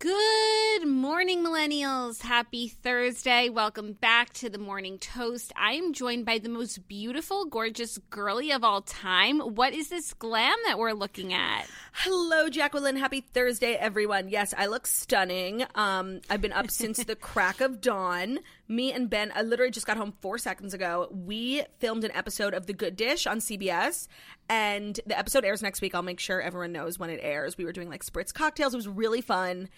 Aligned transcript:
Good 0.00 0.86
morning, 0.86 1.42
millennials. 1.42 2.22
Happy 2.22 2.68
Thursday. 2.68 3.48
Welcome 3.48 3.94
back 3.94 4.32
to 4.34 4.48
the 4.48 4.56
Morning 4.56 4.96
Toast. 4.98 5.52
I 5.56 5.72
am 5.72 5.92
joined 5.92 6.24
by 6.24 6.38
the 6.38 6.48
most 6.48 6.86
beautiful, 6.86 7.46
gorgeous 7.46 7.98
girly 8.08 8.52
of 8.52 8.62
all 8.62 8.82
time. 8.82 9.40
What 9.40 9.74
is 9.74 9.88
this 9.88 10.14
glam 10.14 10.54
that 10.66 10.78
we're 10.78 10.92
looking 10.92 11.32
at? 11.32 11.66
Hello, 11.92 12.48
Jacqueline. 12.48 12.94
Happy 12.94 13.22
Thursday, 13.22 13.74
everyone. 13.74 14.28
Yes, 14.28 14.54
I 14.56 14.66
look 14.66 14.86
stunning. 14.86 15.64
Um, 15.74 16.20
I've 16.30 16.42
been 16.42 16.52
up 16.52 16.70
since 16.70 17.02
the 17.02 17.16
crack 17.16 17.60
of 17.60 17.80
dawn. 17.80 18.38
Me 18.70 18.92
and 18.92 19.08
Ben, 19.08 19.32
I 19.34 19.42
literally 19.42 19.70
just 19.70 19.86
got 19.86 19.96
home 19.96 20.12
four 20.20 20.36
seconds 20.36 20.74
ago. 20.74 21.08
We 21.10 21.62
filmed 21.78 22.04
an 22.04 22.12
episode 22.12 22.52
of 22.52 22.66
The 22.66 22.74
Good 22.74 22.96
Dish 22.96 23.26
on 23.26 23.38
CBS, 23.38 24.08
and 24.50 25.00
the 25.06 25.18
episode 25.18 25.44
airs 25.46 25.62
next 25.62 25.80
week. 25.80 25.94
I'll 25.94 26.02
make 26.02 26.20
sure 26.20 26.42
everyone 26.42 26.72
knows 26.72 26.98
when 26.98 27.08
it 27.08 27.20
airs. 27.22 27.56
We 27.56 27.64
were 27.64 27.72
doing 27.72 27.88
like 27.88 28.04
spritz 28.04 28.32
cocktails. 28.32 28.74
It 28.74 28.76
was 28.76 28.88
really 28.88 29.22
fun, 29.22 29.70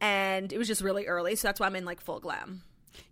and 0.00 0.52
it 0.52 0.58
was 0.58 0.68
just 0.68 0.82
really 0.82 1.06
early, 1.06 1.36
so 1.36 1.48
that's 1.48 1.58
why 1.58 1.66
I'm 1.66 1.76
in 1.76 1.86
like 1.86 2.02
full 2.02 2.20
glam. 2.20 2.62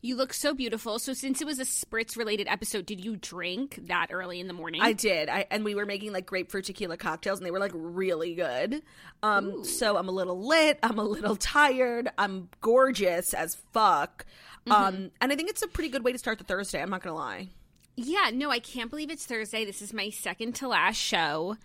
You 0.01 0.17
look 0.17 0.33
so 0.33 0.55
beautiful. 0.55 0.99
So, 0.99 1.13
since 1.13 1.41
it 1.41 1.45
was 1.45 1.59
a 1.59 1.65
spritz 1.65 2.17
related 2.17 2.47
episode, 2.49 2.87
did 2.87 3.05
you 3.05 3.17
drink 3.17 3.81
that 3.87 4.09
early 4.11 4.41
in 4.41 4.47
the 4.47 4.53
morning? 4.53 4.81
I 4.81 4.93
did. 4.93 5.29
I 5.29 5.47
and 5.51 5.65
we 5.65 5.75
were 5.75 5.87
making 5.87 6.13
like 6.13 6.27
grapefruit 6.27 6.67
tequila 6.67 6.97
cocktails 6.97 7.39
and 7.39 7.47
they 7.47 7.51
were 7.51 7.59
like 7.59 7.73
really 7.75 8.35
good. 8.35 8.83
Um 9.23 9.65
so 9.65 9.97
I'm 9.97 10.09
a 10.09 10.13
little 10.13 10.47
lit, 10.47 10.79
I'm 10.83 10.99
a 10.99 11.05
little 11.05 11.37
tired, 11.37 12.11
I'm 12.19 12.49
gorgeous 12.61 13.35
as 13.35 13.57
fuck. 13.73 14.25
Um 14.71 15.11
and 15.21 15.33
I 15.33 15.37
think 15.37 15.51
it's 15.51 15.63
a 15.63 15.69
pretty 15.69 15.91
good 15.91 16.05
way 16.05 16.13
to 16.13 16.19
start 16.19 16.39
the 16.39 16.45
Thursday, 16.45 16.81
I'm 16.81 16.91
not 16.91 17.03
going 17.03 17.15
to 17.15 17.19
lie. 17.19 17.49
Yeah, 17.97 18.31
no, 18.33 18.51
I 18.51 18.59
can't 18.59 18.91
believe 18.91 19.11
it's 19.11 19.27
Thursday. 19.27 19.65
This 19.65 19.83
is 19.83 19.93
my 19.93 20.09
second 20.11 20.55
to 20.57 20.69
last 20.69 20.97
show. 20.97 21.57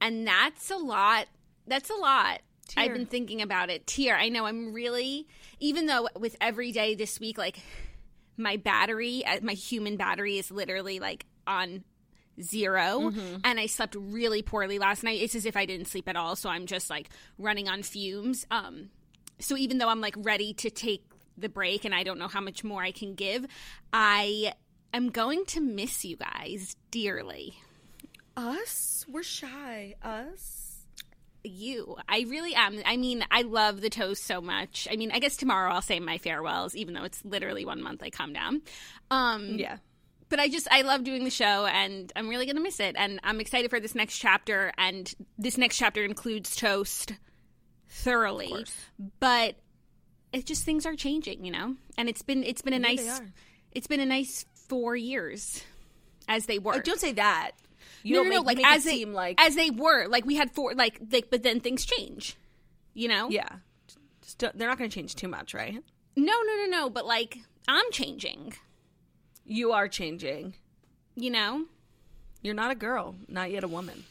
And 0.00 0.26
that's 0.26 0.70
a 0.70 0.76
lot. 0.76 1.26
That's 1.66 1.90
a 1.90 1.94
lot. 1.94 2.40
Tear. 2.68 2.84
I've 2.84 2.92
been 2.92 3.06
thinking 3.06 3.42
about 3.42 3.70
it. 3.70 3.86
Tear. 3.86 4.16
I 4.16 4.28
know 4.28 4.44
I'm 4.44 4.72
really, 4.72 5.26
even 5.60 5.86
though 5.86 6.08
with 6.18 6.36
every 6.40 6.72
day 6.72 6.94
this 6.94 7.20
week, 7.20 7.38
like 7.38 7.60
my 8.36 8.56
battery, 8.56 9.24
uh, 9.24 9.38
my 9.42 9.54
human 9.54 9.96
battery 9.96 10.38
is 10.38 10.50
literally 10.50 11.00
like 11.00 11.26
on 11.46 11.84
0 12.40 13.12
and 13.44 13.58
I 13.58 13.66
slept 13.66 13.96
really 13.98 14.42
poorly 14.42 14.78
last 14.78 15.02
night. 15.02 15.20
It's 15.20 15.34
as 15.34 15.46
if 15.46 15.56
I 15.56 15.64
didn't 15.64 15.86
sleep 15.86 16.08
at 16.08 16.16
all. 16.16 16.36
So 16.36 16.50
I'm 16.50 16.66
just 16.66 16.90
like 16.90 17.08
running 17.38 17.68
on 17.68 17.82
fumes. 17.82 18.46
Um, 18.50 18.90
so 19.38 19.56
even 19.56 19.78
though 19.78 19.88
I'm 19.88 20.00
like 20.00 20.14
ready 20.18 20.52
to 20.54 20.70
take 20.70 21.04
the 21.40 21.48
break 21.48 21.84
and 21.84 21.94
I 21.94 22.02
don't 22.02 22.18
know 22.18 22.28
how 22.28 22.40
much 22.40 22.64
more 22.64 22.82
I 22.82 22.90
can 22.92 23.14
give, 23.14 23.46
I 23.92 24.52
am 24.92 25.10
going 25.10 25.44
to 25.46 25.60
miss 25.60 26.04
you 26.04 26.16
guys 26.16 26.76
dearly. 26.90 27.54
Us? 28.36 29.04
We're 29.08 29.22
shy. 29.22 29.94
Us? 30.02 30.64
You. 31.44 31.96
I 32.08 32.26
really 32.28 32.54
am. 32.54 32.80
I 32.84 32.96
mean, 32.96 33.24
I 33.30 33.42
love 33.42 33.80
the 33.80 33.90
toast 33.90 34.24
so 34.24 34.40
much. 34.40 34.86
I 34.90 34.96
mean, 34.96 35.10
I 35.12 35.18
guess 35.18 35.36
tomorrow 35.36 35.72
I'll 35.72 35.82
say 35.82 35.98
my 36.00 36.18
farewells, 36.18 36.74
even 36.76 36.94
though 36.94 37.04
it's 37.04 37.24
literally 37.24 37.64
one 37.64 37.82
month 37.82 38.02
I 38.02 38.10
come 38.10 38.32
down. 38.32 38.62
Um, 39.10 39.56
Yeah. 39.58 39.78
but 40.28 40.38
I 40.40 40.48
just 40.48 40.68
I 40.70 40.82
love 40.82 41.04
doing 41.04 41.24
the 41.24 41.30
show 41.30 41.64
and 41.66 42.12
I'm 42.14 42.28
really 42.28 42.44
gonna 42.46 42.60
miss 42.60 42.80
it 42.80 42.96
and 42.98 43.18
I'm 43.24 43.40
excited 43.40 43.70
for 43.70 43.80
this 43.80 43.94
next 43.94 44.18
chapter 44.18 44.72
and 44.76 45.12
this 45.38 45.56
next 45.56 45.78
chapter 45.78 46.04
includes 46.04 46.54
toast 46.54 47.14
thoroughly. 47.88 48.66
But 49.20 49.56
it 50.32 50.46
just 50.46 50.64
things 50.64 50.86
are 50.86 50.94
changing, 50.94 51.44
you 51.44 51.50
know? 51.50 51.76
And 51.96 52.08
it's 52.08 52.22
been 52.22 52.42
it's 52.44 52.62
been 52.62 52.74
a 52.74 52.78
they 52.78 52.96
nice 52.96 53.20
it's 53.72 53.86
been 53.86 54.00
a 54.00 54.06
nice 54.06 54.44
four 54.68 54.96
years 54.96 55.62
as 56.28 56.46
they 56.46 56.58
were. 56.58 56.74
Like, 56.74 56.84
don't 56.84 57.00
say 57.00 57.12
that. 57.12 57.52
You 58.02 58.16
no, 58.16 58.22
no, 58.22 58.30
no, 58.36 58.40
like 58.42 58.58
make 58.58 58.66
as 58.66 58.84
it 58.86 58.90
they 58.90 58.96
seem 58.98 59.12
like 59.12 59.40
as 59.40 59.56
they 59.56 59.70
were, 59.70 60.06
like 60.08 60.24
we 60.24 60.36
had 60.36 60.52
four 60.52 60.74
like 60.74 61.00
like 61.10 61.30
but 61.30 61.42
then 61.42 61.60
things 61.60 61.84
change. 61.84 62.36
You 62.94 63.08
know? 63.08 63.28
Yeah. 63.30 63.48
Just 64.22 64.38
they're 64.40 64.68
not 64.68 64.78
going 64.78 64.90
to 64.90 64.94
change 64.94 65.14
too 65.14 65.28
much, 65.28 65.54
right? 65.54 65.82
No, 66.16 66.42
no, 66.42 66.56
no, 66.56 66.66
no, 66.66 66.90
but 66.90 67.06
like 67.06 67.38
I'm 67.66 67.90
changing, 67.92 68.54
You 69.44 69.72
are 69.72 69.88
changing. 69.88 70.54
you 71.14 71.30
know? 71.30 71.66
You're 72.42 72.54
not 72.54 72.70
a 72.70 72.74
girl, 72.74 73.16
not 73.28 73.50
yet 73.50 73.64
a 73.64 73.68
woman. 73.68 74.04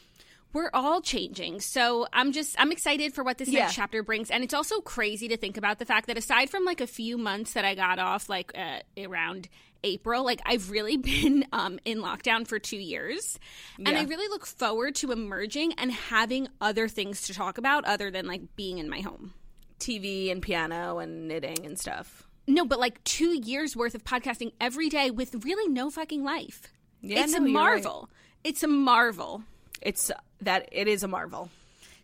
We're 0.58 0.70
all 0.74 1.00
changing. 1.00 1.60
So 1.60 2.06
I'm 2.12 2.32
just 2.32 2.56
I'm 2.58 2.72
excited 2.72 3.14
for 3.14 3.22
what 3.22 3.38
this 3.38 3.48
Yeah. 3.48 3.60
next 3.60 3.74
chapter 3.76 4.02
brings, 4.02 4.30
and 4.30 4.42
it's 4.42 4.54
also 4.54 4.80
crazy 4.80 5.28
to 5.28 5.36
think 5.36 5.56
about 5.56 5.78
the 5.78 5.86
fact 5.86 6.08
that 6.08 6.18
aside 6.18 6.50
from 6.50 6.64
like 6.64 6.80
a 6.80 6.86
few 6.86 7.16
months 7.16 7.52
that 7.52 7.64
I 7.64 7.74
got 7.76 7.98
off, 7.98 8.28
like 8.28 8.50
uh, 8.58 8.80
around 9.00 9.48
April, 9.84 10.24
like 10.24 10.40
I've 10.44 10.70
really 10.70 10.96
been 11.12 11.46
um, 11.52 11.78
in 11.84 11.98
lockdown 11.98 12.46
for 12.46 12.58
two 12.58 12.76
years, 12.76 13.38
and 13.78 13.88
I 13.96 14.02
really 14.02 14.26
look 14.28 14.44
forward 14.46 14.96
to 14.96 15.12
emerging 15.12 15.74
and 15.74 15.92
having 15.92 16.48
other 16.60 16.88
things 16.88 17.22
to 17.28 17.34
talk 17.34 17.56
about 17.58 17.84
other 17.84 18.10
than 18.10 18.26
like 18.26 18.56
being 18.56 18.78
in 18.78 18.88
my 18.90 19.00
home. 19.00 19.34
TV 19.78 20.32
and 20.32 20.42
piano 20.42 20.98
and 20.98 21.28
knitting 21.28 21.64
and 21.64 21.78
stuff. 21.78 22.26
No, 22.48 22.64
but 22.64 22.80
like 22.80 23.04
two 23.04 23.40
years 23.40 23.76
worth 23.76 23.94
of 23.94 24.02
podcasting 24.02 24.52
every 24.60 24.88
day 24.88 25.12
with 25.12 25.44
really 25.44 25.72
no 25.72 25.88
fucking 25.88 26.24
life. 26.24 26.62
Yeah, 27.00 27.22
it's 27.22 27.32
no, 27.32 27.38
a 27.38 27.40
you're 27.42 27.46
right. 27.46 27.52
marvel. 27.52 28.10
It's 28.42 28.64
a 28.64 28.66
marvel. 28.68 29.44
It's 29.80 30.10
that 30.40 30.68
it 30.72 30.88
is 30.88 31.02
a 31.02 31.08
marvel. 31.08 31.50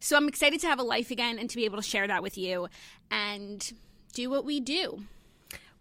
So 0.00 0.16
I'm 0.16 0.28
excited 0.28 0.60
to 0.60 0.66
have 0.66 0.78
a 0.78 0.82
life 0.82 1.10
again 1.10 1.38
and 1.38 1.48
to 1.48 1.56
be 1.56 1.64
able 1.64 1.78
to 1.78 1.82
share 1.82 2.06
that 2.06 2.22
with 2.22 2.36
you 2.36 2.68
and 3.10 3.72
do 4.12 4.28
what 4.28 4.44
we 4.44 4.60
do. 4.60 5.04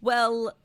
Well, 0.01 0.55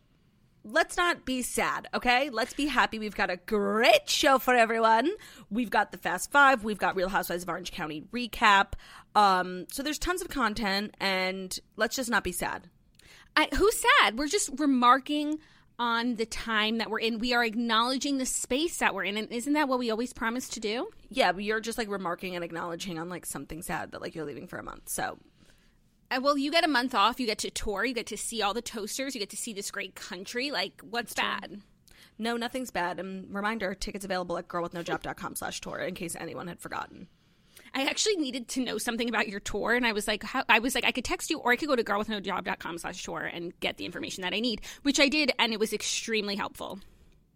let's 0.64 0.96
not 0.96 1.24
be 1.24 1.42
sad, 1.42 1.88
okay? 1.94 2.30
Let's 2.30 2.52
be 2.52 2.66
happy. 2.66 2.98
We've 2.98 3.16
got 3.16 3.30
a 3.30 3.36
great 3.36 4.08
show 4.08 4.38
for 4.38 4.54
everyone. 4.54 5.10
We've 5.50 5.70
got 5.70 5.92
the 5.92 5.98
Fast 5.98 6.30
Five. 6.30 6.64
We've 6.64 6.78
got 6.78 6.96
Real 6.96 7.08
Housewives 7.08 7.42
of 7.42 7.48
Orange 7.48 7.72
County 7.72 8.04
recap. 8.12 8.74
Um, 9.14 9.66
so 9.70 9.82
there's 9.82 9.98
tons 9.98 10.22
of 10.22 10.28
content, 10.28 10.94
and 11.00 11.58
let's 11.76 11.96
just 11.96 12.10
not 12.10 12.22
be 12.24 12.32
sad. 12.32 12.68
I, 13.36 13.48
who's 13.54 13.82
sad? 14.00 14.18
We're 14.18 14.28
just 14.28 14.50
remarking 14.58 15.38
on 15.78 16.16
the 16.16 16.26
time 16.26 16.78
that 16.78 16.90
we're 16.90 16.98
in. 17.00 17.18
We 17.18 17.32
are 17.34 17.44
acknowledging 17.44 18.18
the 18.18 18.26
space 18.26 18.78
that 18.78 18.94
we're 18.94 19.04
in. 19.04 19.16
And 19.16 19.30
isn't 19.30 19.52
that 19.52 19.68
what 19.68 19.78
we 19.78 19.90
always 19.90 20.12
promise 20.12 20.48
to 20.50 20.60
do? 20.60 20.88
Yeah, 21.08 21.32
but 21.32 21.44
you're 21.44 21.60
just 21.60 21.78
like 21.78 21.88
remarking 21.88 22.34
and 22.34 22.44
acknowledging 22.44 22.98
on 22.98 23.08
like 23.08 23.24
something 23.26 23.62
sad 23.62 23.92
that 23.92 24.00
like 24.00 24.14
you're 24.14 24.24
leaving 24.26 24.46
for 24.46 24.58
a 24.58 24.62
month. 24.62 24.88
So 24.88 25.18
Uh, 26.10 26.20
well, 26.22 26.36
you 26.38 26.50
get 26.50 26.64
a 26.64 26.68
month 26.68 26.94
off. 26.94 27.20
You 27.20 27.26
get 27.26 27.38
to 27.38 27.50
tour. 27.50 27.84
You 27.84 27.94
get 27.94 28.06
to 28.06 28.16
see 28.16 28.42
all 28.42 28.54
the 28.54 28.62
toasters. 28.62 29.14
You 29.14 29.20
get 29.20 29.30
to 29.30 29.36
see 29.36 29.52
this 29.52 29.70
great 29.70 29.94
country. 29.94 30.50
Like, 30.50 30.80
what's 30.82 31.14
bad? 31.14 31.60
no, 32.20 32.36
nothing's 32.36 32.72
bad. 32.72 32.98
And 32.98 33.32
reminder, 33.32 33.74
tickets 33.74 34.04
available 34.04 34.38
at 34.38 34.48
girlwithnojob.com 34.48 35.36
slash 35.36 35.60
tour 35.60 35.78
in 35.78 35.94
case 35.94 36.16
anyone 36.18 36.48
had 36.48 36.58
forgotten. 36.58 37.06
I 37.74 37.84
actually 37.86 38.16
needed 38.16 38.48
to 38.48 38.60
know 38.64 38.78
something 38.78 39.08
about 39.08 39.28
your 39.28 39.40
tour, 39.40 39.74
and 39.74 39.86
I 39.86 39.92
was 39.92 40.06
like, 40.08 40.22
how, 40.22 40.44
I 40.48 40.58
was 40.58 40.74
like, 40.74 40.84
I 40.84 40.92
could 40.92 41.04
text 41.04 41.30
you, 41.30 41.38
or 41.38 41.52
I 41.52 41.56
could 41.56 41.68
go 41.68 41.76
to 41.76 41.84
girlwithnojob.com 41.84 42.78
slash 42.78 43.02
tour 43.04 43.20
and 43.22 43.58
get 43.60 43.76
the 43.76 43.84
information 43.84 44.22
that 44.22 44.32
I 44.34 44.40
need, 44.40 44.60
which 44.82 44.98
I 45.00 45.08
did, 45.08 45.32
and 45.38 45.52
it 45.52 45.60
was 45.60 45.72
extremely 45.72 46.36
helpful. 46.36 46.80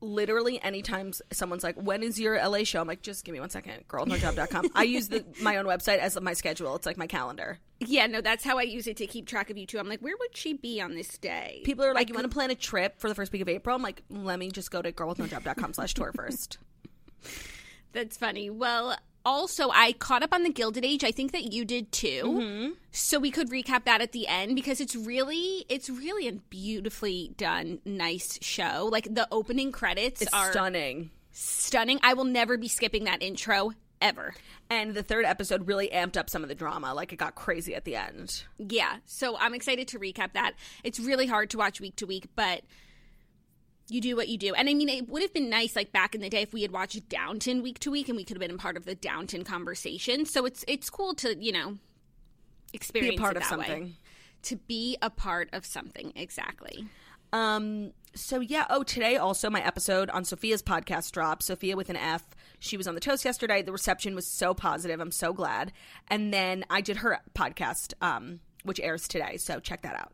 literally 0.05 0.61
anytime 0.65 1.13
someone's 1.31 1.63
like, 1.63 1.77
"When 1.77 2.03
is 2.03 2.19
your 2.19 2.35
LA 2.37 2.65
show?" 2.65 2.81
I'm 2.81 2.89
like, 2.89 3.03
"Just 3.03 3.25
give 3.25 3.33
me 3.35 3.39
one 3.39 3.51
second, 3.51 3.87
girlnojob.com." 3.87 4.71
I 4.75 4.83
use 4.83 5.07
the, 5.09 5.25
my 5.41 5.59
own 5.59 5.65
website 5.65 5.99
as 5.99 6.21
my 6.21 6.33
schedule. 6.33 6.75
It's 6.75 6.87
like 6.87 6.97
my 6.97 7.07
calendar. 7.07 7.61
Yeah, 7.79 8.09
no, 8.09 8.21
that's 8.21 8.43
how 8.43 8.59
I 8.59 8.63
use 8.63 8.89
it 8.89 8.97
to 8.97 9.07
keep 9.07 9.27
track 9.29 9.49
of 9.51 9.57
you 9.57 9.65
too. 9.65 9.79
I'm 9.79 9.89
like, 9.89 10.01
where 10.01 10.17
would 10.19 10.37
she 10.37 10.55
be 10.55 10.81
on 10.81 10.95
this 10.97 11.19
day? 11.19 11.61
People 11.65 11.85
are 11.85 11.95
like, 11.95 12.09
"You 12.09 12.17
want 12.17 12.25
to 12.25 12.35
plan 12.35 12.51
a 12.51 12.57
trip 12.57 12.99
for 12.99 13.09
the 13.09 13.15
first 13.15 13.31
week 13.33 13.43
of 13.43 13.49
April?" 13.49 13.77
I'm 13.77 13.83
like, 13.83 14.03
"Let 14.11 14.41
me 14.41 14.51
just 14.51 14.73
go 14.73 14.83
to 14.83 14.91
girlwithnojob.com 14.91 15.73
slash 15.75 15.95
tour 15.95 16.11
first. 16.17 16.59
That's 17.93 18.17
funny. 18.17 18.51
Well, 18.51 18.97
also, 19.25 19.71
I 19.71 19.93
caught 19.93 20.23
up 20.23 20.33
on 20.33 20.43
the 20.43 20.51
Gilded 20.51 20.85
Age. 20.85 21.05
I 21.05 21.11
think 21.11 21.33
that 21.33 21.53
you 21.53 21.65
did 21.65 21.93
too. 21.93 22.23
Mm-hmm. 22.25 22.71
So 22.91 23.19
we 23.19 23.31
could 23.31 23.51
recap 23.51 23.85
that 23.85 24.01
at 24.01 24.13
the 24.13 24.27
end 24.29 24.55
because 24.55 24.81
it's 24.81 24.95
really, 24.97 25.65
it's 25.69 25.89
really 25.89 26.29
a 26.29 26.33
beautifully 26.33 27.33
done, 27.37 27.81
nice 27.85 28.39
show. 28.43 28.89
Like 28.91 29.15
the 29.15 29.27
opening 29.31 29.73
credits 29.73 30.23
It's 30.23 30.33
are 30.35 30.51
stunning. 30.51 31.11
stunning. 31.33 32.01
I 32.03 32.15
will 32.15 32.25
never 32.25 32.57
be 32.59 32.69
skipping 32.69 33.05
that 33.05 33.23
intro 33.23 33.73
ever. 34.01 34.35
And 34.69 34.95
the 34.95 35.03
third 35.03 35.25
episode 35.25 35.67
really 35.69 35.89
amped 35.89 36.17
up 36.17 36.29
some 36.29 36.43
of 36.43 36.49
the 36.49 36.55
drama. 36.55 36.93
Like 36.93 37.13
it 37.13 37.17
got 37.17 37.35
crazy 37.35 37.75
at 37.75 37.85
the 37.85 37.97
end. 37.97 38.45
Yeah. 38.59 38.97
So 39.07 39.37
I'm 39.39 39.55
excited 39.55 39.89
to 39.89 39.99
recap 39.99 40.33
that. 40.35 40.55
It's 40.85 40.99
really 40.99 41.27
hard 41.27 41.51
to 41.51 41.59
watch 41.59 41.81
week 41.81 41.97
to 41.97 42.07
week, 42.07 42.27
but 42.35 42.63
you 43.89 44.01
do 44.01 44.17
what 44.17 44.29
you 44.29 44.39
do. 44.39 44.55
And 44.55 44.69
I 44.69 44.75
mean, 44.75 44.89
it 44.89 45.09
would 45.09 45.23
have 45.23 45.33
been 45.33 45.51
nice, 45.51 45.77
like 45.77 45.93
back 45.93 46.15
in 46.15 46.21
the 46.21 46.29
day, 46.31 46.43
if 46.43 46.53
we 46.53 46.63
had 46.63 46.71
watched 46.71 47.09
Downton 47.09 47.63
week 47.63 47.79
to 47.81 47.91
week, 47.91 48.09
and 48.09 48.17
we 48.17 48.25
could 48.25 48.37
have 48.37 48.41
been 48.41 48.55
a 48.55 48.59
part 48.59 48.77
of 48.77 48.85
the 48.85 48.95
Downton 48.95 49.45
conversation. 49.45 50.25
So 50.25 50.45
it's 50.47 50.65
it's 50.69 50.89
cool 50.91 51.15
to 51.17 51.37
you 51.43 51.53
know 51.53 51.79
experience 52.73 53.13
Be 53.13 53.17
a 53.17 53.21
part 53.21 53.37
of 53.37 53.43
that 53.43 53.59
way. 53.59 53.67
something. 53.67 53.97
To 54.45 54.57
be 54.57 54.97
a 55.03 55.11
part 55.11 55.51
of 55.53 55.65
something, 55.65 56.13
exactly. 56.17 56.87
Um. 57.33 57.93
So 58.15 58.41
yeah. 58.41 58.67
Oh, 58.69 58.83
today 58.83 59.17
also 59.17 59.49
my 59.49 59.65
episode 59.65 60.11
on 60.11 60.25
Sofia's 60.25 60.63
podcast 60.63 61.13
dropped. 61.13 61.43
Sophia 61.45 61.77
with 61.77 61.89
an 61.91 61.97
F. 61.97 62.25
She 62.59 62.77
was 62.77 62.87
on 62.87 62.95
the 62.95 63.01
toast 63.01 63.25
yesterday. 63.25 63.63
The 63.63 63.73
reception 63.73 64.15
was 64.15 64.27
so 64.27 64.55
positive. 64.55 65.01
I'm 65.01 65.13
so 65.13 65.33
glad. 65.33 65.73
And 66.09 66.33
then 66.33 66.65
I 66.71 66.81
did 66.81 66.99
her 66.99 67.21
podcast, 67.35 67.95
um, 68.03 68.41
which 68.65 68.81
airs 68.81 69.09
today. 69.09 69.37
So 69.39 69.61
check 69.61 69.83
that 69.83 69.95
out. 69.97 70.13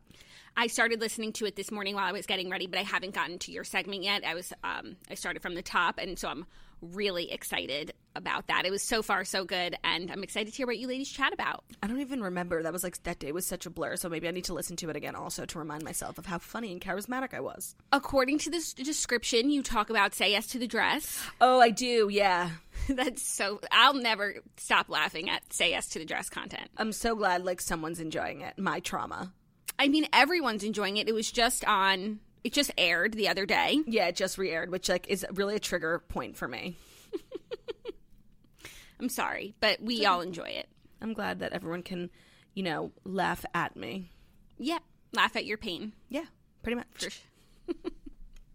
I 0.59 0.67
started 0.67 0.99
listening 0.99 1.31
to 1.33 1.45
it 1.45 1.55
this 1.55 1.71
morning 1.71 1.95
while 1.95 2.03
I 2.03 2.11
was 2.11 2.25
getting 2.25 2.49
ready, 2.49 2.67
but 2.67 2.77
I 2.77 2.83
haven't 2.83 3.13
gotten 3.13 3.39
to 3.39 3.51
your 3.53 3.63
segment 3.63 4.03
yet. 4.03 4.25
I 4.25 4.35
was 4.35 4.51
um, 4.61 4.97
I 5.09 5.13
started 5.13 5.41
from 5.41 5.55
the 5.55 5.61
top, 5.61 5.97
and 5.97 6.19
so 6.19 6.27
I'm 6.27 6.45
really 6.81 7.31
excited 7.31 7.93
about 8.13 8.47
that. 8.47 8.65
It 8.65 8.71
was 8.71 8.83
so 8.83 9.01
far 9.01 9.23
so 9.23 9.45
good, 9.45 9.77
and 9.85 10.11
I'm 10.11 10.21
excited 10.21 10.51
to 10.51 10.57
hear 10.57 10.67
what 10.67 10.77
you 10.77 10.89
ladies 10.89 11.09
chat 11.09 11.31
about. 11.31 11.63
I 11.81 11.87
don't 11.87 12.01
even 12.01 12.21
remember. 12.21 12.61
That 12.61 12.73
was 12.73 12.83
like 12.83 13.01
that 13.03 13.19
day 13.19 13.31
was 13.31 13.45
such 13.45 13.67
a 13.67 13.69
blur. 13.69 13.95
So 13.95 14.09
maybe 14.09 14.27
I 14.27 14.31
need 14.31 14.43
to 14.45 14.53
listen 14.53 14.75
to 14.75 14.89
it 14.89 14.97
again 14.97 15.15
also 15.15 15.45
to 15.45 15.59
remind 15.59 15.83
myself 15.85 16.17
of 16.17 16.25
how 16.25 16.39
funny 16.39 16.73
and 16.73 16.81
charismatic 16.81 17.33
I 17.33 17.39
was. 17.39 17.73
According 17.93 18.39
to 18.39 18.49
this 18.49 18.73
description, 18.73 19.51
you 19.51 19.63
talk 19.63 19.89
about 19.89 20.13
say 20.13 20.31
yes 20.31 20.47
to 20.47 20.59
the 20.59 20.67
dress. 20.67 21.25
Oh, 21.39 21.61
I 21.61 21.69
do. 21.69 22.09
Yeah. 22.11 22.49
That's 22.89 23.21
so. 23.21 23.61
I'll 23.71 23.93
never 23.93 24.35
stop 24.57 24.89
laughing 24.89 25.29
at 25.29 25.53
say 25.53 25.69
yes 25.69 25.87
to 25.91 25.99
the 25.99 26.05
dress 26.05 26.29
content. 26.29 26.69
I'm 26.75 26.91
so 26.91 27.15
glad 27.15 27.45
like 27.45 27.61
someone's 27.61 28.01
enjoying 28.01 28.41
it. 28.41 28.59
My 28.59 28.81
trauma. 28.81 29.31
I 29.79 29.87
mean, 29.87 30.07
everyone's 30.11 30.63
enjoying 30.63 30.97
it. 30.97 31.07
It 31.07 31.13
was 31.13 31.31
just 31.31 31.65
on. 31.65 32.19
It 32.43 32.53
just 32.53 32.71
aired 32.77 33.13
the 33.13 33.29
other 33.29 33.45
day. 33.45 33.79
Yeah, 33.87 34.07
it 34.07 34.15
just 34.15 34.37
re-aired, 34.37 34.69
which 34.69 34.89
like 34.89 35.07
is 35.07 35.25
really 35.31 35.55
a 35.55 35.59
trigger 35.59 35.99
point 35.99 36.35
for 36.37 36.47
me. 36.47 36.77
I'm 38.99 39.09
sorry, 39.09 39.55
but 39.61 39.81
we 39.81 40.05
all 40.05 40.21
enjoy 40.21 40.49
it. 40.49 40.67
I'm 41.01 41.13
glad 41.13 41.39
that 41.39 41.53
everyone 41.53 41.83
can, 41.83 42.09
you 42.53 42.63
know, 42.63 42.91
laugh 43.05 43.45
at 43.53 43.77
me. 43.77 44.11
Yeah, 44.57 44.79
laugh 45.13 45.37
at 45.37 45.45
your 45.45 45.57
pain. 45.57 45.93
Yeah, 46.09 46.25
pretty 46.61 46.75
much. 46.75 46.87
For 46.93 47.09
sure. 47.09 47.21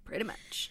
Pretty 0.04 0.24
much. 0.24 0.70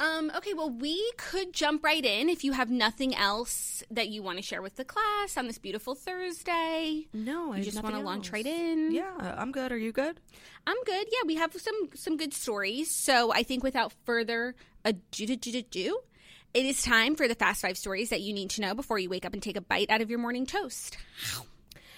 Um, 0.00 0.32
okay, 0.36 0.54
well, 0.54 0.70
we 0.70 1.12
could 1.16 1.52
jump 1.52 1.84
right 1.84 2.04
in 2.04 2.28
if 2.28 2.42
you 2.42 2.52
have 2.52 2.68
nothing 2.68 3.14
else 3.14 3.82
that 3.90 4.08
you 4.08 4.22
want 4.22 4.38
to 4.38 4.42
share 4.42 4.60
with 4.60 4.74
the 4.76 4.84
class 4.84 5.36
on 5.36 5.46
this 5.46 5.58
beautiful 5.58 5.94
Thursday. 5.94 7.06
No, 7.12 7.52
I 7.52 7.58
You 7.58 7.64
just 7.64 7.82
want 7.82 7.94
to 7.94 8.00
launch 8.00 8.32
right 8.32 8.44
in. 8.44 8.92
Yeah, 8.92 9.34
I'm 9.38 9.52
good. 9.52 9.70
Are 9.70 9.78
you 9.78 9.92
good? 9.92 10.18
I'm 10.66 10.76
good. 10.84 11.06
Yeah, 11.12 11.26
we 11.26 11.36
have 11.36 11.52
some 11.54 11.90
some 11.94 12.16
good 12.16 12.34
stories. 12.34 12.90
So 12.90 13.32
I 13.32 13.44
think 13.44 13.62
without 13.62 13.92
further 14.04 14.54
ado, 14.84 15.26
do, 15.26 15.36
do, 15.36 15.62
do, 15.62 16.00
it 16.54 16.66
is 16.66 16.82
time 16.82 17.14
for 17.14 17.28
the 17.28 17.34
fast 17.34 17.62
five 17.62 17.78
stories 17.78 18.10
that 18.10 18.20
you 18.20 18.32
need 18.32 18.50
to 18.50 18.60
know 18.60 18.74
before 18.74 18.98
you 18.98 19.08
wake 19.08 19.24
up 19.24 19.32
and 19.32 19.42
take 19.42 19.56
a 19.56 19.60
bite 19.60 19.90
out 19.90 20.00
of 20.00 20.10
your 20.10 20.18
morning 20.18 20.44
toast. 20.46 20.96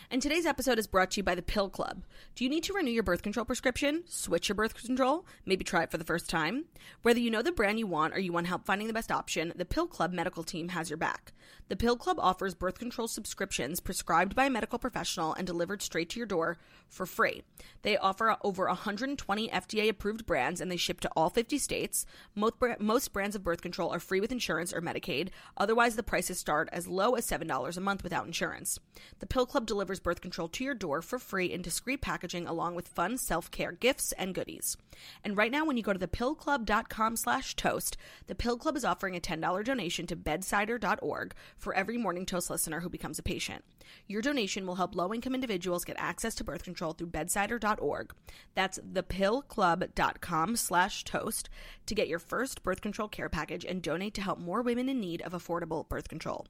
And 0.08 0.23
today's 0.23 0.47
episode 0.47 0.79
is 0.79 0.87
brought 0.87 1.11
to 1.12 1.17
you 1.17 1.25
by 1.25 1.35
the 1.35 1.43
Pill 1.43 1.69
Club. 1.69 2.05
Do 2.37 2.44
you 2.44 2.50
need 2.50 2.62
to 2.64 2.73
renew 2.73 2.93
your 2.93 3.03
birth 3.03 3.23
control 3.23 3.44
prescription? 3.44 4.05
Switch 4.06 4.49
your 4.49 4.55
birth 4.55 4.81
control? 4.81 5.26
Maybe 5.44 5.64
try 5.64 5.82
it 5.82 5.91
for 5.91 5.99
the 5.99 6.05
first 6.05 6.31
time? 6.31 6.67
Whether 7.03 7.19
you 7.19 7.29
know 7.29 7.43
the 7.43 7.50
brand 7.50 7.81
you 7.81 7.88
want 7.88 8.14
or 8.14 8.20
you 8.20 8.32
want 8.32 8.47
help 8.47 8.64
finding 8.64 8.87
the 8.87 8.93
best 8.93 9.11
option, 9.11 9.53
the 9.56 9.64
Pill 9.64 9.88
Club 9.88 10.12
medical 10.12 10.44
team 10.44 10.69
has 10.69 10.88
your 10.91 10.97
back. 10.97 11.32
The 11.69 11.76
Pill 11.76 11.97
Club 11.97 12.19
offers 12.20 12.55
birth 12.55 12.79
control 12.79 13.08
subscriptions 13.08 13.81
prescribed 13.81 14.37
by 14.37 14.47
a 14.47 14.50
medical 14.50 14.79
professional 14.79 15.35
and 15.35 15.44
delivered 15.44 15.82
straight 15.82 16.08
to 16.11 16.20
your 16.20 16.26
door 16.26 16.58
for 16.88 17.06
free. 17.06 17.43
They 17.82 17.97
offer 17.97 18.37
over 18.44 18.67
120 18.67 19.49
FDA 19.49 19.88
approved 19.88 20.26
brands 20.26 20.61
and 20.61 20.70
they 20.70 20.76
ship 20.76 21.00
to 21.00 21.11
all 21.17 21.31
50 21.31 21.58
states. 21.58 22.06
Most, 22.37 23.12
brands 23.12 23.35
of 23.35 23.43
birth 23.43 23.62
control 23.62 23.93
are 23.93 23.99
free 23.99 24.20
with 24.20 24.31
insurance 24.31 24.73
or 24.73 24.81
Medicaid. 24.81 25.31
Otherwise, 25.56 25.97
the 25.97 26.05
prices 26.05 26.38
start 26.38 26.69
as 26.70 26.87
low 26.87 27.14
as 27.14 27.26
$7 27.26 27.76
a 27.76 27.81
month 27.81 28.05
without 28.05 28.26
insurance. 28.26 28.79
The 29.19 29.26
Pill 29.26 29.47
Club 29.47 29.67
delivers 29.67 29.95
birth 30.00 30.20
control 30.20 30.48
to 30.48 30.64
your 30.64 30.75
door 30.75 31.02
for 31.02 31.19
free 31.19 31.52
in 31.52 31.62
discreet 31.62 32.00
packaging 32.00 32.46
along 32.46 32.75
with 32.75 32.88
fun 32.88 33.19
self-care 33.19 33.72
gifts 33.72 34.12
and 34.12 34.34
goodies. 34.34 34.76
And 35.25 35.37
right 35.37 35.50
now 35.50 35.64
when 35.64 35.76
you 35.76 35.82
go 35.82 35.93
to 35.93 36.06
thepillclub.com 36.06 37.16
slash 37.16 37.54
toast, 37.56 37.96
the 38.26 38.34
Pill 38.34 38.56
Club 38.56 38.76
is 38.76 38.84
offering 38.84 39.16
a 39.16 39.20
$10 39.20 39.64
donation 39.64 40.06
to 40.06 40.16
bedsider.org 40.16 41.34
for 41.56 41.75
every 41.75 41.98
morning 41.98 42.26
toast 42.26 42.50
listener 42.50 42.81
who 42.81 42.88
becomes 42.88 43.19
a 43.19 43.22
patient. 43.22 43.64
Your 44.06 44.23
donation 44.23 44.67
will 44.67 44.77
help 44.77 44.94
low-income 44.94 45.35
individuals 45.35 45.85
get 45.85 45.97
access 45.99 46.35
to 46.37 46.44
birth 46.44 46.65
control 46.65 46.93
through 46.93 47.09
bedsider.org. 47.09 48.12
That's 48.55 48.79
thepillclub.com 48.79 50.56
slash 50.56 51.05
toast 51.05 51.49
to 51.87 51.94
get 51.94 52.09
your 52.09 52.19
first 52.19 52.62
birth 52.62 52.81
control 52.81 53.09
care 53.09 53.29
package 53.29 53.65
and 53.65 53.83
donate 53.83 54.15
to 54.15 54.23
help 54.23 54.38
more 54.38 54.62
women 54.62 54.88
in 54.88 55.00
need 55.00 55.23
of 55.23 55.33
affordable 55.33 55.88
birth 55.88 56.09
control. 56.09 56.47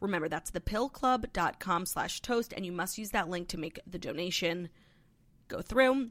Remember, 0.00 0.28
that's 0.28 0.50
thepillclub.com 0.50 1.86
slash 1.86 2.20
toast, 2.20 2.52
and 2.56 2.64
you 2.64 2.72
must 2.72 2.98
use 2.98 3.10
that 3.10 3.28
link 3.28 3.48
to 3.48 3.58
make 3.58 3.78
the 3.86 3.98
donation 3.98 4.68
go 5.48 5.60
through. 5.60 6.10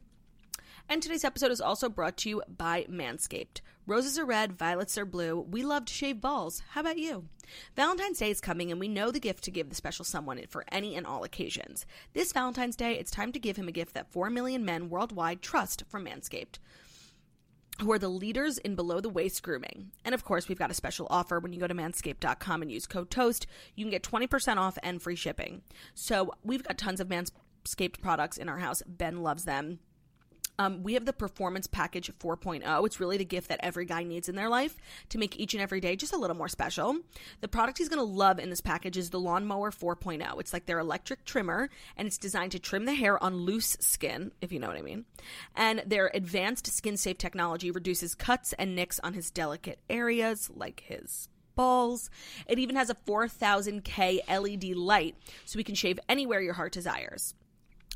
And 0.91 1.03
today's 1.03 1.23
episode 1.23 1.51
is 1.51 1.61
also 1.61 1.87
brought 1.87 2.17
to 2.17 2.29
you 2.29 2.41
by 2.47 2.85
Manscaped. 2.89 3.61
Roses 3.89 4.19
are 4.19 4.25
red, 4.25 4.53
violets 4.53 4.99
are 4.99 5.05
blue. 5.05 5.39
We 5.39 5.63
love 5.63 5.85
to 5.85 5.93
shave 5.93 6.21
balls. 6.21 6.61
How 6.69 6.81
about 6.81 6.99
you? 6.99 7.25
Valentine's 7.75 8.19
Day 8.19 8.29
is 8.29 8.39
coming, 8.39 8.69
and 8.69 8.79
we 8.79 8.87
know 8.87 9.09
the 9.09 9.19
gift 9.19 9.43
to 9.45 9.51
give 9.51 9.67
the 9.67 9.75
special 9.75 10.05
someone 10.05 10.39
for 10.47 10.63
any 10.71 10.95
and 10.95 11.07
all 11.07 11.23
occasions. 11.23 11.87
This 12.13 12.31
Valentine's 12.31 12.75
Day, 12.75 12.99
it's 12.99 13.09
time 13.09 13.31
to 13.31 13.39
give 13.39 13.57
him 13.57 13.67
a 13.67 13.71
gift 13.71 13.95
that 13.95 14.11
4 14.11 14.29
million 14.29 14.63
men 14.63 14.89
worldwide 14.89 15.41
trust 15.41 15.85
from 15.89 16.05
Manscaped 16.05 16.59
who 17.81 17.91
are 17.91 17.97
the 17.97 18.09
leaders 18.09 18.57
in 18.59 18.75
below 18.75 18.99
the 18.99 19.09
waist 19.09 19.41
grooming. 19.41 19.89
And 20.03 20.13
of 20.13 20.25
course, 20.25 20.49
we've 20.49 20.59
got 20.59 20.69
a 20.69 20.73
special 20.73 21.07
offer 21.09 21.39
when 21.39 21.53
you 21.53 21.61
go 21.61 21.67
to 21.67 21.73
manscaped.com 21.73 22.61
and 22.61 22.69
use 22.69 22.85
code 22.85 23.09
TOAST. 23.09 23.47
You 23.73 23.85
can 23.85 23.89
get 23.89 24.03
20% 24.03 24.57
off 24.57 24.77
and 24.83 25.01
free 25.01 25.15
shipping. 25.15 25.61
So 25.95 26.33
we've 26.43 26.61
got 26.61 26.77
tons 26.77 26.99
of 26.99 27.07
Manscaped 27.07 28.01
products 28.01 28.37
in 28.37 28.49
our 28.49 28.57
house. 28.57 28.83
Ben 28.85 29.23
loves 29.23 29.45
them. 29.45 29.79
Um, 30.59 30.83
we 30.83 30.93
have 30.95 31.05
the 31.05 31.13
Performance 31.13 31.67
Package 31.67 32.11
4.0. 32.19 32.85
It's 32.85 32.99
really 32.99 33.17
the 33.17 33.23
gift 33.23 33.47
that 33.47 33.61
every 33.63 33.85
guy 33.85 34.03
needs 34.03 34.27
in 34.27 34.35
their 34.35 34.49
life 34.49 34.75
to 35.07 35.17
make 35.17 35.39
each 35.39 35.53
and 35.53 35.63
every 35.63 35.79
day 35.79 35.95
just 35.95 36.13
a 36.13 36.17
little 36.17 36.35
more 36.35 36.49
special. 36.49 36.97
The 37.39 37.47
product 37.47 37.77
he's 37.77 37.87
going 37.87 38.05
to 38.05 38.13
love 38.13 38.39
in 38.39 38.49
this 38.49 38.59
package 38.59 38.97
is 38.97 39.09
the 39.09 39.21
Lawnmower 39.21 39.71
4.0. 39.71 40.39
It's 40.39 40.51
like 40.51 40.65
their 40.65 40.79
electric 40.79 41.23
trimmer, 41.23 41.69
and 41.95 42.05
it's 42.05 42.17
designed 42.17 42.51
to 42.51 42.59
trim 42.59 42.83
the 42.83 42.93
hair 42.93 43.21
on 43.23 43.37
loose 43.37 43.77
skin, 43.79 44.33
if 44.41 44.51
you 44.51 44.59
know 44.59 44.67
what 44.67 44.75
I 44.75 44.81
mean. 44.81 45.05
And 45.55 45.81
their 45.85 46.11
advanced 46.13 46.67
skin 46.67 46.97
safe 46.97 47.17
technology 47.17 47.71
reduces 47.71 48.13
cuts 48.13 48.51
and 48.59 48.75
nicks 48.75 48.99
on 48.99 49.13
his 49.13 49.31
delicate 49.31 49.79
areas, 49.89 50.49
like 50.53 50.83
his 50.85 51.29
balls. 51.55 52.09
It 52.47 52.59
even 52.59 52.75
has 52.75 52.89
a 52.89 52.95
4000K 52.95 54.19
LED 54.27 54.75
light, 54.75 55.15
so 55.45 55.55
we 55.55 55.63
can 55.63 55.75
shave 55.75 55.99
anywhere 56.09 56.41
your 56.41 56.53
heart 56.53 56.73
desires. 56.73 57.33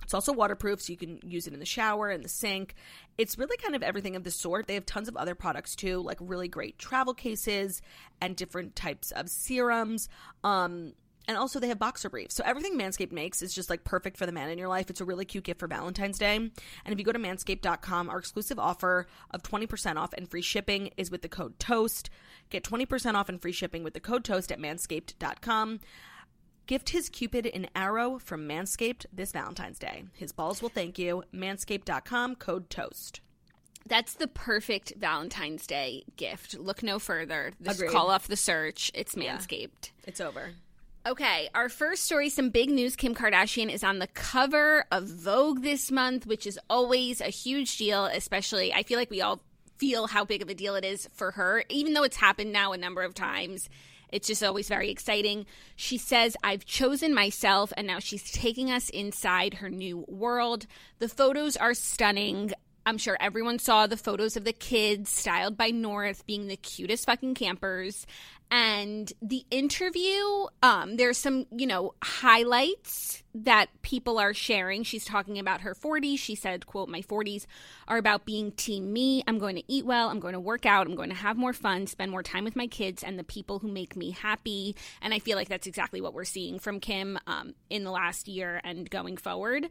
It's 0.04 0.14
also 0.14 0.34
waterproof, 0.34 0.82
so 0.82 0.92
you 0.92 0.98
can 0.98 1.20
use 1.24 1.48
it 1.48 1.54
in 1.54 1.60
the 1.60 1.66
shower, 1.66 2.12
in 2.12 2.22
the 2.22 2.30
sink. 2.30 2.76
It's 3.18 3.38
really 3.38 3.58
kind 3.58 3.76
of 3.76 3.84
everything 3.84 4.16
of 4.16 4.24
the 4.24 4.32
sort. 4.32 4.68
They 4.68 4.74
have 4.74 4.86
tons 4.86 5.08
of 5.08 5.16
other 5.16 5.36
products 5.36 5.76
too, 5.76 6.02
like 6.02 6.18
really 6.20 6.48
great 6.48 6.78
travel 6.78 7.14
cases 7.14 7.82
and 8.22 8.36
different 8.36 8.76
types 8.76 9.12
of 9.12 9.30
serums. 9.30 10.10
Um, 10.44 10.94
and 11.28 11.38
also 11.38 11.60
they 11.60 11.70
have 11.70 11.80
boxer 11.80 12.10
briefs. 12.10 12.36
So 12.36 12.44
everything 12.46 12.78
Manscaped 12.78 13.12
makes 13.12 13.42
is 13.42 13.54
just 13.54 13.70
like 13.70 13.84
perfect 13.84 14.18
for 14.18 14.26
the 14.26 14.32
man 14.32 14.50
in 14.50 14.58
your 14.58 14.68
life. 14.68 14.90
It's 14.90 15.02
a 15.02 15.06
really 15.06 15.26
cute 15.26 15.46
gift 15.46 15.60
for 15.60 15.68
Valentine's 15.68 16.20
Day. 16.20 16.36
And 16.36 16.52
if 16.86 17.00
you 17.00 17.06
go 17.06 17.12
to 17.12 17.20
manscaped.com, 17.20 18.10
our 18.10 18.20
exclusive 18.20 18.60
offer 18.60 19.08
of 19.32 19.44
20% 19.44 19.96
off 19.96 20.14
and 20.14 20.30
free 20.30 20.42
shipping 20.42 20.90
is 20.98 21.12
with 21.12 21.22
the 21.22 21.30
code 21.30 21.60
TOAST. 21.60 22.10
Get 22.50 22.64
20% 22.64 23.16
off 23.16 23.30
and 23.30 23.42
free 23.42 23.52
shipping 23.52 23.84
with 23.84 23.94
the 23.94 24.00
code 24.00 24.24
TOAST 24.26 24.52
at 24.52 24.60
manscaped.com. 24.60 25.80
Gift 26.66 26.90
his 26.90 27.10
Cupid 27.10 27.46
an 27.48 27.68
arrow 27.76 28.20
from 28.20 28.48
Manscaped 28.48 29.06
this 29.12 29.34
Valentine's 29.34 29.78
Day. 29.78 30.06
His 30.14 30.32
balls 30.32 30.62
will 30.62 30.70
thank 30.70 30.98
you. 30.98 31.24
Manscaped.com, 31.34 32.36
code 32.36 32.70
TOAST. 32.70 33.20
That's 33.86 34.14
the 34.14 34.30
perfect 34.30 34.94
Valentine's 34.98 35.68
Day 35.68 36.04
gift. 36.16 36.58
Look 36.58 36.82
no 36.82 37.00
further. 37.00 37.52
Just 37.62 37.80
Agreed. 37.80 37.92
call 37.92 38.10
off 38.10 38.30
the 38.30 38.38
search. 38.38 38.92
It's 38.94 39.16
Manscaped. 39.16 39.92
It's 40.06 40.22
over. 40.22 40.52
Okay, 41.06 41.50
our 41.54 41.68
first 41.68 42.06
story 42.06 42.30
some 42.30 42.50
big 42.50 42.70
news. 42.70 42.96
Kim 42.96 43.14
Kardashian 43.14 43.70
is 43.70 43.84
on 43.84 44.00
the 44.00 44.08
cover 44.08 44.86
of 44.90 45.04
Vogue 45.04 45.62
this 45.62 45.92
month, 45.92 46.26
which 46.26 46.48
is 46.48 46.58
always 46.70 47.20
a 47.20 47.26
huge 47.26 47.76
deal, 47.76 48.06
especially 48.06 48.74
I 48.74 48.84
feel 48.84 48.98
like 48.98 49.10
we 49.10 49.22
all 49.22 49.42
feel 49.78 50.08
how 50.08 50.24
big 50.24 50.42
of 50.42 50.48
a 50.48 50.54
deal 50.54 50.76
it 50.76 50.86
is 50.86 51.10
for 51.12 51.32
her, 51.32 51.66
even 51.68 51.92
though 51.92 52.04
it's 52.04 52.16
happened 52.16 52.54
now 52.54 52.72
a 52.72 52.78
number 52.78 53.02
of 53.02 53.14
times. 53.14 53.68
It's 54.14 54.28
just 54.28 54.44
always 54.44 54.70
very 54.70 54.92
exciting. 54.92 55.48
She 55.76 55.98
says, 55.98 56.38
I've 56.44 56.66
chosen 56.66 57.16
myself, 57.16 57.74
and 57.76 57.88
now 57.88 57.98
she's 57.98 58.32
taking 58.32 58.70
us 58.70 58.90
inside 58.90 59.56
her 59.56 59.72
new 59.72 60.06
world. 60.08 60.68
The 61.00 61.10
photos 61.10 61.58
are 61.58 61.74
stunning. 61.74 62.54
I'm 62.86 63.00
sure 63.00 63.18
everyone 63.20 63.58
saw 63.58 63.88
the 63.88 63.98
photos 63.98 64.38
of 64.38 64.44
the 64.44 64.54
kids 64.54 65.10
styled 65.10 65.58
by 65.58 65.72
North 65.72 66.28
being 66.28 66.48
the 66.48 66.58
cutest 66.58 67.08
fucking 67.08 67.34
campers. 67.34 68.06
And 68.56 69.12
the 69.20 69.44
interview, 69.50 70.46
um, 70.62 70.98
there's 70.98 71.18
some, 71.18 71.48
you 71.50 71.66
know, 71.66 71.96
highlights 72.04 73.24
that 73.34 73.70
people 73.82 74.20
are 74.20 74.32
sharing. 74.32 74.84
She's 74.84 75.06
talking 75.06 75.40
about 75.40 75.62
her 75.62 75.74
40s. 75.74 76.20
She 76.20 76.36
said, 76.36 76.68
quote, 76.68 76.88
my 76.88 77.02
40s 77.02 77.48
are 77.88 77.98
about 77.98 78.26
being 78.26 78.52
team 78.52 78.94
me. 78.94 79.24
I'm 79.28 79.40
going 79.40 79.56
to 79.56 79.64
eat 79.68 79.88
well. 79.88 80.10
I'm 80.10 80.20
going 80.20 80.36
to 80.36 80.40
work 80.40 80.68
out. 80.68 80.86
I'm 80.86 80.94
going 80.94 81.10
to 81.10 81.16
have 81.16 81.36
more 81.36 81.52
fun, 81.52 81.88
spend 81.88 82.12
more 82.12 82.22
time 82.22 82.44
with 82.44 82.56
my 82.56 82.68
kids 82.68 83.02
and 83.02 83.18
the 83.18 83.24
people 83.24 83.58
who 83.58 83.70
make 83.70 83.96
me 83.96 84.12
happy. 84.12 84.76
And 85.02 85.16
I 85.16 85.18
feel 85.18 85.36
like 85.36 85.50
that's 85.50 85.66
exactly 85.66 86.00
what 86.00 86.14
we're 86.14 86.24
seeing 86.24 86.60
from 86.60 86.80
Kim 86.80 87.18
um, 87.26 87.56
in 87.72 87.84
the 87.84 87.90
last 87.90 88.28
year 88.28 88.62
and 88.64 88.88
going 88.88 89.18
forward. 89.18 89.68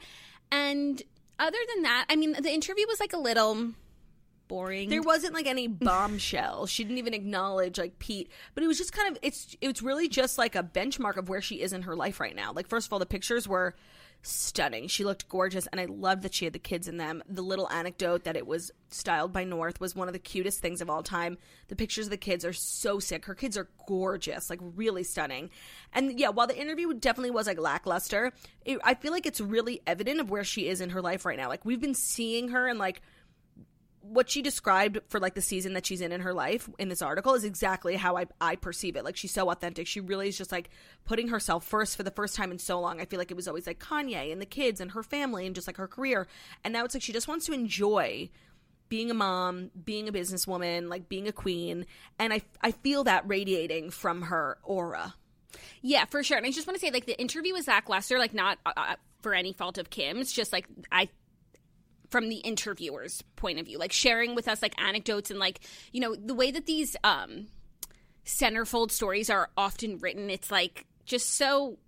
And 0.50 1.00
other 1.38 1.58
than 1.72 1.84
that, 1.84 2.06
I 2.08 2.16
mean, 2.16 2.32
the 2.32 2.50
interview 2.50 2.88
was 2.88 2.98
like 2.98 3.12
a 3.12 3.18
little 3.18 3.74
boring. 4.48 4.88
There 4.88 5.02
wasn't 5.02 5.34
like 5.34 5.46
any 5.46 5.66
bombshell. 5.66 6.66
she 6.66 6.84
didn't 6.84 6.98
even 6.98 7.14
acknowledge 7.14 7.78
like 7.78 7.98
Pete, 7.98 8.30
but 8.54 8.62
it 8.64 8.66
was 8.66 8.78
just 8.78 8.92
kind 8.92 9.10
of 9.10 9.18
it's 9.22 9.56
it's 9.60 9.82
really 9.82 10.08
just 10.08 10.38
like 10.38 10.54
a 10.54 10.62
benchmark 10.62 11.16
of 11.16 11.28
where 11.28 11.40
she 11.40 11.60
is 11.60 11.72
in 11.72 11.82
her 11.82 11.96
life 11.96 12.20
right 12.20 12.36
now. 12.36 12.52
Like 12.52 12.68
first 12.68 12.86
of 12.86 12.92
all, 12.92 12.98
the 12.98 13.06
pictures 13.06 13.48
were 13.48 13.74
stunning. 14.22 14.86
She 14.86 15.04
looked 15.04 15.28
gorgeous 15.28 15.66
and 15.66 15.80
I 15.80 15.86
loved 15.86 16.22
that 16.22 16.34
she 16.34 16.44
had 16.44 16.54
the 16.54 16.58
kids 16.58 16.86
in 16.88 16.96
them. 16.96 17.22
The 17.28 17.42
little 17.42 17.68
anecdote 17.70 18.24
that 18.24 18.36
it 18.36 18.46
was 18.46 18.70
styled 18.88 19.32
by 19.32 19.44
North 19.44 19.80
was 19.80 19.96
one 19.96 20.08
of 20.08 20.12
the 20.12 20.20
cutest 20.20 20.60
things 20.60 20.80
of 20.80 20.88
all 20.88 21.02
time. 21.02 21.38
The 21.68 21.76
pictures 21.76 22.06
of 22.06 22.10
the 22.10 22.16
kids 22.16 22.44
are 22.44 22.52
so 22.52 23.00
sick. 23.00 23.26
Her 23.26 23.34
kids 23.34 23.56
are 23.56 23.68
gorgeous, 23.86 24.48
like 24.48 24.60
really 24.62 25.02
stunning. 25.02 25.50
And 25.92 26.18
yeah, 26.18 26.28
while 26.28 26.46
the 26.46 26.58
interview 26.58 26.94
definitely 26.94 27.32
was 27.32 27.46
like 27.46 27.58
lackluster, 27.58 28.32
it, 28.64 28.78
I 28.84 28.94
feel 28.94 29.12
like 29.12 29.26
it's 29.26 29.40
really 29.40 29.82
evident 29.86 30.20
of 30.20 30.30
where 30.30 30.44
she 30.44 30.68
is 30.68 30.80
in 30.80 30.90
her 30.90 31.02
life 31.02 31.24
right 31.24 31.36
now. 31.36 31.48
Like 31.48 31.64
we've 31.64 31.80
been 31.80 31.94
seeing 31.94 32.48
her 32.48 32.68
and 32.68 32.78
like 32.78 33.02
what 34.02 34.28
she 34.28 34.42
described 34.42 34.98
for 35.08 35.20
like 35.20 35.34
the 35.34 35.40
season 35.40 35.74
that 35.74 35.86
she's 35.86 36.00
in 36.00 36.12
in 36.12 36.20
her 36.20 36.34
life 36.34 36.68
in 36.78 36.88
this 36.88 37.02
article 37.02 37.34
is 37.34 37.44
exactly 37.44 37.96
how 37.96 38.16
I, 38.16 38.26
I 38.40 38.56
perceive 38.56 38.96
it. 38.96 39.04
Like 39.04 39.16
she's 39.16 39.32
so 39.32 39.50
authentic. 39.50 39.86
She 39.86 40.00
really 40.00 40.28
is 40.28 40.36
just 40.36 40.52
like 40.52 40.70
putting 41.04 41.28
herself 41.28 41.64
first 41.64 41.96
for 41.96 42.02
the 42.02 42.10
first 42.10 42.34
time 42.34 42.50
in 42.50 42.58
so 42.58 42.80
long. 42.80 43.00
I 43.00 43.04
feel 43.04 43.18
like 43.18 43.30
it 43.30 43.36
was 43.36 43.48
always 43.48 43.66
like 43.66 43.78
Kanye 43.78 44.32
and 44.32 44.40
the 44.40 44.46
kids 44.46 44.80
and 44.80 44.90
her 44.90 45.02
family 45.02 45.46
and 45.46 45.54
just 45.54 45.66
like 45.66 45.76
her 45.76 45.88
career. 45.88 46.26
And 46.64 46.72
now 46.72 46.84
it's 46.84 46.94
like 46.94 47.02
she 47.02 47.12
just 47.12 47.28
wants 47.28 47.46
to 47.46 47.52
enjoy 47.52 48.28
being 48.88 49.10
a 49.10 49.14
mom, 49.14 49.70
being 49.84 50.08
a 50.08 50.12
businesswoman, 50.12 50.90
like 50.90 51.08
being 51.08 51.26
a 51.26 51.32
queen. 51.32 51.86
And 52.18 52.32
I, 52.32 52.42
I 52.60 52.72
feel 52.72 53.04
that 53.04 53.26
radiating 53.26 53.90
from 53.90 54.22
her 54.22 54.58
aura. 54.62 55.14
Yeah, 55.80 56.04
for 56.04 56.22
sure. 56.22 56.36
And 56.36 56.46
I 56.46 56.50
just 56.50 56.66
want 56.66 56.78
to 56.78 56.84
say, 56.84 56.90
like, 56.90 57.06
the 57.06 57.18
interview 57.18 57.54
with 57.54 57.64
Zach 57.64 57.88
Lester, 57.88 58.18
like, 58.18 58.34
not 58.34 58.58
uh, 58.66 58.72
uh 58.76 58.96
for 59.22 59.34
any 59.34 59.52
fault 59.52 59.78
of 59.78 59.88
Kim's, 59.88 60.32
just 60.32 60.52
like, 60.52 60.66
I 60.90 61.08
from 62.12 62.28
the 62.28 62.36
interviewer's 62.36 63.22
point 63.34 63.58
of 63.58 63.66
view, 63.66 63.78
like 63.78 63.90
sharing 63.90 64.34
with 64.34 64.46
us 64.46 64.62
like 64.62 64.80
anecdotes 64.80 65.30
and 65.30 65.40
like, 65.40 65.60
you 65.90 66.00
know, 66.00 66.14
the 66.14 66.34
way 66.34 66.50
that 66.50 66.66
these 66.66 66.94
um 67.02 67.48
centerfold 68.24 68.92
stories 68.92 69.30
are 69.30 69.50
often 69.56 69.98
written, 69.98 70.30
it's 70.30 70.50
like 70.50 70.86
just 71.06 71.30
so 71.30 71.78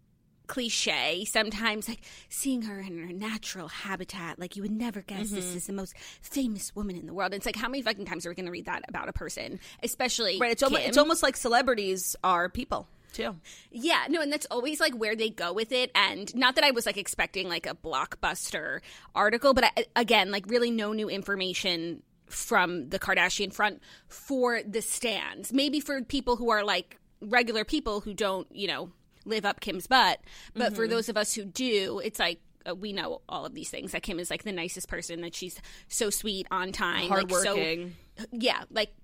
cliche 0.46 1.24
sometimes 1.24 1.88
like 1.88 2.02
seeing 2.28 2.60
her 2.60 2.78
in 2.78 2.98
her 2.98 3.14
natural 3.14 3.66
habitat 3.66 4.38
like 4.38 4.56
you 4.56 4.60
would 4.60 4.70
never 4.70 5.00
guess 5.00 5.28
mm-hmm. 5.28 5.36
this 5.36 5.54
is 5.54 5.66
the 5.66 5.72
most 5.72 5.96
famous 6.20 6.74
woman 6.74 6.96
in 6.96 7.06
the 7.06 7.14
world. 7.14 7.32
It's 7.32 7.46
like 7.46 7.56
how 7.56 7.68
many 7.68 7.82
fucking 7.82 8.06
times 8.06 8.26
are 8.26 8.30
we 8.30 8.34
going 8.34 8.46
to 8.46 8.52
read 8.52 8.66
that 8.66 8.82
about 8.88 9.08
a 9.08 9.12
person? 9.12 9.60
Especially 9.82 10.38
right 10.38 10.50
it's, 10.50 10.62
almost, 10.62 10.82
it's 10.86 10.98
almost 10.98 11.22
like 11.22 11.36
celebrities 11.36 12.16
are 12.24 12.48
people 12.48 12.88
too. 13.14 13.36
Yeah, 13.70 14.04
no, 14.08 14.20
and 14.20 14.30
that's 14.30 14.46
always 14.50 14.80
like 14.80 14.94
where 14.94 15.16
they 15.16 15.30
go 15.30 15.52
with 15.52 15.72
it. 15.72 15.90
And 15.94 16.34
not 16.34 16.56
that 16.56 16.64
I 16.64 16.72
was 16.72 16.84
like 16.84 16.98
expecting 16.98 17.48
like 17.48 17.66
a 17.66 17.74
blockbuster 17.74 18.80
article, 19.14 19.54
but 19.54 19.64
I, 19.64 19.86
again, 19.96 20.30
like 20.30 20.44
really 20.48 20.70
no 20.70 20.92
new 20.92 21.08
information 21.08 22.02
from 22.26 22.88
the 22.90 22.98
Kardashian 22.98 23.52
front 23.52 23.80
for 24.08 24.62
the 24.62 24.82
stands. 24.82 25.52
Maybe 25.52 25.80
for 25.80 26.02
people 26.02 26.36
who 26.36 26.50
are 26.50 26.64
like 26.64 26.98
regular 27.20 27.64
people 27.64 28.00
who 28.00 28.12
don't, 28.12 28.46
you 28.50 28.66
know, 28.66 28.90
live 29.24 29.44
up 29.44 29.60
Kim's 29.60 29.86
butt. 29.86 30.20
But 30.54 30.66
mm-hmm. 30.66 30.74
for 30.74 30.88
those 30.88 31.08
of 31.08 31.16
us 31.16 31.34
who 31.34 31.44
do, 31.44 32.00
it's 32.04 32.18
like 32.18 32.40
uh, 32.68 32.74
we 32.74 32.92
know 32.92 33.20
all 33.28 33.46
of 33.46 33.54
these 33.54 33.70
things. 33.70 33.92
That 33.92 34.02
Kim 34.02 34.18
is 34.18 34.30
like 34.30 34.42
the 34.42 34.52
nicest 34.52 34.88
person. 34.88 35.20
That 35.22 35.34
she's 35.34 35.60
so 35.88 36.10
sweet, 36.10 36.46
on 36.50 36.72
time, 36.72 37.08
hardworking. 37.08 37.94
Like, 38.18 38.26
so, 38.26 38.26
yeah, 38.32 38.64
like 38.70 38.94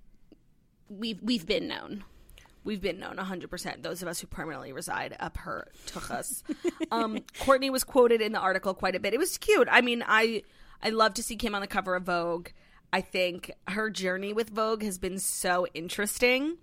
we've 0.88 1.20
we've 1.22 1.46
been 1.46 1.68
known 1.68 2.04
we've 2.64 2.80
been 2.80 2.98
known 2.98 3.16
100% 3.16 3.82
those 3.82 4.02
of 4.02 4.08
us 4.08 4.20
who 4.20 4.26
permanently 4.26 4.72
reside 4.72 5.16
up 5.20 5.38
her 5.38 5.68
tuchus. 5.86 6.42
Um 6.90 7.18
Kourtney 7.40 7.70
was 7.70 7.84
quoted 7.84 8.20
in 8.20 8.32
the 8.32 8.38
article 8.38 8.74
quite 8.74 8.94
a 8.94 9.00
bit. 9.00 9.14
It 9.14 9.18
was 9.18 9.38
cute. 9.38 9.68
I 9.70 9.80
mean 9.80 10.04
i 10.06 10.42
i 10.82 10.90
love 10.90 11.14
to 11.14 11.22
see 11.22 11.36
kim 11.36 11.54
on 11.54 11.60
the 11.60 11.66
cover 11.66 11.94
of 11.94 12.04
vogue. 12.04 12.48
I 12.92 13.00
think 13.00 13.52
her 13.68 13.88
journey 13.90 14.32
with 14.32 14.50
vogue 14.50 14.82
has 14.82 14.98
been 14.98 15.18
so 15.18 15.66
interesting. 15.74 16.56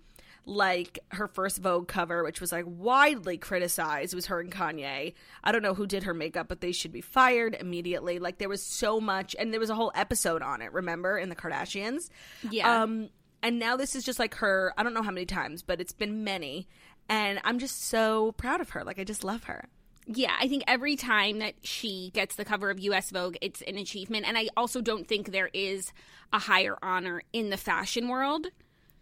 Like 0.44 0.98
her 1.08 1.28
first 1.28 1.58
vogue 1.58 1.88
cover 1.88 2.22
which 2.24 2.40
was 2.40 2.52
like 2.52 2.64
widely 2.66 3.36
criticized 3.36 4.14
was 4.14 4.26
her 4.26 4.40
and 4.40 4.50
kanye. 4.50 5.14
I 5.44 5.52
don't 5.52 5.62
know 5.62 5.74
who 5.74 5.86
did 5.86 6.04
her 6.04 6.14
makeup 6.14 6.48
but 6.48 6.60
they 6.60 6.72
should 6.72 6.92
be 6.92 7.00
fired 7.00 7.56
immediately. 7.58 8.18
Like 8.18 8.38
there 8.38 8.48
was 8.48 8.62
so 8.62 9.00
much 9.00 9.34
and 9.38 9.52
there 9.52 9.60
was 9.60 9.70
a 9.70 9.74
whole 9.74 9.92
episode 9.94 10.42
on 10.42 10.62
it 10.62 10.72
remember 10.72 11.18
in 11.18 11.28
the 11.28 11.36
kardashians? 11.36 12.08
Yeah. 12.50 12.82
Um 12.82 13.10
and 13.42 13.58
now 13.58 13.76
this 13.76 13.94
is 13.94 14.04
just 14.04 14.18
like 14.18 14.34
her 14.36 14.72
i 14.76 14.82
don't 14.82 14.94
know 14.94 15.02
how 15.02 15.10
many 15.10 15.26
times 15.26 15.62
but 15.62 15.80
it's 15.80 15.92
been 15.92 16.24
many 16.24 16.68
and 17.08 17.40
i'm 17.44 17.58
just 17.58 17.86
so 17.86 18.32
proud 18.32 18.60
of 18.60 18.70
her 18.70 18.84
like 18.84 18.98
i 18.98 19.04
just 19.04 19.24
love 19.24 19.44
her 19.44 19.68
yeah, 20.10 20.34
I 20.40 20.48
think 20.48 20.64
every 20.66 20.96
time 20.96 21.40
that 21.40 21.54
she 21.62 22.10
gets 22.14 22.36
the 22.36 22.44
cover 22.44 22.70
of 22.70 22.80
US 22.80 23.10
Vogue, 23.10 23.36
it's 23.42 23.60
an 23.62 23.76
achievement. 23.76 24.26
And 24.26 24.38
I 24.38 24.48
also 24.56 24.80
don't 24.80 25.06
think 25.06 25.30
there 25.30 25.50
is 25.52 25.92
a 26.32 26.38
higher 26.38 26.78
honor 26.82 27.22
in 27.34 27.50
the 27.50 27.58
fashion 27.58 28.08
world. 28.08 28.46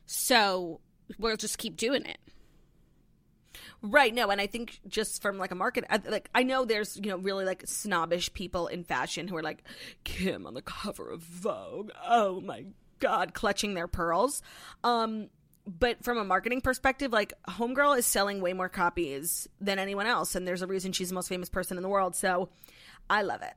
So 0.07 0.81
we'll 1.17 1.37
just 1.37 1.59
keep 1.59 1.77
doing 1.77 2.05
it. 2.05 2.19
Right. 3.83 4.13
No, 4.13 4.31
and 4.31 4.41
I 4.41 4.49
think 4.49 4.81
just 4.89 5.23
from 5.23 5.39
like 5.39 5.53
a 5.53 5.55
market, 5.55 5.85
like 6.11 6.29
I 6.35 6.43
know 6.43 6.65
there's 6.65 6.97
you 6.97 7.11
know 7.11 7.19
really 7.19 7.45
like 7.45 7.63
snobbish 7.67 8.33
people 8.33 8.67
in 8.67 8.83
fashion 8.83 9.29
who 9.29 9.37
are 9.37 9.43
like 9.43 9.63
Kim 10.03 10.45
on 10.45 10.55
the 10.55 10.63
cover 10.63 11.09
of 11.09 11.21
Vogue. 11.21 11.91
Oh 12.05 12.41
my 12.41 12.65
God, 12.99 13.35
clutching 13.35 13.75
their 13.75 13.89
pearls. 13.89 14.43
Um, 14.85 15.29
but 15.67 16.05
from 16.05 16.19
a 16.19 16.25
marketing 16.25 16.61
perspective, 16.61 17.13
like 17.13 17.33
Homegirl 17.49 17.99
is 17.99 18.07
selling 18.07 18.41
way 18.41 18.53
more 18.53 18.69
copies 18.69 19.49
than 19.61 19.79
anyone 19.79 20.07
else, 20.07 20.35
and 20.35 20.47
there's 20.47 20.63
a 20.63 20.67
reason 20.67 20.93
she's 20.93 21.09
the 21.09 21.15
most 21.15 21.29
famous 21.29 21.49
person 21.49 21.77
in 21.77 21.83
the 21.83 21.89
world. 21.89 22.15
So 22.15 22.49
I 23.11 23.23
love 23.23 23.43
it. 23.43 23.55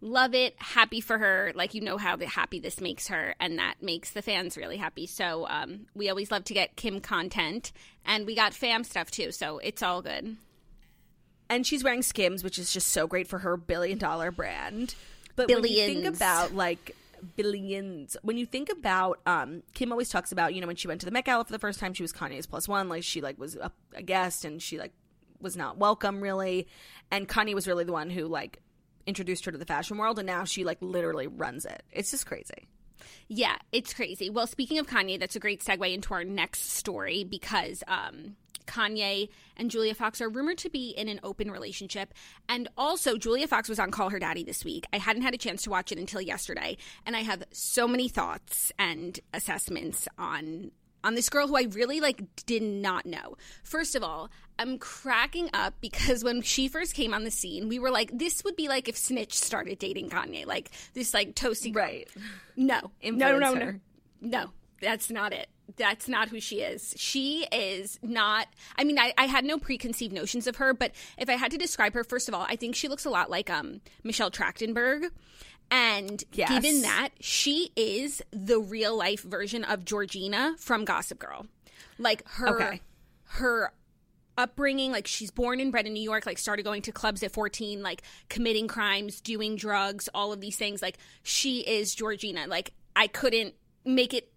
Love 0.00 0.34
it. 0.34 0.54
Happy 0.58 1.00
for 1.00 1.16
her. 1.16 1.52
Like 1.54 1.74
you 1.74 1.80
know 1.80 1.96
how 1.96 2.18
happy 2.18 2.58
this 2.58 2.80
makes 2.80 3.08
her, 3.08 3.34
and 3.40 3.58
that 3.58 3.76
makes 3.80 4.10
the 4.10 4.22
fans 4.22 4.56
really 4.56 4.76
happy. 4.76 5.06
So 5.06 5.46
um, 5.48 5.86
we 5.94 6.10
always 6.10 6.30
love 6.30 6.44
to 6.44 6.54
get 6.54 6.76
Kim 6.76 7.00
content, 7.00 7.72
and 8.04 8.26
we 8.26 8.34
got 8.34 8.52
fam 8.52 8.82
stuff 8.82 9.10
too. 9.10 9.30
So 9.30 9.58
it's 9.58 9.82
all 9.82 10.02
good. 10.02 10.36
And 11.48 11.64
she's 11.64 11.84
wearing 11.84 12.02
Skims, 12.02 12.42
which 12.42 12.58
is 12.58 12.72
just 12.72 12.88
so 12.88 13.06
great 13.06 13.28
for 13.28 13.38
her 13.38 13.56
billion 13.56 13.98
dollar 13.98 14.32
brand. 14.32 14.96
But 15.36 15.46
Billions. 15.48 15.62
when 15.78 15.94
you 15.94 16.02
think 16.02 16.16
about 16.16 16.54
like 16.54 16.96
billions. 17.36 18.16
When 18.22 18.36
you 18.36 18.46
think 18.46 18.70
about, 18.70 19.20
um, 19.26 19.62
Kim 19.74 19.92
always 19.92 20.08
talks 20.08 20.32
about, 20.32 20.54
you 20.54 20.60
know, 20.60 20.66
when 20.66 20.76
she 20.76 20.88
went 20.88 21.00
to 21.00 21.06
the 21.06 21.12
Met 21.12 21.24
Gala 21.24 21.44
for 21.44 21.52
the 21.52 21.58
first 21.58 21.80
time, 21.80 21.94
she 21.94 22.02
was 22.02 22.12
Kanye's 22.12 22.46
plus 22.46 22.68
one. 22.68 22.88
Like 22.88 23.02
she 23.02 23.20
like 23.20 23.38
was 23.38 23.56
a, 23.56 23.72
a 23.94 24.02
guest 24.02 24.44
and 24.44 24.60
she 24.62 24.78
like 24.78 24.92
was 25.40 25.56
not 25.56 25.78
welcome 25.78 26.20
really. 26.20 26.66
And 27.10 27.28
Kanye 27.28 27.54
was 27.54 27.66
really 27.66 27.84
the 27.84 27.92
one 27.92 28.10
who 28.10 28.26
like 28.26 28.60
introduced 29.06 29.44
her 29.44 29.52
to 29.52 29.58
the 29.58 29.64
fashion 29.66 29.96
world, 29.96 30.18
and 30.18 30.26
now 30.26 30.44
she 30.44 30.64
like 30.64 30.78
literally 30.80 31.26
runs 31.26 31.64
it. 31.64 31.82
It's 31.92 32.10
just 32.10 32.26
crazy. 32.26 32.68
Yeah, 33.28 33.56
it's 33.72 33.94
crazy. 33.94 34.30
Well, 34.30 34.46
speaking 34.46 34.78
of 34.78 34.86
Kanye, 34.86 35.18
that's 35.18 35.36
a 35.36 35.40
great 35.40 35.62
segue 35.62 35.92
into 35.92 36.14
our 36.14 36.24
next 36.24 36.70
story 36.70 37.24
because 37.24 37.82
um, 37.88 38.36
Kanye 38.66 39.28
and 39.56 39.70
Julia 39.70 39.94
Fox 39.94 40.20
are 40.20 40.28
rumored 40.28 40.58
to 40.58 40.70
be 40.70 40.90
in 40.90 41.08
an 41.08 41.20
open 41.22 41.50
relationship. 41.50 42.12
And 42.48 42.68
also, 42.76 43.16
Julia 43.16 43.46
Fox 43.46 43.68
was 43.68 43.78
on 43.78 43.90
Call 43.90 44.10
Her 44.10 44.18
Daddy 44.18 44.44
this 44.44 44.64
week. 44.64 44.86
I 44.92 44.98
hadn't 44.98 45.22
had 45.22 45.34
a 45.34 45.38
chance 45.38 45.62
to 45.62 45.70
watch 45.70 45.92
it 45.92 45.98
until 45.98 46.20
yesterday, 46.20 46.76
and 47.04 47.16
I 47.16 47.22
have 47.22 47.42
so 47.52 47.88
many 47.88 48.08
thoughts 48.08 48.72
and 48.78 49.18
assessments 49.32 50.08
on 50.18 50.72
on 51.04 51.14
this 51.14 51.28
girl 51.28 51.46
who 51.46 51.56
I 51.56 51.68
really 51.70 52.00
like 52.00 52.22
did 52.46 52.62
not 52.62 53.06
know. 53.06 53.36
First 53.62 53.94
of 53.94 54.02
all, 54.02 54.28
I'm 54.58 54.76
cracking 54.78 55.48
up 55.54 55.74
because 55.80 56.24
when 56.24 56.42
she 56.42 56.66
first 56.66 56.94
came 56.94 57.14
on 57.14 57.22
the 57.22 57.30
scene, 57.30 57.68
we 57.68 57.78
were 57.78 57.92
like, 57.92 58.10
this 58.12 58.42
would 58.42 58.56
be 58.56 58.66
like 58.66 58.88
if 58.88 58.96
Snitch 58.96 59.34
started 59.34 59.78
dating 59.78 60.10
Kanye, 60.10 60.46
like 60.46 60.70
this 60.94 61.14
like 61.14 61.34
toasty 61.36 61.72
girl. 61.72 61.84
Right. 61.84 62.08
No. 62.56 62.90
no, 63.04 63.38
no, 63.38 63.38
no, 63.38 63.54
no. 63.54 63.74
No, 64.20 64.50
that's 64.80 65.10
not 65.10 65.32
it 65.32 65.48
that's 65.76 66.08
not 66.08 66.28
who 66.28 66.40
she 66.40 66.60
is. 66.60 66.94
She 66.96 67.46
is 67.52 67.98
not. 68.02 68.46
I 68.76 68.84
mean, 68.84 68.98
I, 68.98 69.12
I, 69.18 69.26
had 69.26 69.44
no 69.44 69.58
preconceived 69.58 70.12
notions 70.12 70.46
of 70.46 70.56
her, 70.56 70.72
but 70.72 70.92
if 71.18 71.28
I 71.28 71.34
had 71.34 71.50
to 71.50 71.58
describe 71.58 71.94
her, 71.94 72.04
first 72.04 72.28
of 72.28 72.34
all, 72.34 72.46
I 72.48 72.56
think 72.56 72.74
she 72.74 72.88
looks 72.88 73.04
a 73.04 73.10
lot 73.10 73.30
like 73.30 73.50
um, 73.50 73.80
Michelle 74.04 74.30
Trachtenberg. 74.30 75.10
And 75.70 76.22
yes. 76.32 76.48
given 76.48 76.82
that, 76.82 77.10
she 77.20 77.72
is 77.74 78.22
the 78.30 78.60
real 78.60 78.96
life 78.96 79.22
version 79.22 79.64
of 79.64 79.84
Georgina 79.84 80.54
from 80.58 80.84
Gossip 80.84 81.18
Girl. 81.18 81.46
Like 81.98 82.26
her, 82.28 82.54
okay. 82.54 82.80
her 83.24 83.72
upbringing 84.38 84.92
like 84.92 85.06
she's 85.06 85.30
born 85.30 85.60
and 85.60 85.72
bred 85.72 85.86
in 85.86 85.94
new 85.94 86.02
york 86.02 86.26
like 86.26 86.36
started 86.36 86.62
going 86.62 86.82
to 86.82 86.92
clubs 86.92 87.22
at 87.22 87.32
14 87.32 87.82
like 87.82 88.02
committing 88.28 88.68
crimes 88.68 89.18
doing 89.22 89.56
drugs 89.56 90.10
all 90.12 90.30
of 90.30 90.42
these 90.42 90.56
things 90.56 90.82
like 90.82 90.98
she 91.22 91.60
is 91.60 91.94
georgina 91.94 92.46
like 92.46 92.74
i 92.94 93.06
couldn't 93.06 93.54
make 93.86 94.12
it 94.12 94.30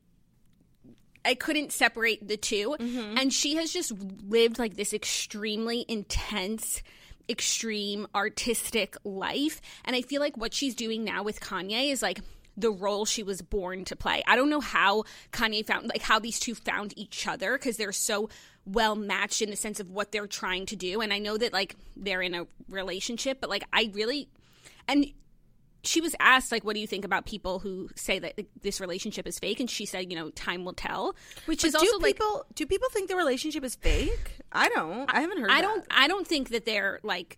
I 1.25 1.35
couldn't 1.35 1.71
separate 1.71 2.27
the 2.27 2.37
2 2.37 2.77
mm-hmm. 2.79 3.17
And 3.17 3.33
she 3.33 3.55
has 3.55 3.71
just 3.71 3.93
lived 4.27 4.59
like 4.59 4.75
this 4.75 4.93
extremely 4.93 5.85
intense, 5.87 6.81
extreme 7.27 8.07
artistic 8.15 8.95
life. 9.03 9.61
And 9.85 9.95
I 9.95 10.01
feel 10.01 10.21
like 10.21 10.37
what 10.37 10.53
she's 10.53 10.75
doing 10.75 11.03
now 11.03 11.23
with 11.23 11.39
Kanye 11.39 11.91
is 11.91 12.01
like 12.01 12.21
the 12.57 12.71
role 12.71 13.05
she 13.05 13.23
was 13.23 13.41
born 13.41 13.85
to 13.85 13.95
play. 13.95 14.21
I 14.27 14.35
don't 14.35 14.49
know 14.49 14.59
how 14.59 15.03
Kanye 15.31 15.65
found 15.65 15.87
like 15.87 16.01
how 16.01 16.19
these 16.19 16.39
two 16.39 16.55
found 16.55 16.93
each 16.97 17.27
other 17.27 17.53
because 17.53 17.77
they're 17.77 17.91
so 17.91 18.29
well 18.65 18.95
matched 18.95 19.41
in 19.41 19.49
the 19.49 19.55
sense 19.55 19.79
of 19.79 19.89
what 19.89 20.11
they're 20.11 20.27
trying 20.27 20.65
to 20.67 20.75
do. 20.75 21.01
And 21.01 21.13
I 21.13 21.19
know 21.19 21.37
that 21.37 21.53
like 21.53 21.75
they're 21.95 22.21
in 22.21 22.35
a 22.35 22.47
relationship, 22.67 23.39
but 23.39 23.49
like 23.49 23.63
I 23.71 23.91
really 23.93 24.29
and 24.87 25.05
she 25.83 26.01
was 26.01 26.13
asked 26.19 26.51
like 26.51 26.63
what 26.63 26.73
do 26.73 26.79
you 26.81 26.87
think 26.87 27.05
about 27.05 27.25
people 27.25 27.59
who 27.59 27.89
say 27.95 28.19
that 28.19 28.37
this 28.61 28.81
relationship 28.81 29.25
is 29.25 29.39
fake 29.39 29.59
and 29.59 29.69
she 29.69 29.85
said 29.85 30.11
you 30.11 30.17
know 30.17 30.29
time 30.31 30.65
will 30.65 30.73
tell 30.73 31.15
which 31.45 31.63
is 31.63 31.71
do 31.73 31.79
also 31.79 31.97
like 31.99 32.15
people 32.15 32.45
do 32.55 32.65
people 32.65 32.89
think 32.91 33.07
the 33.09 33.15
relationship 33.15 33.63
is 33.63 33.75
fake? 33.75 34.37
I 34.51 34.67
don't. 34.69 35.09
I 35.13 35.21
haven't 35.21 35.39
heard. 35.39 35.49
i 35.51 35.55
that. 35.55 35.61
don't 35.61 35.85
i 35.91 36.07
don't 36.07 36.27
think 36.27 36.49
that 36.49 36.65
they're 36.65 36.99
like 37.03 37.37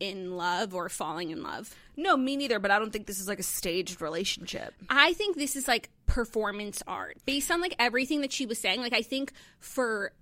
in 0.00 0.36
love 0.36 0.74
or 0.74 0.88
falling 0.88 1.30
in 1.30 1.42
love 1.42 1.74
No, 1.96 2.16
me 2.16 2.34
neither. 2.36 2.58
But 2.58 2.70
I 2.70 2.78
don't 2.78 2.90
think 2.90 3.06
this 3.06 3.20
is 3.20 3.28
like 3.28 3.38
a 3.38 3.42
staged 3.44 4.00
relationship. 4.00 4.74
i 4.88 5.12
think 5.12 5.36
this 5.36 5.56
is 5.56 5.68
like 5.68 5.90
performance 6.06 6.82
art 6.86 7.18
based 7.26 7.50
on 7.50 7.60
like 7.60 7.74
everything 7.78 8.22
that 8.22 8.32
she 8.32 8.44
was 8.46 8.58
saying 8.58 8.80
like 8.80 8.92
i 8.94 9.02
think 9.02 9.32
for 9.60 10.12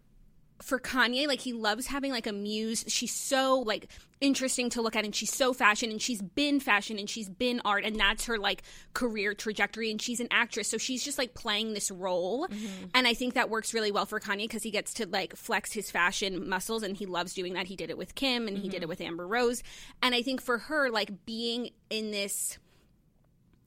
for 0.63 0.79
Kanye, 0.81 1.27
like 1.27 1.41
he 1.41 1.53
loves 1.53 1.87
having 1.87 2.11
like 2.11 2.27
a 2.27 2.33
muse. 2.33 2.85
She's 2.89 3.15
so 3.15 3.61
like 3.61 3.89
interesting 4.21 4.69
to 4.71 4.83
look 4.83 4.97
at 4.97 5.05
and 5.05 5.15
she's 5.15 5.33
so 5.33 5.53
fashion 5.53 5.91
and 5.91 6.03
she's 6.03 6.21
been 6.21 6.59
fashion 6.59 6.99
and 6.99 7.09
she's 7.09 7.29
been 7.29 7.61
art 7.65 7.85
and 7.85 7.99
that's 7.99 8.27
her 8.27 8.37
like 8.37 8.63
career 8.93 9.35
trajectory 9.35 9.91
and 9.91 10.03
she's 10.03 10.21
an 10.21 10.29
actress. 10.31 10.69
So 10.69 10.77
she's 10.77 11.05
just 11.05 11.19
like 11.19 11.35
playing 11.35 11.75
this 11.75 11.91
role. 11.91 12.49
Mm-hmm. 12.49 12.87
And 12.95 13.07
I 13.07 13.15
think 13.15 13.35
that 13.35 13.51
works 13.51 13.73
really 13.73 13.93
well 13.93 14.07
for 14.07 14.19
Kanye 14.19 14.43
because 14.43 14.63
he 14.63 14.71
gets 14.71 14.95
to 14.95 15.07
like 15.07 15.37
flex 15.37 15.73
his 15.73 15.91
fashion 15.91 16.49
muscles 16.49 16.83
and 16.83 16.97
he 16.97 17.07
loves 17.07 17.35
doing 17.35 17.55
that. 17.55 17.67
He 17.67 17.77
did 17.77 17.91
it 17.91 17.99
with 17.99 18.15
Kim 18.15 18.49
and 18.49 18.59
he 18.59 18.69
did 18.69 18.77
mm-hmm. 18.79 18.85
it 18.85 18.89
with 18.89 19.01
Amber 19.01 19.27
Rose. 19.27 19.63
And 20.03 20.15
I 20.15 20.23
think 20.23 20.41
for 20.41 20.59
her, 20.59 20.91
like 20.91 21.25
being 21.25 21.71
in 21.91 22.11
this 22.11 22.59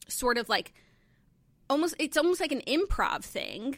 sort 0.10 0.38
of 0.38 0.50
like 0.50 0.74
almost 1.70 1.96
it's 2.00 2.18
almost 2.18 2.42
like 2.42 2.52
an 2.52 2.62
improv 2.68 3.24
thing 3.24 3.78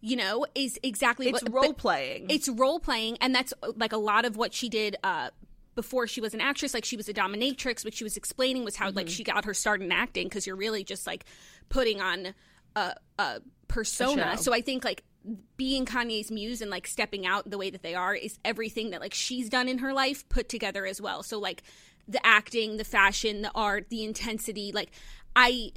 you 0.00 0.16
know 0.16 0.46
is 0.54 0.78
exactly 0.82 1.28
It's 1.28 1.42
what, 1.42 1.52
role 1.52 1.72
playing. 1.74 2.26
it's 2.30 2.48
role 2.48 2.80
playing 2.80 3.18
and 3.20 3.34
that's 3.34 3.52
like 3.76 3.92
a 3.92 3.98
lot 3.98 4.24
of 4.24 4.36
what 4.36 4.54
she 4.54 4.68
did 4.68 4.96
uh 5.04 5.30
before 5.74 6.06
she 6.06 6.20
was 6.20 6.34
an 6.34 6.40
actress 6.40 6.74
like 6.74 6.84
she 6.84 6.96
was 6.96 7.08
a 7.08 7.14
dominatrix 7.14 7.84
which 7.84 7.94
she 7.94 8.04
was 8.04 8.16
explaining 8.16 8.64
was 8.64 8.76
how 8.76 8.86
like 8.90 9.06
Mm-hmm. 9.06 9.12
she 9.12 9.24
got 9.24 9.44
her 9.44 9.54
start 9.54 9.82
in 9.82 9.92
acting 9.92 10.26
because 10.26 10.46
you're 10.46 10.56
really 10.56 10.84
just 10.84 11.06
like 11.06 11.24
putting 11.68 12.00
on 12.00 12.34
a, 12.76 12.94
a 13.18 13.40
persona 13.68 14.36
show. 14.36 14.42
so 14.42 14.52
i 14.54 14.60
think 14.60 14.84
like 14.84 15.04
being 15.56 15.84
kanye's 15.84 16.30
muse 16.30 16.62
and 16.62 16.70
like 16.70 16.86
stepping 16.86 17.26
out 17.26 17.48
the 17.50 17.58
way 17.58 17.68
that 17.70 17.82
they 17.82 17.94
are 17.94 18.14
is 18.14 18.38
everything 18.44 18.90
that 18.90 19.00
like 19.00 19.12
she's 19.14 19.48
done 19.50 19.68
in 19.68 19.78
her 19.78 19.92
life 19.92 20.26
put 20.30 20.48
together 20.48 20.86
as 20.86 21.00
well 21.00 21.22
so 21.22 21.38
like 21.38 21.62
the 22.08 22.24
acting 22.26 22.78
the 22.78 22.84
fashion 22.84 23.42
the 23.42 23.50
art 23.54 23.86
the 23.90 24.02
intensity 24.02 24.72
like 24.72 24.90
i 25.36 25.70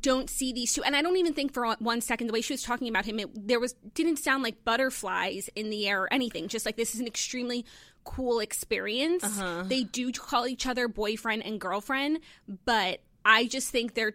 don't 0.00 0.30
see 0.30 0.52
these 0.52 0.72
two 0.72 0.82
and 0.82 0.96
i 0.96 1.02
don't 1.02 1.16
even 1.16 1.34
think 1.34 1.52
for 1.52 1.66
one 1.78 2.00
second 2.00 2.26
the 2.26 2.32
way 2.32 2.40
she 2.40 2.52
was 2.52 2.62
talking 2.62 2.88
about 2.88 3.04
him 3.04 3.18
it, 3.18 3.28
there 3.46 3.60
was 3.60 3.74
didn't 3.94 4.16
sound 4.16 4.42
like 4.42 4.64
butterflies 4.64 5.50
in 5.54 5.70
the 5.70 5.86
air 5.86 6.04
or 6.04 6.12
anything 6.12 6.48
just 6.48 6.64
like 6.64 6.76
this 6.76 6.94
is 6.94 7.00
an 7.00 7.06
extremely 7.06 7.64
cool 8.04 8.40
experience 8.40 9.22
uh-huh. 9.22 9.62
they 9.66 9.82
do 9.84 10.10
call 10.12 10.46
each 10.46 10.66
other 10.66 10.88
boyfriend 10.88 11.44
and 11.44 11.60
girlfriend 11.60 12.18
but 12.64 13.00
i 13.24 13.46
just 13.46 13.70
think 13.70 13.94
they're 13.94 14.14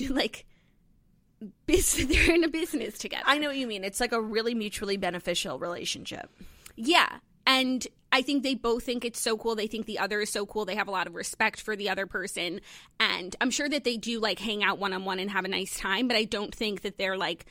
like 0.10 0.44
business 1.66 2.06
they're 2.08 2.34
in 2.34 2.44
a 2.44 2.48
business 2.48 2.98
together 2.98 3.24
I 3.26 3.38
know 3.38 3.48
what 3.48 3.56
you 3.56 3.66
mean. 3.66 3.84
It's 3.84 4.00
like 4.00 4.12
a 4.12 4.20
really 4.20 4.54
mutually 4.54 4.96
beneficial 4.96 5.58
relationship. 5.58 6.30
Yeah. 6.76 7.18
And 7.46 7.86
I 8.12 8.22
think 8.22 8.42
they 8.42 8.54
both 8.54 8.84
think 8.84 9.04
it's 9.04 9.20
so 9.20 9.36
cool. 9.36 9.56
They 9.56 9.66
think 9.66 9.86
the 9.86 9.98
other 9.98 10.20
is 10.20 10.30
so 10.30 10.46
cool. 10.46 10.64
They 10.64 10.76
have 10.76 10.88
a 10.88 10.92
lot 10.92 11.06
of 11.06 11.14
respect 11.14 11.60
for 11.60 11.74
the 11.74 11.90
other 11.90 12.06
person. 12.06 12.60
And 13.00 13.34
I'm 13.40 13.50
sure 13.50 13.68
that 13.68 13.84
they 13.84 13.96
do 13.96 14.20
like 14.20 14.38
hang 14.38 14.62
out 14.62 14.78
one 14.78 14.92
on 14.92 15.04
one 15.04 15.18
and 15.18 15.30
have 15.30 15.44
a 15.44 15.48
nice 15.48 15.76
time, 15.78 16.06
but 16.06 16.16
I 16.16 16.24
don't 16.24 16.54
think 16.54 16.82
that 16.82 16.96
they're 16.96 17.16
like 17.16 17.46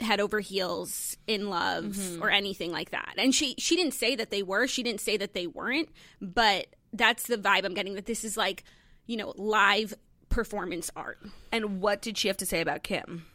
head 0.00 0.18
over 0.18 0.40
heels 0.40 1.16
in 1.26 1.50
love 1.50 1.84
mm-hmm. 1.84 2.22
or 2.22 2.30
anything 2.30 2.72
like 2.72 2.90
that. 2.90 3.14
And 3.18 3.34
she 3.34 3.54
she 3.58 3.76
didn't 3.76 3.94
say 3.94 4.16
that 4.16 4.30
they 4.30 4.42
were. 4.42 4.66
She 4.66 4.82
didn't 4.82 5.02
say 5.02 5.18
that 5.18 5.34
they 5.34 5.46
weren't, 5.46 5.90
but 6.20 6.68
that's 6.92 7.26
the 7.26 7.36
vibe 7.36 7.64
I'm 7.64 7.74
getting 7.74 7.94
that 7.94 8.06
this 8.06 8.24
is 8.24 8.36
like, 8.36 8.64
you 9.06 9.16
know, 9.16 9.34
live 9.36 9.94
performance 10.30 10.90
art. 10.96 11.18
And 11.52 11.82
what 11.82 12.00
did 12.00 12.16
she 12.16 12.28
have 12.28 12.38
to 12.38 12.46
say 12.46 12.60
about 12.60 12.82
Kim? 12.82 13.26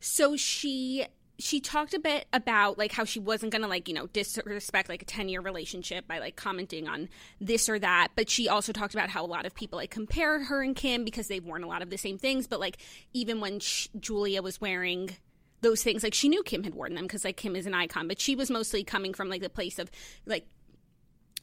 So 0.00 0.36
she 0.36 1.06
she 1.38 1.60
talked 1.60 1.94
a 1.94 2.00
bit 2.00 2.26
about 2.32 2.78
like 2.78 2.90
how 2.92 3.04
she 3.04 3.20
wasn't 3.20 3.52
gonna 3.52 3.68
like 3.68 3.88
you 3.88 3.94
know 3.94 4.06
disrespect 4.08 4.88
like 4.88 5.02
a 5.02 5.04
10 5.04 5.28
year 5.28 5.40
relationship 5.40 6.06
by 6.08 6.18
like 6.18 6.36
commenting 6.36 6.88
on 6.88 7.08
this 7.40 7.68
or 7.68 7.78
that. 7.78 8.08
But 8.16 8.28
she 8.28 8.48
also 8.48 8.72
talked 8.72 8.94
about 8.94 9.08
how 9.08 9.24
a 9.24 9.26
lot 9.26 9.46
of 9.46 9.54
people 9.54 9.78
like 9.78 9.90
compare 9.90 10.44
her 10.44 10.62
and 10.62 10.74
kim 10.74 11.04
because 11.04 11.28
they've 11.28 11.44
worn 11.44 11.62
a 11.62 11.68
lot 11.68 11.82
of 11.82 11.90
the 11.90 11.98
same 11.98 12.18
things. 12.18 12.46
But 12.46 12.60
like 12.60 12.78
even 13.12 13.40
when 13.40 13.60
julia 14.00 14.42
was 14.42 14.60
wearing 14.60 15.10
those 15.60 15.82
things 15.82 16.02
like 16.02 16.14
she 16.14 16.28
knew 16.28 16.42
kim 16.42 16.62
had 16.62 16.74
worn 16.74 16.94
them 16.94 17.04
because 17.04 17.24
like 17.24 17.36
kim 17.36 17.54
is 17.54 17.66
an 17.66 17.74
icon. 17.74 18.08
But 18.08 18.20
she 18.20 18.34
was 18.34 18.50
mostly 18.50 18.82
coming 18.82 19.14
from 19.14 19.28
like 19.28 19.42
the 19.42 19.50
place 19.50 19.78
of 19.78 19.90
like 20.26 20.46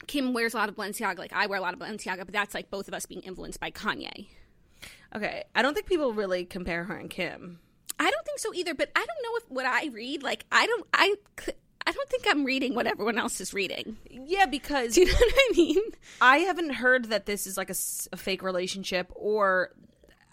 kim 0.07 0.33
wears 0.33 0.53
a 0.53 0.57
lot 0.57 0.67
of 0.67 0.75
balenciaga 0.75 1.17
like 1.17 1.31
i 1.31 1.47
wear 1.47 1.57
a 1.57 1.61
lot 1.61 1.73
of 1.73 1.79
balenciaga 1.79 2.19
but 2.19 2.33
that's 2.33 2.53
like 2.53 2.69
both 2.69 2.89
of 2.89 2.93
us 2.93 3.05
being 3.05 3.21
influenced 3.21 3.61
by 3.61 3.71
kanye. 3.71 4.27
Okay, 5.15 5.45
I 5.55 5.61
don't 5.61 5.73
think 5.73 5.85
people 5.85 6.13
really 6.13 6.43
compare 6.43 6.83
her 6.83 6.95
and 6.97 7.09
Kim. 7.09 7.59
I 7.99 8.09
don't 8.09 8.25
think 8.25 8.39
so 8.39 8.53
either, 8.53 8.73
but 8.73 8.89
I 8.95 8.99
don't 8.99 9.07
know 9.07 9.37
if 9.37 9.43
what 9.49 9.65
I 9.65 9.87
read, 9.87 10.23
like 10.23 10.45
I 10.51 10.65
don't 10.65 10.85
I 10.93 11.15
I 11.87 11.91
don't 11.91 12.09
think 12.09 12.25
I'm 12.27 12.43
reading 12.43 12.73
what 12.75 12.87
everyone 12.87 13.17
else 13.17 13.39
is 13.39 13.53
reading. 13.53 13.97
Yeah, 14.09 14.45
because 14.45 14.95
Do 14.95 15.01
you 15.01 15.07
know 15.11 15.13
what 15.13 15.33
I 15.35 15.51
mean? 15.55 15.83
I 16.21 16.37
haven't 16.39 16.73
heard 16.73 17.05
that 17.05 17.25
this 17.25 17.47
is 17.47 17.57
like 17.57 17.69
a 17.69 18.17
fake 18.17 18.43
relationship 18.43 19.11
or 19.15 19.71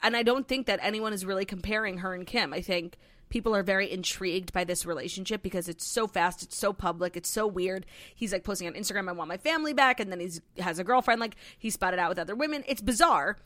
and 0.03 0.17
I 0.17 0.23
don't 0.23 0.49
think 0.49 0.67
that 0.67 0.81
anyone 0.83 1.13
is 1.13 1.25
really 1.25 1.45
comparing 1.45 1.99
her 1.99 2.15
and 2.15 2.27
Kim. 2.27 2.53
I 2.53 2.61
think 2.61 2.97
people 3.29 3.55
are 3.57 3.63
very 3.63 3.91
intrigued 3.91 4.53
by 4.53 4.65
this 4.65 4.85
relationship 4.85 5.43
because 5.43 5.69
it's 5.69 5.87
so 5.87 6.07
fast, 6.07 6.43
it's 6.43 6.57
so 6.57 6.73
public, 6.73 7.17
it's 7.17 7.31
so 7.31 7.47
weird. 7.47 7.87
He's 8.15 8.33
like 8.33 8.45
posting 8.45 8.67
on 8.67 8.75
Instagram, 8.75 9.09
I 9.09 9.13
want 9.13 9.29
my 9.29 9.39
family 9.39 9.73
back, 9.73 10.01
and 10.01 10.13
then 10.13 10.21
he's 10.21 10.41
has 10.59 10.79
a 10.79 10.85
girlfriend, 10.85 11.21
like 11.21 11.37
he's 11.59 11.75
spotted 11.75 11.99
out 11.99 12.11
with 12.11 12.19
other 12.19 12.35
women. 12.35 12.65
It's 12.67 12.83
bizarre. 12.83 13.39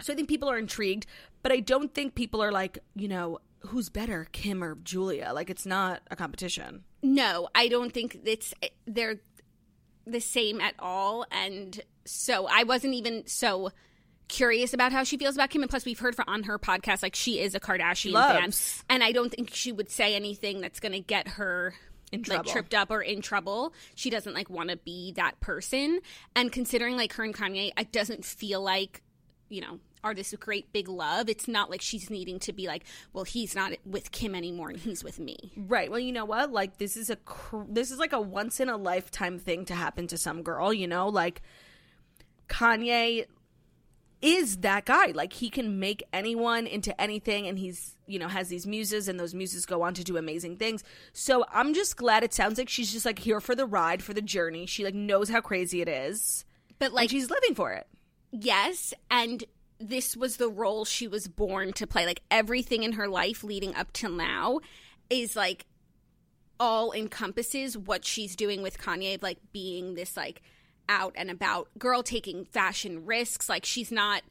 So 0.00 0.12
I 0.12 0.16
think 0.16 0.28
people 0.28 0.50
are 0.50 0.58
intrigued, 0.58 1.06
but 1.42 1.52
I 1.52 1.60
don't 1.60 1.94
think 1.94 2.14
people 2.14 2.42
are 2.42 2.52
like, 2.52 2.78
you 2.94 3.08
know, 3.08 3.38
who's 3.66 3.88
better, 3.88 4.28
Kim 4.32 4.62
or 4.62 4.76
Julia? 4.76 5.32
Like 5.34 5.50
it's 5.50 5.66
not 5.66 6.02
a 6.10 6.16
competition. 6.16 6.84
No, 7.02 7.48
I 7.54 7.68
don't 7.68 7.92
think 7.92 8.18
it's 8.24 8.54
they're 8.86 9.20
the 10.06 10.20
same 10.20 10.60
at 10.60 10.74
all 10.80 11.24
and 11.30 11.80
so 12.04 12.48
I 12.50 12.64
wasn't 12.64 12.94
even 12.94 13.24
so 13.26 13.70
curious 14.28 14.72
about 14.72 14.92
how 14.92 15.04
she 15.04 15.16
feels 15.16 15.36
about 15.36 15.50
Kim 15.50 15.62
and 15.62 15.70
plus 15.70 15.84
we've 15.84 15.98
heard 15.98 16.16
from 16.16 16.24
on 16.26 16.42
her 16.44 16.58
podcast 16.58 17.02
like 17.02 17.14
she 17.14 17.38
is 17.38 17.54
a 17.54 17.60
Kardashian 17.60 18.12
fan 18.14 18.52
and 18.90 19.04
I 19.04 19.12
don't 19.12 19.30
think 19.30 19.54
she 19.54 19.70
would 19.70 19.90
say 19.90 20.16
anything 20.16 20.60
that's 20.60 20.80
going 20.80 20.92
to 20.92 21.00
get 21.00 21.28
her 21.28 21.74
In 22.12 22.24
like 22.28 22.46
tripped 22.46 22.74
up 22.74 22.90
or 22.90 23.00
in 23.00 23.20
trouble. 23.22 23.72
She 23.94 24.10
doesn't 24.10 24.34
like 24.34 24.50
want 24.50 24.70
to 24.70 24.76
be 24.76 25.12
that 25.12 25.38
person. 25.40 26.00
And 26.34 26.50
considering 26.50 26.96
like 26.96 27.12
her 27.14 27.24
and 27.24 27.34
Kanye, 27.34 27.72
it 27.78 27.92
doesn't 27.92 28.24
feel 28.24 28.60
like, 28.60 29.02
you 29.48 29.60
know, 29.60 29.78
artists 30.04 30.32
with 30.32 30.40
great 30.40 30.72
big 30.72 30.88
love. 30.88 31.28
It's 31.28 31.46
not 31.46 31.70
like 31.70 31.80
she's 31.80 32.10
needing 32.10 32.38
to 32.40 32.52
be 32.52 32.66
like, 32.66 32.84
well, 33.12 33.24
he's 33.24 33.54
not 33.54 33.72
with 33.84 34.10
Kim 34.10 34.34
anymore 34.34 34.70
and 34.70 34.78
he's 34.78 35.04
with 35.04 35.18
me. 35.18 35.52
Right. 35.56 35.90
Well, 35.90 36.00
you 36.00 36.12
know 36.12 36.24
what? 36.24 36.52
Like 36.52 36.78
this 36.78 36.96
is 36.96 37.10
a 37.10 37.16
cr- 37.16 37.64
this 37.68 37.90
is 37.90 37.98
like 37.98 38.12
a 38.12 38.20
once 38.20 38.60
in 38.60 38.68
a 38.68 38.76
lifetime 38.76 39.38
thing 39.38 39.64
to 39.66 39.74
happen 39.74 40.06
to 40.08 40.18
some 40.18 40.42
girl, 40.42 40.72
you 40.72 40.86
know? 40.88 41.08
Like 41.08 41.42
Kanye 42.48 43.26
is 44.20 44.58
that 44.58 44.84
guy. 44.84 45.12
Like 45.14 45.32
he 45.32 45.50
can 45.50 45.78
make 45.80 46.02
anyone 46.12 46.66
into 46.66 46.98
anything 47.00 47.46
and 47.46 47.58
he's, 47.58 47.96
you 48.06 48.18
know, 48.18 48.28
has 48.28 48.48
these 48.48 48.66
muses 48.66 49.08
and 49.08 49.18
those 49.18 49.34
muses 49.34 49.66
go 49.66 49.82
on 49.82 49.94
to 49.94 50.04
do 50.04 50.16
amazing 50.16 50.56
things. 50.56 50.84
So, 51.12 51.44
I'm 51.52 51.74
just 51.74 51.96
glad 51.96 52.22
it 52.22 52.32
sounds 52.34 52.58
like 52.58 52.68
she's 52.68 52.92
just 52.92 53.06
like 53.06 53.18
here 53.18 53.40
for 53.40 53.54
the 53.54 53.66
ride, 53.66 54.02
for 54.02 54.14
the 54.14 54.22
journey. 54.22 54.66
She 54.66 54.84
like 54.84 54.94
knows 54.94 55.28
how 55.28 55.40
crazy 55.40 55.80
it 55.80 55.88
is. 55.88 56.44
But 56.78 56.92
like, 56.92 57.10
she's 57.10 57.30
living 57.30 57.54
for 57.54 57.72
it. 57.72 57.86
yes, 58.32 58.92
and 59.10 59.44
this 59.88 60.16
was 60.16 60.36
the 60.36 60.48
role 60.48 60.84
she 60.84 61.08
was 61.08 61.28
born 61.28 61.72
to 61.74 61.86
play. 61.86 62.06
Like 62.06 62.22
everything 62.30 62.82
in 62.82 62.92
her 62.92 63.08
life 63.08 63.42
leading 63.44 63.74
up 63.74 63.92
till 63.92 64.10
now 64.12 64.60
is 65.10 65.36
like 65.36 65.66
all 66.60 66.92
encompasses 66.92 67.76
what 67.76 68.04
she's 68.04 68.36
doing 68.36 68.62
with 68.62 68.78
Kanye, 68.78 69.20
like 69.22 69.38
being 69.52 69.94
this 69.94 70.16
like 70.16 70.42
out 70.88 71.12
and 71.16 71.30
about 71.30 71.68
girl 71.78 72.02
taking 72.02 72.44
fashion 72.44 73.04
risks. 73.06 73.48
Like 73.48 73.64
she's 73.64 73.90
not 73.92 74.22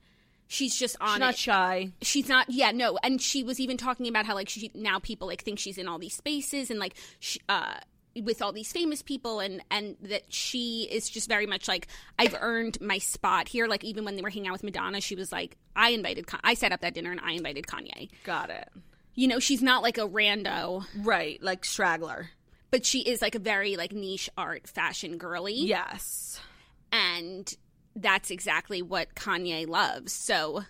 she's 0.47 0.75
just 0.77 0.95
on 0.99 1.09
She's 1.13 1.19
not 1.19 1.33
it. 1.33 1.37
shy. 1.37 1.91
she's 2.01 2.27
not 2.27 2.45
yeah 2.49 2.71
no 2.71 2.97
and 3.03 3.21
she 3.21 3.41
was 3.43 3.57
even 3.59 3.77
talking 3.77 4.07
about 4.09 4.25
how 4.25 4.35
like 4.35 4.49
she 4.49 4.69
now 4.73 4.99
people 4.99 5.27
like 5.27 5.41
think 5.43 5.57
she's 5.59 5.77
in 5.77 5.87
all 5.87 5.97
these 5.97 6.13
spaces 6.15 6.69
and 6.69 6.77
like 6.79 6.93
she, 7.19 7.39
uh 7.47 7.75
with 8.23 8.41
all 8.41 8.51
these 8.51 8.71
famous 8.71 9.01
people 9.01 9.39
and 9.39 9.63
and 9.71 9.95
that 10.01 10.23
she 10.33 10.87
is 10.91 11.09
just 11.09 11.29
very 11.29 11.45
much 11.45 11.67
like 11.67 11.87
I've 12.19 12.35
earned 12.39 12.79
my 12.81 12.97
spot 12.97 13.47
here 13.47 13.67
like 13.67 13.83
even 13.83 14.03
when 14.05 14.15
they 14.17 14.21
were 14.21 14.29
hanging 14.29 14.47
out 14.49 14.53
with 14.53 14.63
Madonna 14.63 14.99
she 14.99 15.15
was 15.15 15.31
like 15.31 15.57
I 15.75 15.91
invited 15.91 16.27
Con- 16.27 16.41
I 16.43 16.53
set 16.55 16.71
up 16.73 16.81
that 16.81 16.93
dinner 16.93 17.11
and 17.11 17.21
I 17.23 17.31
invited 17.33 17.67
Kanye 17.67 18.09
Got 18.25 18.49
it. 18.49 18.67
You 19.13 19.27
know, 19.27 19.39
she's 19.39 19.61
not 19.61 19.81
like 19.83 19.97
a 19.97 20.07
rando, 20.07 20.85
Right, 20.97 21.41
like 21.43 21.65
straggler. 21.65 22.29
but 22.69 22.85
she 22.85 22.99
is 23.01 23.21
like 23.21 23.35
a 23.35 23.39
very 23.39 23.75
like 23.77 23.91
niche 23.91 24.29
art 24.37 24.67
fashion 24.67 25.17
girly. 25.17 25.53
Yes. 25.55 26.39
And 26.91 27.53
that's 27.95 28.31
exactly 28.31 28.81
what 28.81 29.15
Kanye 29.15 29.67
loves. 29.67 30.13
So 30.13 30.63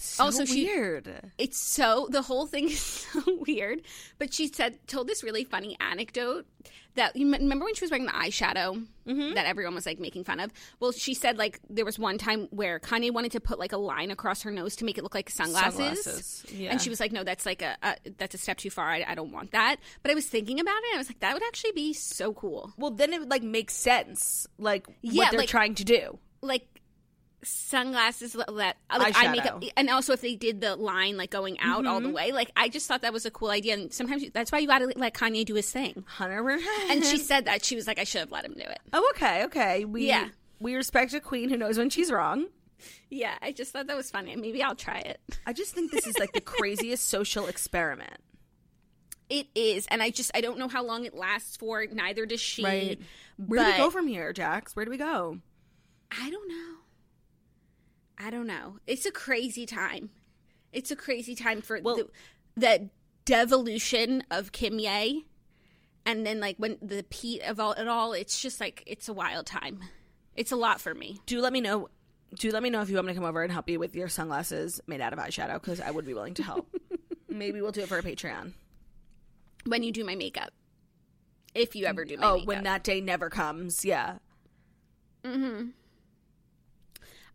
So 0.00 0.22
oh, 0.22 0.26
Also, 0.26 0.44
she- 0.44 0.64
weird. 0.66 1.12
it's 1.38 1.58
so 1.58 2.08
the 2.10 2.22
whole 2.22 2.46
thing 2.46 2.64
is 2.70 2.80
so 2.80 3.20
weird. 3.46 3.82
But 4.18 4.32
she 4.32 4.48
said 4.48 4.78
told 4.86 5.06
this 5.08 5.22
really 5.22 5.44
funny 5.44 5.76
anecdote 5.80 6.46
that 6.94 7.14
you 7.14 7.26
m- 7.32 7.40
remember 7.40 7.64
when 7.64 7.74
she 7.76 7.84
was 7.84 7.90
wearing 7.92 8.06
the 8.06 8.12
eyeshadow 8.12 8.84
mm-hmm. 9.06 9.34
that 9.34 9.46
everyone 9.46 9.74
was 9.74 9.86
like 9.86 10.00
making 10.00 10.24
fun 10.24 10.40
of. 10.40 10.50
Well, 10.80 10.90
she 10.92 11.14
said 11.14 11.38
like 11.38 11.60
there 11.70 11.84
was 11.84 11.98
one 11.98 12.18
time 12.18 12.48
where 12.50 12.80
Kanye 12.80 13.12
wanted 13.12 13.32
to 13.32 13.40
put 13.40 13.58
like 13.58 13.72
a 13.72 13.76
line 13.76 14.10
across 14.10 14.42
her 14.42 14.50
nose 14.50 14.74
to 14.76 14.84
make 14.84 14.98
it 14.98 15.02
look 15.04 15.14
like 15.14 15.30
sunglasses, 15.30 15.76
Sunglasses, 16.04 16.44
yeah. 16.52 16.70
and 16.70 16.80
she 16.80 16.90
was 16.90 16.98
like, 17.00 17.12
"No, 17.12 17.22
that's 17.24 17.46
like 17.46 17.62
a, 17.62 17.76
a 17.82 17.96
that's 18.18 18.34
a 18.34 18.38
step 18.38 18.58
too 18.58 18.70
far. 18.70 18.88
I, 18.88 19.04
I 19.06 19.14
don't 19.14 19.30
want 19.32 19.52
that." 19.52 19.76
But 20.02 20.10
I 20.10 20.14
was 20.14 20.26
thinking 20.26 20.58
about 20.60 20.76
it, 20.76 20.84
and 20.90 20.94
I 20.96 20.98
was 20.98 21.08
like, 21.08 21.20
that 21.20 21.34
would 21.34 21.42
actually 21.44 21.72
be 21.72 21.92
so 21.92 22.32
cool. 22.32 22.72
Well, 22.76 22.90
then 22.90 23.12
it 23.12 23.20
would 23.20 23.30
like 23.30 23.42
make 23.44 23.70
sense, 23.70 24.46
like 24.58 24.86
Yeah, 25.02 25.24
what 25.24 25.30
they're 25.30 25.40
like- 25.40 25.48
trying 25.48 25.74
to 25.76 25.84
do. 25.84 26.18
like 26.42 26.66
sunglasses 27.44 28.32
that 28.32 28.48
uh, 28.90 28.98
like 28.98 29.14
eye 29.16 29.30
makeup 29.30 29.62
and 29.76 29.88
also 29.90 30.12
if 30.12 30.20
they 30.20 30.34
did 30.34 30.60
the 30.60 30.74
line 30.74 31.16
like 31.16 31.30
going 31.30 31.58
out 31.60 31.86
all 31.86 32.00
the 32.00 32.06
mm-hmm. 32.06 32.16
way 32.16 32.32
like 32.32 32.50
i 32.56 32.68
just 32.68 32.88
thought 32.88 33.02
that 33.02 33.12
was 33.12 33.24
a 33.24 33.30
cool 33.30 33.50
idea 33.50 33.74
and 33.74 33.92
sometimes 33.92 34.22
you, 34.24 34.30
that's 34.30 34.50
why 34.50 34.58
you 34.58 34.66
gotta 34.66 34.92
let 34.96 35.14
kanye 35.14 35.44
do 35.44 35.54
his 35.54 35.70
thing 35.70 36.04
Hundred 36.08 36.42
percent. 36.42 36.90
and 36.90 37.04
she 37.04 37.16
said 37.16 37.44
that 37.44 37.64
she 37.64 37.76
was 37.76 37.86
like 37.86 37.98
i 37.98 38.04
should 38.04 38.20
have 38.20 38.32
let 38.32 38.44
him 38.44 38.54
do 38.54 38.62
it 38.62 38.80
"Oh, 38.92 39.12
okay, 39.14 39.44
okay. 39.44 39.84
We 39.84 40.08
Yeah. 40.08 40.28
we 40.58 40.74
respect 40.74 41.14
a 41.14 41.20
queen 41.20 41.48
who 41.48 41.56
knows 41.56 41.78
when 41.78 41.90
she's 41.90 42.10
wrong." 42.10 42.46
yeah 43.10 43.34
i 43.40 43.52
just 43.52 43.72
thought 43.72 43.86
that 43.86 43.96
was 43.96 44.10
funny 44.10 44.34
maybe 44.36 44.62
i'll 44.62 44.74
try 44.76 44.98
it 44.98 45.20
I 45.46 45.52
just 45.52 45.74
think 45.74 45.90
this 45.92 46.06
is 46.06 46.18
like 46.18 46.32
the 46.32 46.40
craziest 46.40 47.08
social 47.08 47.46
experiment. 47.46 48.18
it 49.30 49.46
is 49.54 49.86
and 49.88 50.02
i 50.02 50.10
just 50.10 50.30
i 50.34 50.40
don't 50.40 50.58
know 50.58 50.68
how 50.68 50.84
long 50.84 51.04
it 51.04 51.14
lasts 51.14 51.56
for 51.56 51.86
neither 51.86 52.26
does 52.26 52.40
she 52.40 52.64
Right. 52.64 53.00
Where 53.36 53.64
do 53.64 53.70
we 53.70 53.76
go 53.76 53.90
from 53.90 54.08
here, 54.08 54.32
Jax? 54.32 54.74
Where 54.74 54.84
do 54.84 54.90
we 54.90 54.96
go? 54.96 55.38
i 56.10 56.30
don't 56.30 56.48
know 56.48 56.74
i 58.18 58.30
don't 58.30 58.46
know 58.46 58.78
it's 58.86 59.06
a 59.06 59.10
crazy 59.10 59.64
time 59.66 60.10
it's 60.72 60.90
a 60.90 60.96
crazy 60.96 61.34
time 61.34 61.60
for 61.62 61.80
Well- 61.82 61.96
the, 61.96 62.08
the 62.56 62.90
devolution 63.24 64.22
of 64.30 64.52
Kimye. 64.52 65.24
and 66.06 66.24
then 66.26 66.40
like 66.40 66.56
when 66.58 66.78
the 66.82 67.04
peat 67.10 67.42
of 67.42 67.60
all 67.60 67.72
it 67.72 67.86
all 67.88 68.12
it's 68.12 68.40
just 68.40 68.60
like 68.60 68.82
it's 68.86 69.08
a 69.08 69.12
wild 69.12 69.46
time 69.46 69.80
it's 70.36 70.50
a 70.52 70.56
lot 70.56 70.80
for 70.80 70.94
me 70.94 71.20
Do 71.26 71.40
let 71.40 71.52
me 71.52 71.60
know. 71.60 71.88
Do 72.34 72.50
let 72.50 72.62
me 72.62 72.68
know 72.70 72.80
if 72.82 72.88
you 72.90 72.94
want 72.96 73.06
me 73.06 73.14
to 73.14 73.18
come 73.18 73.28
over 73.28 73.42
and 73.42 73.50
help 73.50 73.68
you 73.70 73.78
with 73.78 73.96
your 73.96 74.08
sunglasses 74.08 74.80
made 74.86 75.00
out 75.00 75.12
of 75.14 75.18
eyeshadow 75.18 75.54
because 75.54 75.80
I 75.80 75.90
would 75.90 76.04
be 76.06 76.12
willing 76.14 76.34
to 76.34 76.42
help. 76.42 76.68
Maybe 77.28 77.60
we'll 77.62 77.72
do 77.72 77.80
it 77.80 77.88
for 77.88 77.98
a 77.98 78.02
Patreon. 78.02 78.52
when 79.66 79.82
you 79.82 79.90
do 79.92 80.04
my 80.04 80.14
makeup 80.14 80.50
if 81.54 81.74
you 81.74 81.86
ever 81.86 82.04
do 82.04 82.18
my 82.18 82.26
Oh, 82.26 82.32
makeup. 82.34 82.46
when 82.48 82.64
that 82.64 82.84
day 82.84 83.00
never 83.00 83.30
comes, 83.30 83.84
yeah. 83.84 84.18
Mm-hmm. 85.24 85.68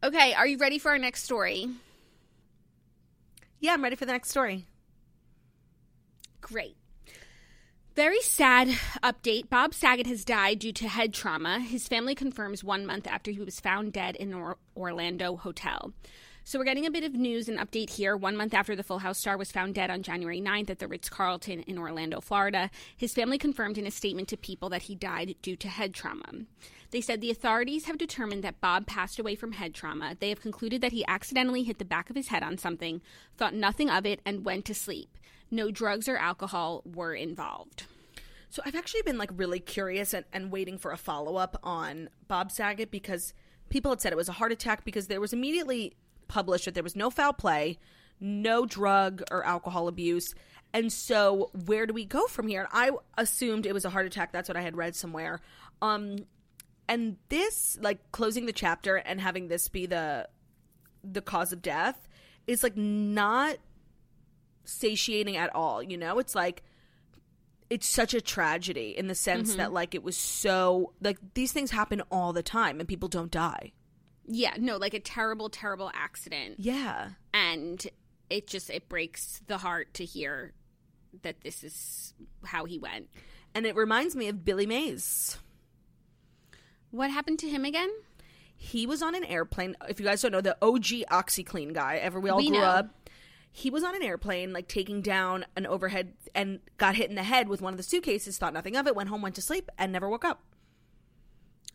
Okay 0.03 0.33
are 0.33 0.47
you 0.47 0.57
ready 0.57 0.79
for 0.79 0.91
our 0.91 0.97
next 0.97 1.23
story 1.23 1.67
Yeah, 3.59 3.73
I'm 3.73 3.83
ready 3.83 3.95
for 3.95 4.05
the 4.05 4.11
next 4.11 4.29
story. 4.29 4.65
Great. 6.41 6.75
Very 7.95 8.19
sad 8.19 8.67
update. 9.01 9.49
Bob 9.49 9.73
Saget 9.73 10.05
has 10.07 10.25
died 10.25 10.59
due 10.59 10.73
to 10.73 10.89
head 10.89 11.13
trauma. 11.13 11.61
His 11.61 11.87
family 11.87 12.13
confirms 12.13 12.61
one 12.61 12.85
month 12.85 13.07
after 13.07 13.31
he 13.31 13.39
was 13.39 13.61
found 13.61 13.93
dead 13.93 14.17
in 14.17 14.33
an 14.33 14.33
or- 14.33 14.57
Orlando 14.75 15.37
hotel. 15.37 15.93
So 16.43 16.59
we're 16.59 16.65
getting 16.65 16.85
a 16.85 16.91
bit 16.91 17.05
of 17.05 17.13
news 17.13 17.47
and 17.47 17.57
update 17.57 17.91
here. 17.91 18.17
One 18.17 18.35
month 18.35 18.53
after 18.53 18.75
the 18.75 18.83
Full 18.83 18.99
House 18.99 19.19
star 19.19 19.37
was 19.37 19.49
found 19.53 19.75
dead 19.75 19.89
on 19.89 20.03
January 20.03 20.41
9th 20.41 20.69
at 20.71 20.79
the 20.79 20.87
Ritz 20.89 21.07
Carlton 21.07 21.61
in 21.61 21.77
Orlando, 21.77 22.19
Florida, 22.19 22.69
his 22.97 23.13
family 23.13 23.37
confirmed 23.37 23.77
in 23.77 23.87
a 23.87 23.91
statement 23.91 24.27
to 24.27 24.35
people 24.35 24.67
that 24.71 24.81
he 24.81 24.95
died 24.95 25.35
due 25.41 25.55
to 25.55 25.69
head 25.69 25.93
trauma. 25.93 26.29
They 26.93 27.01
said 27.01 27.21
the 27.21 27.31
authorities 27.31 27.85
have 27.85 27.97
determined 27.97 28.43
that 28.43 28.61
Bob 28.61 28.85
passed 28.85 29.17
away 29.17 29.33
from 29.33 29.53
head 29.53 29.73
trauma. 29.73 30.15
They 30.19 30.29
have 30.29 30.41
concluded 30.41 30.79
that 30.81 30.91
he 30.91 31.03
accidentally 31.07 31.63
hit 31.63 31.79
the 31.79 31.85
back 31.85 32.11
of 32.11 32.15
his 32.15 32.27
head 32.27 32.43
on 32.43 32.59
something, 32.59 33.01
thought 33.35 33.55
nothing 33.55 33.89
of 33.89 34.05
it, 34.05 34.21
and 34.27 34.45
went 34.45 34.65
to 34.65 34.75
sleep. 34.75 35.17
No 35.49 35.71
drugs 35.71 36.07
or 36.07 36.17
alcohol 36.17 36.83
were 36.85 37.15
involved. 37.15 37.85
So 38.51 38.61
I've 38.63 38.75
actually 38.75 39.01
been 39.01 39.17
like 39.17 39.31
really 39.33 39.59
curious 39.59 40.13
and, 40.13 40.23
and 40.31 40.51
waiting 40.51 40.77
for 40.77 40.91
a 40.91 40.97
follow 40.97 41.35
up 41.35 41.59
on 41.63 42.09
Bob 42.27 42.51
Saget 42.51 42.91
because 42.91 43.33
people 43.69 43.89
had 43.89 43.99
said 43.99 44.13
it 44.13 44.15
was 44.15 44.29
a 44.29 44.33
heart 44.33 44.51
attack 44.51 44.85
because 44.85 45.07
there 45.07 45.19
was 45.19 45.33
immediately 45.33 45.95
published 46.27 46.65
that 46.65 46.75
there 46.75 46.83
was 46.83 46.95
no 46.95 47.09
foul 47.09 47.33
play, 47.33 47.79
no 48.19 48.67
drug 48.67 49.23
or 49.31 49.43
alcohol 49.43 49.87
abuse. 49.87 50.35
And 50.75 50.93
so 50.93 51.49
where 51.65 51.87
do 51.87 51.93
we 51.95 52.05
go 52.05 52.27
from 52.27 52.47
here? 52.47 52.67
I 52.71 52.91
assumed 53.17 53.65
it 53.65 53.73
was 53.73 53.83
a 53.83 53.89
heart 53.89 54.05
attack. 54.05 54.31
That's 54.31 54.47
what 54.47 54.57
I 54.57 54.61
had 54.61 54.77
read 54.77 54.95
somewhere. 54.95 55.41
Um 55.81 56.27
and 56.87 57.17
this 57.29 57.77
like 57.81 58.11
closing 58.11 58.45
the 58.45 58.53
chapter 58.53 58.95
and 58.95 59.21
having 59.21 59.47
this 59.47 59.67
be 59.67 59.85
the 59.85 60.27
the 61.03 61.21
cause 61.21 61.51
of 61.51 61.61
death 61.61 62.07
is 62.47 62.63
like 62.63 62.77
not 62.77 63.57
satiating 64.65 65.37
at 65.37 65.53
all, 65.55 65.81
you 65.83 65.97
know? 65.97 66.19
It's 66.19 66.35
like 66.35 66.63
it's 67.69 67.87
such 67.87 68.13
a 68.13 68.21
tragedy 68.21 68.95
in 68.97 69.07
the 69.07 69.15
sense 69.15 69.49
mm-hmm. 69.49 69.57
that 69.59 69.73
like 69.73 69.95
it 69.95 70.03
was 70.03 70.17
so 70.17 70.93
like 71.01 71.17
these 71.33 71.51
things 71.51 71.71
happen 71.71 72.01
all 72.11 72.33
the 72.33 72.43
time 72.43 72.79
and 72.79 72.87
people 72.87 73.09
don't 73.09 73.31
die. 73.31 73.71
Yeah, 74.25 74.53
no, 74.57 74.77
like 74.77 74.93
a 74.93 74.99
terrible, 74.99 75.49
terrible 75.49 75.91
accident. 75.93 76.55
Yeah. 76.59 77.09
And 77.33 77.85
it 78.29 78.47
just 78.47 78.69
it 78.69 78.87
breaks 78.89 79.41
the 79.47 79.57
heart 79.57 79.93
to 79.95 80.05
hear 80.05 80.53
that 81.21 81.41
this 81.41 81.63
is 81.63 82.13
how 82.45 82.65
he 82.65 82.79
went. 82.79 83.09
And 83.55 83.65
it 83.65 83.75
reminds 83.75 84.15
me 84.15 84.29
of 84.29 84.43
Billy 84.43 84.65
Mays. 84.65 85.37
What 86.93 87.09
happened 87.09 87.39
to 87.39 87.49
him 87.49 87.65
again? 87.65 87.89
He 88.55 88.85
was 88.85 89.01
on 89.01 89.15
an 89.15 89.23
airplane. 89.23 89.75
If 89.89 89.99
you 89.99 90.05
guys 90.05 90.21
don't 90.21 90.31
know, 90.31 90.41
the 90.41 90.55
OG 90.61 91.03
OxiClean 91.11 91.73
guy, 91.73 91.95
ever 91.97 92.19
we 92.19 92.29
all 92.29 92.37
We 92.37 92.49
grew 92.49 92.59
know. 92.59 92.63
up. 92.65 93.09
He 93.51 93.69
was 93.71 93.83
on 93.83 93.95
an 93.95 94.03
airplane, 94.03 94.53
like 94.53 94.67
taking 94.67 95.01
down 95.01 95.45
an 95.55 95.65
overhead 95.65 96.13
and 96.35 96.59
got 96.77 96.95
hit 96.95 97.09
in 97.09 97.15
the 97.15 97.23
head 97.23 97.49
with 97.49 97.61
one 97.61 97.73
of 97.73 97.77
the 97.77 97.83
suitcases, 97.83 98.37
thought 98.37 98.53
nothing 98.53 98.75
of 98.75 98.85
it, 98.87 98.95
went 98.95 99.09
home, 99.09 99.21
went 99.23 99.33
to 99.35 99.41
sleep, 99.41 99.69
and 99.77 99.91
never 99.91 100.07
woke 100.07 100.23
up. 100.23 100.43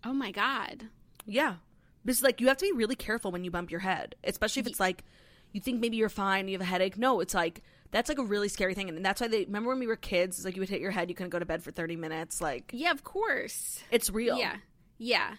Oh 0.05 0.13
my 0.13 0.31
god. 0.31 0.85
Yeah. 1.27 1.57
This 2.05 2.17
is 2.19 2.23
like 2.23 2.41
you 2.41 2.47
have 2.49 2.57
to 2.59 2.65
be 2.67 2.73
really 2.73 2.95
careful 2.97 3.31
when 3.33 3.45
you 3.45 3.51
bump 3.51 3.71
your 3.71 3.81
head, 3.81 4.15
especially 4.25 4.61
if 4.61 4.67
it's 4.67 4.81
like 4.81 5.05
you 5.53 5.61
think 5.61 5.81
maybe 5.81 5.97
you're 5.97 6.09
fine, 6.09 6.47
you 6.49 6.55
have 6.55 6.61
a 6.61 6.65
headache. 6.65 6.97
No, 6.97 7.21
it's 7.21 7.35
like 7.35 7.63
that's 7.91 8.09
like 8.09 8.19
a 8.19 8.25
really 8.25 8.49
scary 8.49 8.75
thing, 8.75 8.89
and 8.89 9.05
that's 9.05 9.21
why 9.21 9.29
they 9.29 9.45
remember 9.45 9.71
when 9.71 9.79
we 9.81 9.87
were 9.87 9.97
kids. 9.97 10.37
It's 10.39 10.45
like 10.45 10.55
you 10.57 10.61
would 10.61 10.69
hit 10.69 10.81
your 10.81 10.91
head, 10.91 11.09
you 11.09 11.15
couldn't 11.15 11.31
go 11.31 11.39
to 11.39 11.47
bed 11.47 11.63
for 11.63 11.71
thirty 11.71 11.97
minutes. 11.97 12.41
Like 12.41 12.71
Yeah, 12.73 12.93
of 12.93 13.03
course. 13.05 13.81
it's 13.91 14.11
real. 14.11 14.39
Yeah. 14.39 14.57
Yeah. 14.99 15.35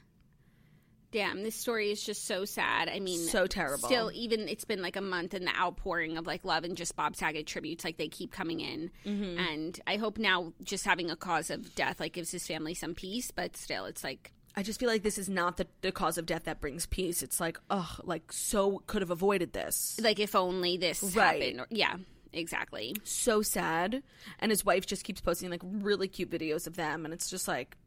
Damn, 1.12 1.42
this 1.42 1.56
story 1.56 1.92
is 1.92 2.04
just 2.04 2.26
so 2.26 2.46
sad. 2.46 2.88
I 2.88 3.00
mean, 3.00 3.20
So 3.20 3.48
terrible. 3.48 3.88
Still, 3.88 4.12
even 4.14 4.48
it's 4.48 4.64
been 4.66 4.84
like 4.84 4.96
a 4.96 5.02
month, 5.02 5.34
and 5.34 5.48
the 5.48 5.56
outpouring 5.58 6.18
of 6.20 6.28
like 6.28 6.46
love 6.46 6.64
and 6.64 6.78
just 6.78 6.96
Bob 6.96 7.16
Saget 7.16 7.48
tributes, 7.48 7.84
like 7.84 7.98
they 7.98 8.08
keep 8.10 8.32
coming 8.32 8.60
in. 8.60 8.92
Mm-hmm. 9.06 9.40
And 9.40 9.80
I 9.88 9.96
hope 9.96 10.20
now 10.20 10.54
just 10.64 10.86
having 10.86 11.10
a 11.10 11.16
cause 11.16 11.50
of 11.50 11.74
death 11.74 12.00
like 12.00 12.14
gives 12.14 12.30
his 12.30 12.46
family 12.46 12.76
some 12.76 12.94
peace. 12.94 13.32
But 13.32 13.58
still, 13.58 13.86
it's 13.86 14.04
like 14.04 14.32
I 14.56 14.62
just 14.62 14.80
feel 14.80 14.88
like 14.90 15.02
this 15.02 15.18
is 15.18 15.28
not 15.30 15.58
the, 15.58 15.66
the 15.82 15.92
cause 15.92 16.20
of 16.20 16.28
death 16.28 16.44
that 16.44 16.62
brings 16.62 16.86
peace. 16.86 17.24
It's 17.24 17.40
like, 17.40 17.58
oh, 17.72 17.96
like 18.04 18.32
so 18.32 18.84
could 18.86 19.02
have 19.02 19.10
avoided 19.12 19.52
this. 19.54 20.00
like 20.00 20.20
if 20.20 20.36
only 20.36 20.78
this 20.78 21.02
Right. 21.02 21.42
happened. 21.42 21.62
Or, 21.62 21.68
yeah, 21.72 21.96
exactly. 22.34 22.96
So 23.04 23.42
sad. 23.42 24.04
And 24.40 24.52
his 24.52 24.64
wife 24.64 24.86
just 24.86 25.04
keeps 25.04 25.22
posting 25.22 25.50
like 25.50 25.62
really 25.64 26.08
cute 26.08 26.30
videos 26.30 26.68
of 26.68 26.76
them, 26.76 27.04
and 27.04 27.16
it's 27.16 27.32
just 27.32 27.48
like, 27.48 27.78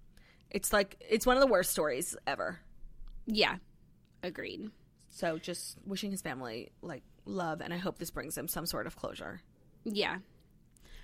it's 0.52 0.72
like 0.72 1.02
it's 1.08 1.26
one 1.26 1.36
of 1.36 1.40
the 1.40 1.48
worst 1.48 1.70
stories 1.70 2.16
ever. 2.26 2.60
Yeah, 3.26 3.56
agreed. 4.22 4.70
So 5.08 5.38
just 5.38 5.78
wishing 5.84 6.10
his 6.10 6.22
family 6.22 6.70
like 6.82 7.02
love, 7.24 7.60
and 7.60 7.72
I 7.74 7.78
hope 7.78 7.98
this 7.98 8.10
brings 8.10 8.36
him 8.36 8.46
some 8.48 8.66
sort 8.66 8.86
of 8.86 8.96
closure. 8.96 9.40
Yeah. 9.84 10.18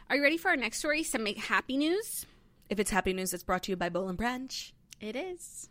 Are 0.09 0.17
you 0.17 0.23
ready 0.23 0.39
for 0.39 0.49
our 0.49 0.57
next 0.57 0.79
story? 0.79 1.03
Some 1.03 1.25
make 1.25 1.39
happy 1.39 1.77
news. 1.77 2.25
If 2.71 2.79
it's 2.79 2.91
happy 2.91 3.13
news, 3.13 3.35
it's 3.35 3.43
brought 3.43 3.65
to 3.65 3.73
you 3.73 3.77
by 3.77 3.89
Boll 3.89 4.09
and 4.09 4.17
Branch. 4.17 4.73
It 5.01 5.17
is. 5.17 5.69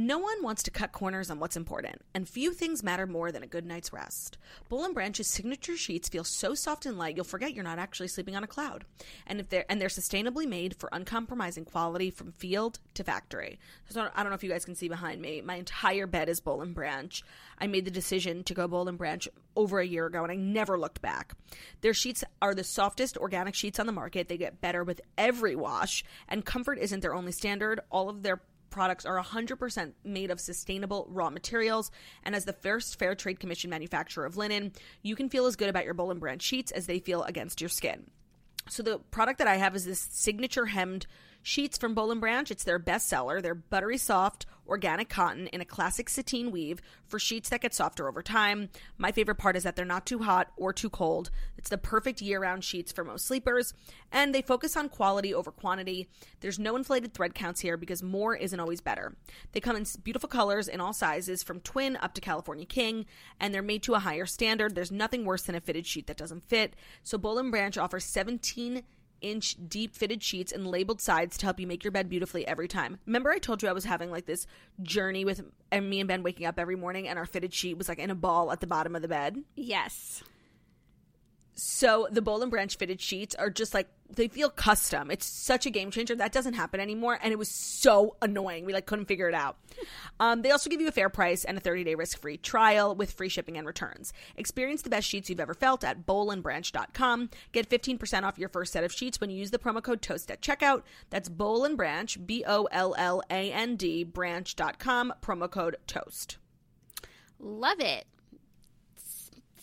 No 0.00 0.18
one 0.18 0.44
wants 0.44 0.62
to 0.62 0.70
cut 0.70 0.92
corners 0.92 1.28
on 1.28 1.40
what's 1.40 1.56
important, 1.56 2.02
and 2.14 2.28
few 2.28 2.52
things 2.52 2.84
matter 2.84 3.04
more 3.04 3.32
than 3.32 3.42
a 3.42 3.48
good 3.48 3.66
night's 3.66 3.92
rest. 3.92 4.38
And 4.70 4.94
Branch's 4.94 5.26
signature 5.26 5.76
sheets 5.76 6.08
feel 6.08 6.22
so 6.22 6.54
soft 6.54 6.86
and 6.86 6.96
light 6.96 7.16
you'll 7.16 7.24
forget 7.24 7.52
you're 7.52 7.64
not 7.64 7.80
actually 7.80 8.06
sleeping 8.06 8.36
on 8.36 8.44
a 8.44 8.46
cloud. 8.46 8.84
And 9.26 9.40
if 9.40 9.48
they're 9.48 9.64
and 9.68 9.80
they're 9.80 9.88
sustainably 9.88 10.46
made 10.46 10.76
for 10.76 10.88
uncompromising 10.92 11.64
quality 11.64 12.12
from 12.12 12.30
field 12.30 12.78
to 12.94 13.02
factory. 13.02 13.58
So 13.88 14.08
I 14.14 14.22
don't 14.22 14.30
know 14.30 14.36
if 14.36 14.44
you 14.44 14.50
guys 14.50 14.64
can 14.64 14.76
see 14.76 14.88
behind 14.88 15.20
me. 15.20 15.40
My 15.40 15.56
entire 15.56 16.06
bed 16.06 16.28
is 16.28 16.40
and 16.46 16.76
Branch. 16.76 17.24
I 17.58 17.66
made 17.66 17.84
the 17.84 17.90
decision 17.90 18.44
to 18.44 18.54
go 18.54 18.68
and 18.86 18.98
Branch 18.98 19.26
over 19.56 19.80
a 19.80 19.84
year 19.84 20.06
ago, 20.06 20.22
and 20.22 20.30
I 20.30 20.36
never 20.36 20.78
looked 20.78 21.02
back. 21.02 21.34
Their 21.80 21.92
sheets 21.92 22.22
are 22.40 22.54
the 22.54 22.62
softest 22.62 23.18
organic 23.18 23.56
sheets 23.56 23.80
on 23.80 23.86
the 23.86 23.92
market. 23.92 24.28
They 24.28 24.38
get 24.38 24.60
better 24.60 24.84
with 24.84 25.00
every 25.18 25.56
wash, 25.56 26.04
and 26.28 26.44
comfort 26.44 26.78
isn't 26.78 27.00
their 27.00 27.16
only 27.16 27.32
standard. 27.32 27.80
All 27.90 28.08
of 28.08 28.22
their 28.22 28.40
products 28.70 29.04
are 29.04 29.20
100% 29.20 29.92
made 30.04 30.30
of 30.30 30.40
sustainable 30.40 31.06
raw 31.10 31.30
materials. 31.30 31.90
And 32.22 32.34
as 32.34 32.44
the 32.44 32.52
first 32.52 32.98
Fair 32.98 33.14
Trade 33.14 33.40
Commission 33.40 33.70
manufacturer 33.70 34.26
of 34.26 34.36
linen, 34.36 34.72
you 35.02 35.16
can 35.16 35.28
feel 35.28 35.46
as 35.46 35.56
good 35.56 35.68
about 35.68 35.84
your 35.84 35.94
Boll 35.94 36.10
and 36.10 36.20
Branch 36.20 36.42
sheets 36.42 36.72
as 36.72 36.86
they 36.86 36.98
feel 36.98 37.22
against 37.24 37.60
your 37.60 37.70
skin. 37.70 38.10
So 38.68 38.82
the 38.82 38.98
product 39.10 39.38
that 39.38 39.48
I 39.48 39.56
have 39.56 39.74
is 39.74 39.84
this 39.84 40.06
signature 40.10 40.66
hemmed 40.66 41.06
sheets 41.48 41.78
from 41.78 41.94
Boll 41.94 42.12
and 42.12 42.20
Branch. 42.20 42.50
It's 42.50 42.64
their 42.64 42.78
bestseller. 42.78 43.40
They're 43.40 43.54
buttery 43.54 43.96
soft, 43.96 44.44
organic 44.68 45.08
cotton 45.08 45.46
in 45.46 45.62
a 45.62 45.64
classic 45.64 46.10
sateen 46.10 46.50
weave 46.50 46.80
for 47.06 47.18
sheets 47.18 47.48
that 47.48 47.62
get 47.62 47.72
softer 47.72 48.06
over 48.06 48.22
time. 48.22 48.68
My 48.98 49.12
favorite 49.12 49.38
part 49.38 49.56
is 49.56 49.62
that 49.62 49.74
they're 49.74 49.86
not 49.86 50.04
too 50.04 50.18
hot 50.18 50.52
or 50.58 50.74
too 50.74 50.90
cold. 50.90 51.30
It's 51.56 51.70
the 51.70 51.78
perfect 51.78 52.20
year-round 52.20 52.64
sheets 52.64 52.92
for 52.92 53.02
most 53.02 53.26
sleepers, 53.26 53.72
and 54.12 54.34
they 54.34 54.42
focus 54.42 54.76
on 54.76 54.90
quality 54.90 55.32
over 55.32 55.50
quantity. 55.50 56.10
There's 56.40 56.58
no 56.58 56.76
inflated 56.76 57.14
thread 57.14 57.34
counts 57.34 57.60
here 57.60 57.78
because 57.78 58.02
more 58.02 58.36
isn't 58.36 58.60
always 58.60 58.82
better. 58.82 59.16
They 59.52 59.60
come 59.60 59.74
in 59.74 59.86
beautiful 60.04 60.28
colors 60.28 60.68
in 60.68 60.82
all 60.82 60.92
sizes 60.92 61.42
from 61.42 61.60
twin 61.60 61.96
up 61.96 62.12
to 62.14 62.20
California 62.20 62.66
king, 62.66 63.06
and 63.40 63.54
they're 63.54 63.62
made 63.62 63.82
to 63.84 63.94
a 63.94 64.00
higher 64.00 64.26
standard. 64.26 64.74
There's 64.74 64.92
nothing 64.92 65.24
worse 65.24 65.42
than 65.42 65.54
a 65.54 65.60
fitted 65.60 65.86
sheet 65.86 66.08
that 66.08 66.18
doesn't 66.18 66.44
fit. 66.44 66.76
So 67.02 67.16
Boll 67.16 67.38
and 67.38 67.50
Branch 67.50 67.78
offers 67.78 68.04
17 68.04 68.82
inch 69.20 69.56
deep 69.68 69.94
fitted 69.94 70.22
sheets 70.22 70.52
and 70.52 70.66
labeled 70.66 71.00
sides 71.00 71.36
to 71.38 71.46
help 71.46 71.60
you 71.60 71.66
make 71.66 71.84
your 71.84 71.90
bed 71.90 72.08
beautifully 72.08 72.46
every 72.46 72.68
time. 72.68 72.98
Remember, 73.06 73.30
I 73.30 73.38
told 73.38 73.62
you 73.62 73.68
I 73.68 73.72
was 73.72 73.84
having 73.84 74.10
like 74.10 74.26
this 74.26 74.46
journey 74.82 75.24
with 75.24 75.42
and 75.70 75.88
me 75.88 76.00
and 76.00 76.08
Ben 76.08 76.22
waking 76.22 76.46
up 76.46 76.58
every 76.58 76.76
morning 76.76 77.08
and 77.08 77.18
our 77.18 77.26
fitted 77.26 77.52
sheet 77.52 77.78
was 77.78 77.88
like 77.88 77.98
in 77.98 78.10
a 78.10 78.14
ball 78.14 78.52
at 78.52 78.60
the 78.60 78.66
bottom 78.66 78.96
of 78.96 79.02
the 79.02 79.08
bed? 79.08 79.42
Yes. 79.54 80.22
So 81.60 82.06
the 82.12 82.22
Boll 82.22 82.42
and 82.42 82.52
Branch 82.52 82.74
fitted 82.76 83.00
sheets 83.00 83.34
are 83.34 83.50
just 83.50 83.74
like 83.74 83.88
they 84.08 84.28
feel 84.28 84.48
custom. 84.48 85.10
It's 85.10 85.26
such 85.26 85.66
a 85.66 85.70
game 85.70 85.90
changer. 85.90 86.14
That 86.14 86.30
doesn't 86.30 86.54
happen 86.54 86.78
anymore, 86.78 87.18
and 87.20 87.32
it 87.32 87.38
was 87.38 87.48
so 87.48 88.14
annoying. 88.22 88.64
We 88.64 88.72
like 88.72 88.86
couldn't 88.86 89.06
figure 89.06 89.28
it 89.28 89.34
out. 89.34 89.56
Um, 90.20 90.42
they 90.42 90.52
also 90.52 90.70
give 90.70 90.80
you 90.80 90.86
a 90.86 90.92
fair 90.92 91.08
price 91.08 91.44
and 91.44 91.58
a 91.58 91.60
30 91.60 91.82
day 91.82 91.96
risk 91.96 92.20
free 92.20 92.36
trial 92.36 92.94
with 92.94 93.10
free 93.10 93.28
shipping 93.28 93.58
and 93.58 93.66
returns. 93.66 94.12
Experience 94.36 94.82
the 94.82 94.90
best 94.90 95.08
sheets 95.08 95.28
you've 95.28 95.40
ever 95.40 95.52
felt 95.52 95.82
at 95.82 96.06
bollandbranch.com. 96.06 97.28
Get 97.50 97.68
15% 97.68 98.22
off 98.22 98.38
your 98.38 98.48
first 98.48 98.72
set 98.72 98.84
of 98.84 98.92
sheets 98.92 99.20
when 99.20 99.28
you 99.28 99.36
use 99.36 99.50
the 99.50 99.58
promo 99.58 99.82
code 99.82 100.00
TOAST 100.00 100.30
at 100.30 100.40
checkout. 100.40 100.84
That's 101.10 101.28
Boll 101.28 101.64
and 101.64 101.76
Branch, 101.76 102.24
B 102.24 102.44
O 102.46 102.68
L 102.70 102.94
L 102.96 103.20
A 103.30 103.52
N 103.52 103.74
D, 103.74 104.04
branch.com, 104.04 105.12
promo 105.20 105.50
code 105.50 105.76
TOAST. 105.88 106.36
Love 107.40 107.80
it. 107.80 108.06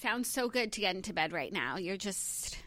Sounds 0.05 0.29
so 0.29 0.47
good 0.49 0.71
to 0.73 0.81
get 0.81 0.95
into 0.95 1.13
bed 1.13 1.33
right 1.33 1.51
now. 1.51 1.77
You're 1.77 1.97
just 1.97 2.59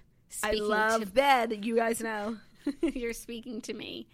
I 0.43 0.55
love 0.55 1.03
to 1.03 1.07
bed, 1.07 1.65
you 1.65 1.77
guys 1.77 2.01
know. 2.01 2.37
You're 2.83 3.13
speaking 3.13 3.61
to 3.61 3.75
me. 3.75 4.09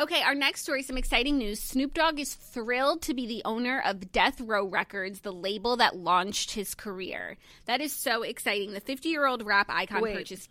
Okay, 0.00 0.20
our 0.22 0.34
next 0.34 0.62
story, 0.62 0.82
some 0.82 0.96
exciting 0.96 1.38
news. 1.38 1.60
Snoop 1.60 1.94
Dogg 1.94 2.18
is 2.18 2.34
thrilled 2.34 3.02
to 3.02 3.14
be 3.14 3.24
the 3.24 3.40
owner 3.44 3.80
of 3.86 4.10
Death 4.10 4.40
Row 4.40 4.66
Records, 4.66 5.20
the 5.20 5.32
label 5.32 5.76
that 5.76 5.94
launched 5.94 6.54
his 6.54 6.74
career. 6.74 7.36
That 7.66 7.80
is 7.80 7.92
so 7.92 8.22
exciting. 8.22 8.72
The 8.72 8.80
50 8.80 9.10
year 9.10 9.26
old 9.26 9.46
rap 9.46 9.66
icon 9.70 10.02
Wait. 10.02 10.16
purchased. 10.16 10.50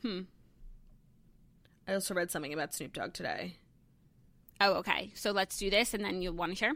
Hmm. 0.00 0.20
I 1.86 1.92
also 1.92 2.14
read 2.14 2.30
something 2.30 2.54
about 2.54 2.72
Snoop 2.72 2.94
Dogg 2.94 3.12
today. 3.12 3.56
Oh, 4.62 4.76
okay. 4.76 5.10
So 5.14 5.30
let's 5.32 5.58
do 5.58 5.68
this 5.68 5.92
and 5.92 6.02
then 6.02 6.22
you'll 6.22 6.32
want 6.32 6.52
to 6.52 6.56
share? 6.56 6.72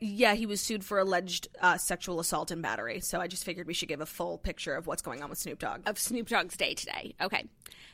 Yeah, 0.00 0.34
he 0.34 0.44
was 0.46 0.60
sued 0.60 0.84
for 0.84 0.98
alleged 0.98 1.48
uh, 1.60 1.78
sexual 1.78 2.20
assault 2.20 2.50
and 2.50 2.60
battery. 2.60 3.00
So 3.00 3.20
I 3.20 3.26
just 3.26 3.44
figured 3.44 3.66
we 3.66 3.74
should 3.74 3.88
give 3.88 4.00
a 4.00 4.06
full 4.06 4.38
picture 4.38 4.74
of 4.74 4.86
what's 4.86 5.02
going 5.02 5.22
on 5.22 5.30
with 5.30 5.38
Snoop 5.38 5.58
Dogg. 5.58 5.80
Of 5.86 5.98
Snoop 5.98 6.28
Dogg's 6.28 6.56
day 6.56 6.74
today. 6.74 7.14
Okay. 7.20 7.44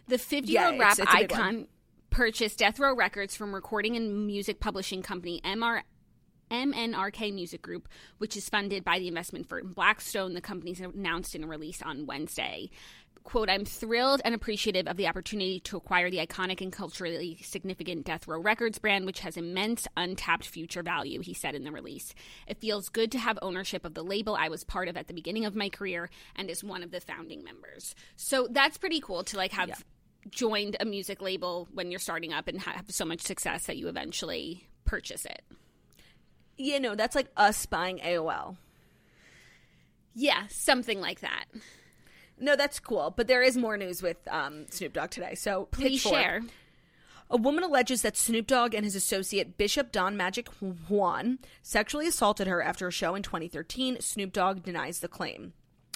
The 0.08 0.18
50 0.18 0.50
year 0.50 0.66
old 0.66 0.78
rap 0.80 0.98
it's- 0.98 1.06
a 1.08 1.16
one. 1.16 1.24
icon 1.24 1.66
purchased 2.10 2.58
Death 2.58 2.80
Row 2.80 2.94
Records 2.96 3.36
from 3.36 3.54
recording 3.54 3.96
and 3.96 4.26
music 4.26 4.58
publishing 4.60 5.02
company 5.02 5.40
MR. 5.44 5.82
MNRK 6.50 7.32
Music 7.32 7.62
Group, 7.62 7.88
which 8.18 8.36
is 8.36 8.48
funded 8.48 8.82
by 8.82 8.98
the 8.98 9.06
investment 9.06 9.48
firm 9.48 9.72
Blackstone, 9.72 10.34
the 10.34 10.40
company's 10.40 10.80
announced 10.80 11.36
in 11.36 11.44
a 11.44 11.46
release 11.46 11.80
on 11.80 12.06
Wednesday. 12.06 12.70
Quote, 13.22 13.50
I'm 13.50 13.64
thrilled 13.64 14.22
and 14.24 14.34
appreciative 14.34 14.88
of 14.88 14.96
the 14.96 15.06
opportunity 15.06 15.60
to 15.60 15.76
acquire 15.76 16.10
the 16.10 16.26
iconic 16.26 16.60
and 16.60 16.72
culturally 16.72 17.38
significant 17.42 18.04
Death 18.04 18.26
Row 18.26 18.40
Records 18.40 18.78
brand, 18.78 19.04
which 19.04 19.20
has 19.20 19.36
immense 19.36 19.86
untapped 19.96 20.46
future 20.46 20.82
value, 20.82 21.20
he 21.20 21.34
said 21.34 21.54
in 21.54 21.62
the 21.62 21.70
release. 21.70 22.14
It 22.48 22.58
feels 22.58 22.88
good 22.88 23.12
to 23.12 23.18
have 23.18 23.38
ownership 23.42 23.84
of 23.84 23.94
the 23.94 24.02
label 24.02 24.34
I 24.34 24.48
was 24.48 24.64
part 24.64 24.88
of 24.88 24.96
at 24.96 25.06
the 25.06 25.14
beginning 25.14 25.44
of 25.44 25.54
my 25.54 25.68
career 25.68 26.10
and 26.34 26.50
is 26.50 26.64
one 26.64 26.82
of 26.82 26.90
the 26.90 27.00
founding 27.00 27.44
members. 27.44 27.94
So 28.16 28.48
that's 28.50 28.78
pretty 28.78 29.00
cool 29.00 29.22
to 29.24 29.36
like 29.36 29.52
have 29.52 29.84
joined 30.30 30.76
a 30.80 30.84
music 30.84 31.22
label 31.22 31.68
when 31.72 31.90
you're 31.90 32.00
starting 32.00 32.32
up 32.32 32.48
and 32.48 32.60
have 32.60 32.86
so 32.88 33.04
much 33.04 33.20
success 33.20 33.66
that 33.66 33.76
you 33.76 33.88
eventually 33.88 34.66
purchase 34.84 35.24
it. 35.24 35.42
You 36.56 36.80
know, 36.80 36.94
that's 36.94 37.14
like 37.14 37.28
us 37.36 37.64
buying 37.66 37.98
AOL. 37.98 38.56
Yeah, 40.14 40.46
something 40.48 41.00
like 41.00 41.20
that. 41.20 41.44
No, 42.40 42.56
that's 42.56 42.80
cool. 42.80 43.12
But 43.14 43.28
there 43.28 43.42
is 43.42 43.56
more 43.56 43.76
news 43.76 44.02
with 44.02 44.16
um, 44.28 44.66
Snoop 44.70 44.94
Dogg 44.94 45.10
today. 45.10 45.34
So 45.34 45.68
Please 45.70 46.02
Pitchfork. 46.02 46.20
share. 46.20 46.40
A 47.32 47.36
woman 47.36 47.62
alleges 47.62 48.02
that 48.02 48.16
Snoop 48.16 48.48
Dogg 48.48 48.74
and 48.74 48.84
his 48.84 48.96
associate 48.96 49.56
Bishop 49.56 49.92
Don 49.92 50.16
Magic 50.16 50.48
Juan 50.88 51.38
sexually 51.62 52.08
assaulted 52.08 52.48
her 52.48 52.60
after 52.60 52.88
a 52.88 52.92
show 52.92 53.14
in 53.14 53.22
2013. 53.22 54.00
Snoop 54.00 54.32
Dogg 54.32 54.64
denies 54.64 54.98
the 54.98 55.06
claim. 55.06 55.52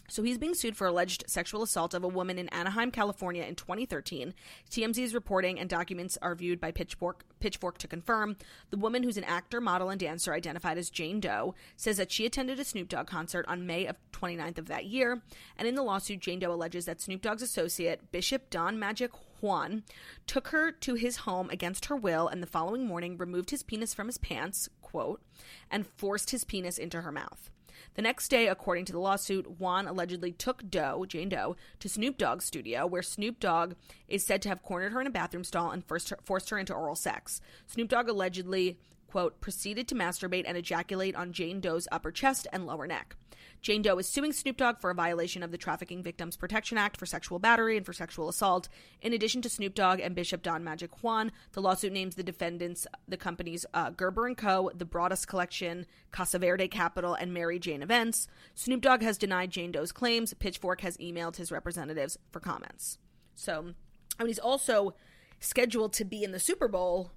So 0.09 0.23
he's 0.23 0.39
being 0.39 0.55
sued 0.55 0.77
for 0.77 0.87
alleged 0.87 1.25
sexual 1.27 1.63
assault 1.63 1.95
of 1.95 2.05
a 2.05 2.09
woman 2.09 2.39
in 2.39 2.49
Anaheim, 2.51 2.91
California 2.91 3.43
in 3.43 3.55
2013. 3.55 4.35
TMZ's 4.71 5.15
reporting 5.15 5.59
and 5.59 5.69
documents 5.69 6.19
are 6.21 6.35
viewed 6.35 6.61
by 6.61 6.73
Pitchfork, 6.73 7.25
Pitchfork 7.41 7.79
to 7.79 7.89
confirm. 7.89 8.37
The 8.71 8.77
woman, 8.77 9.03
who's 9.03 9.17
an 9.17 9.25
actor, 9.25 9.61
model, 9.61 9.89
and 9.89 9.99
dancer 9.99 10.35
identified 10.35 10.77
as 10.77 10.91
Jane 10.91 11.21
Doe, 11.21 11.55
says 11.77 11.97
that 11.97 12.13
she 12.13 12.27
attended 12.27 12.61
a 12.61 12.65
Snoop 12.65 12.89
Dogg 12.89 13.07
concert 13.07 13.47
on 13.49 13.67
May 13.67 13.87
of 13.87 13.97
29th 14.13 14.59
of 14.59 14.67
that 14.67 14.85
year. 14.85 15.23
And 15.57 15.67
in 15.67 15.75
the 15.75 15.83
lawsuit, 15.83 16.21
Jane 16.21 16.39
Doe 16.39 16.53
alleges 16.53 16.85
that 16.85 17.01
Snoop 17.01 17.23
Dogg's 17.23 17.43
associate, 17.43 18.13
Bishop 18.13 18.51
Don 18.51 18.79
Magic 18.79 19.11
Juan, 19.41 19.85
took 20.27 20.49
her 20.49 20.71
to 20.71 20.95
his 20.95 21.19
home 21.19 21.49
against 21.51 21.87
her 21.87 21.97
will 21.97 22.29
and 22.29 22.43
the 22.43 22.47
following 22.47 22.87
morning 22.87 23.17
removed 23.17 23.51
his 23.51 23.63
penis 23.63 23.95
from 23.95 24.07
his 24.07 24.19
pants, 24.19 24.69
quote, 24.83 25.23
and 25.71 25.87
forced 25.87 26.31
his 26.31 26.45
penis 26.45 26.79
into 26.79 27.01
her 27.01 27.13
mouth. 27.13 27.51
The 27.95 28.03
next 28.03 28.29
day, 28.29 28.49
according 28.49 28.85
to 28.87 28.93
the 28.93 28.99
lawsuit, 28.99 29.59
Juan 29.59 29.87
allegedly 29.87 30.33
took 30.33 30.69
Doe, 30.69 31.05
Jane 31.07 31.29
Doe, 31.29 31.57
to 31.81 31.89
Snoop 31.89 32.19
Dogg's 32.19 32.45
studio, 32.45 32.87
where 32.87 33.03
Snoop 33.03 33.41
Dogg 33.41 33.75
is 34.09 34.25
said 34.25 34.43
to 34.43 34.49
have 34.49 34.63
cornered 34.63 34.93
her 34.93 35.01
in 35.01 35.07
a 35.07 35.11
bathroom 35.11 35.45
stall 35.45 35.71
and 35.71 35.85
forced 35.85 36.11
her, 36.11 36.19
forced 36.23 36.51
her 36.51 36.59
into 36.59 36.75
oral 36.75 36.95
sex. 36.95 37.41
Snoop 37.67 37.89
Dogg 37.89 38.09
allegedly, 38.09 38.79
quote, 39.07 39.41
proceeded 39.41 39.87
to 39.89 39.95
masturbate 39.95 40.45
and 40.47 40.57
ejaculate 40.57 41.15
on 41.15 41.33
Jane 41.33 41.61
Doe's 41.61 41.89
upper 41.93 42.11
chest 42.11 42.47
and 42.53 42.67
lower 42.67 42.87
neck. 42.87 43.17
Jane 43.65 43.81
Doe 43.81 43.97
is 43.97 44.07
suing 44.07 44.35
Snoop 44.35 44.59
Dogg 44.59 44.79
for 44.79 44.91
a 44.91 44.95
violation 44.95 45.43
of 45.43 45.51
the 45.51 45.57
Trafficking 45.57 46.03
Victims 46.03 46.37
Protection 46.37 46.77
Act 46.77 46.99
for 46.99 47.07
sexual 47.07 47.39
battery 47.39 47.79
and 47.79 47.87
for 47.87 47.95
sexual 47.95 48.29
assault. 48.29 48.69
In 49.01 49.15
addition 49.15 49.41
to 49.41 49.49
Snoop 49.49 49.75
Dogg 49.75 50.01
and 50.01 50.15
Bishop 50.15 50.43
Don 50.43 50.63
Magic 50.63 51.03
Juan, 51.03 51.33
the 51.53 51.63
lawsuit 51.63 51.91
names 51.91 52.15
the 52.15 52.23
defendants 52.23 52.87
the 53.09 53.17
companies 53.17 53.65
uh, 53.73 53.89
Gerber 53.89 54.27
and 54.27 54.37
Co., 54.37 54.71
the 54.75 54.85
Broadus 54.85 55.25
Collection, 55.25 55.87
Casa 56.13 56.39
Verde 56.39 56.69
Capital, 56.69 57.15
and 57.15 57.33
Mary 57.33 57.59
Jane 57.59 57.83
Events. 57.83 58.29
Snoop 58.55 58.83
Dogg 58.83 59.01
has 59.01 59.17
denied 59.17 59.51
Jane 59.51 59.73
Doe's 59.73 59.93
claims. 59.93 60.35
Pitchfork 60.35 60.83
has 60.83 60.99
emailed 60.99 61.37
his 61.37 61.51
representatives 61.51 62.19
for 62.31 62.41
comments. 62.41 62.99
So, 63.35 63.73
I 64.19 64.25
mean, 64.25 64.29
he's 64.29 64.39
also 64.39 64.95
scheduled 65.41 65.95
to 65.95 66.05
be 66.05 66.23
in 66.23 66.33
the 66.33 66.39
Super 66.39 66.69
Bowl 66.69 67.13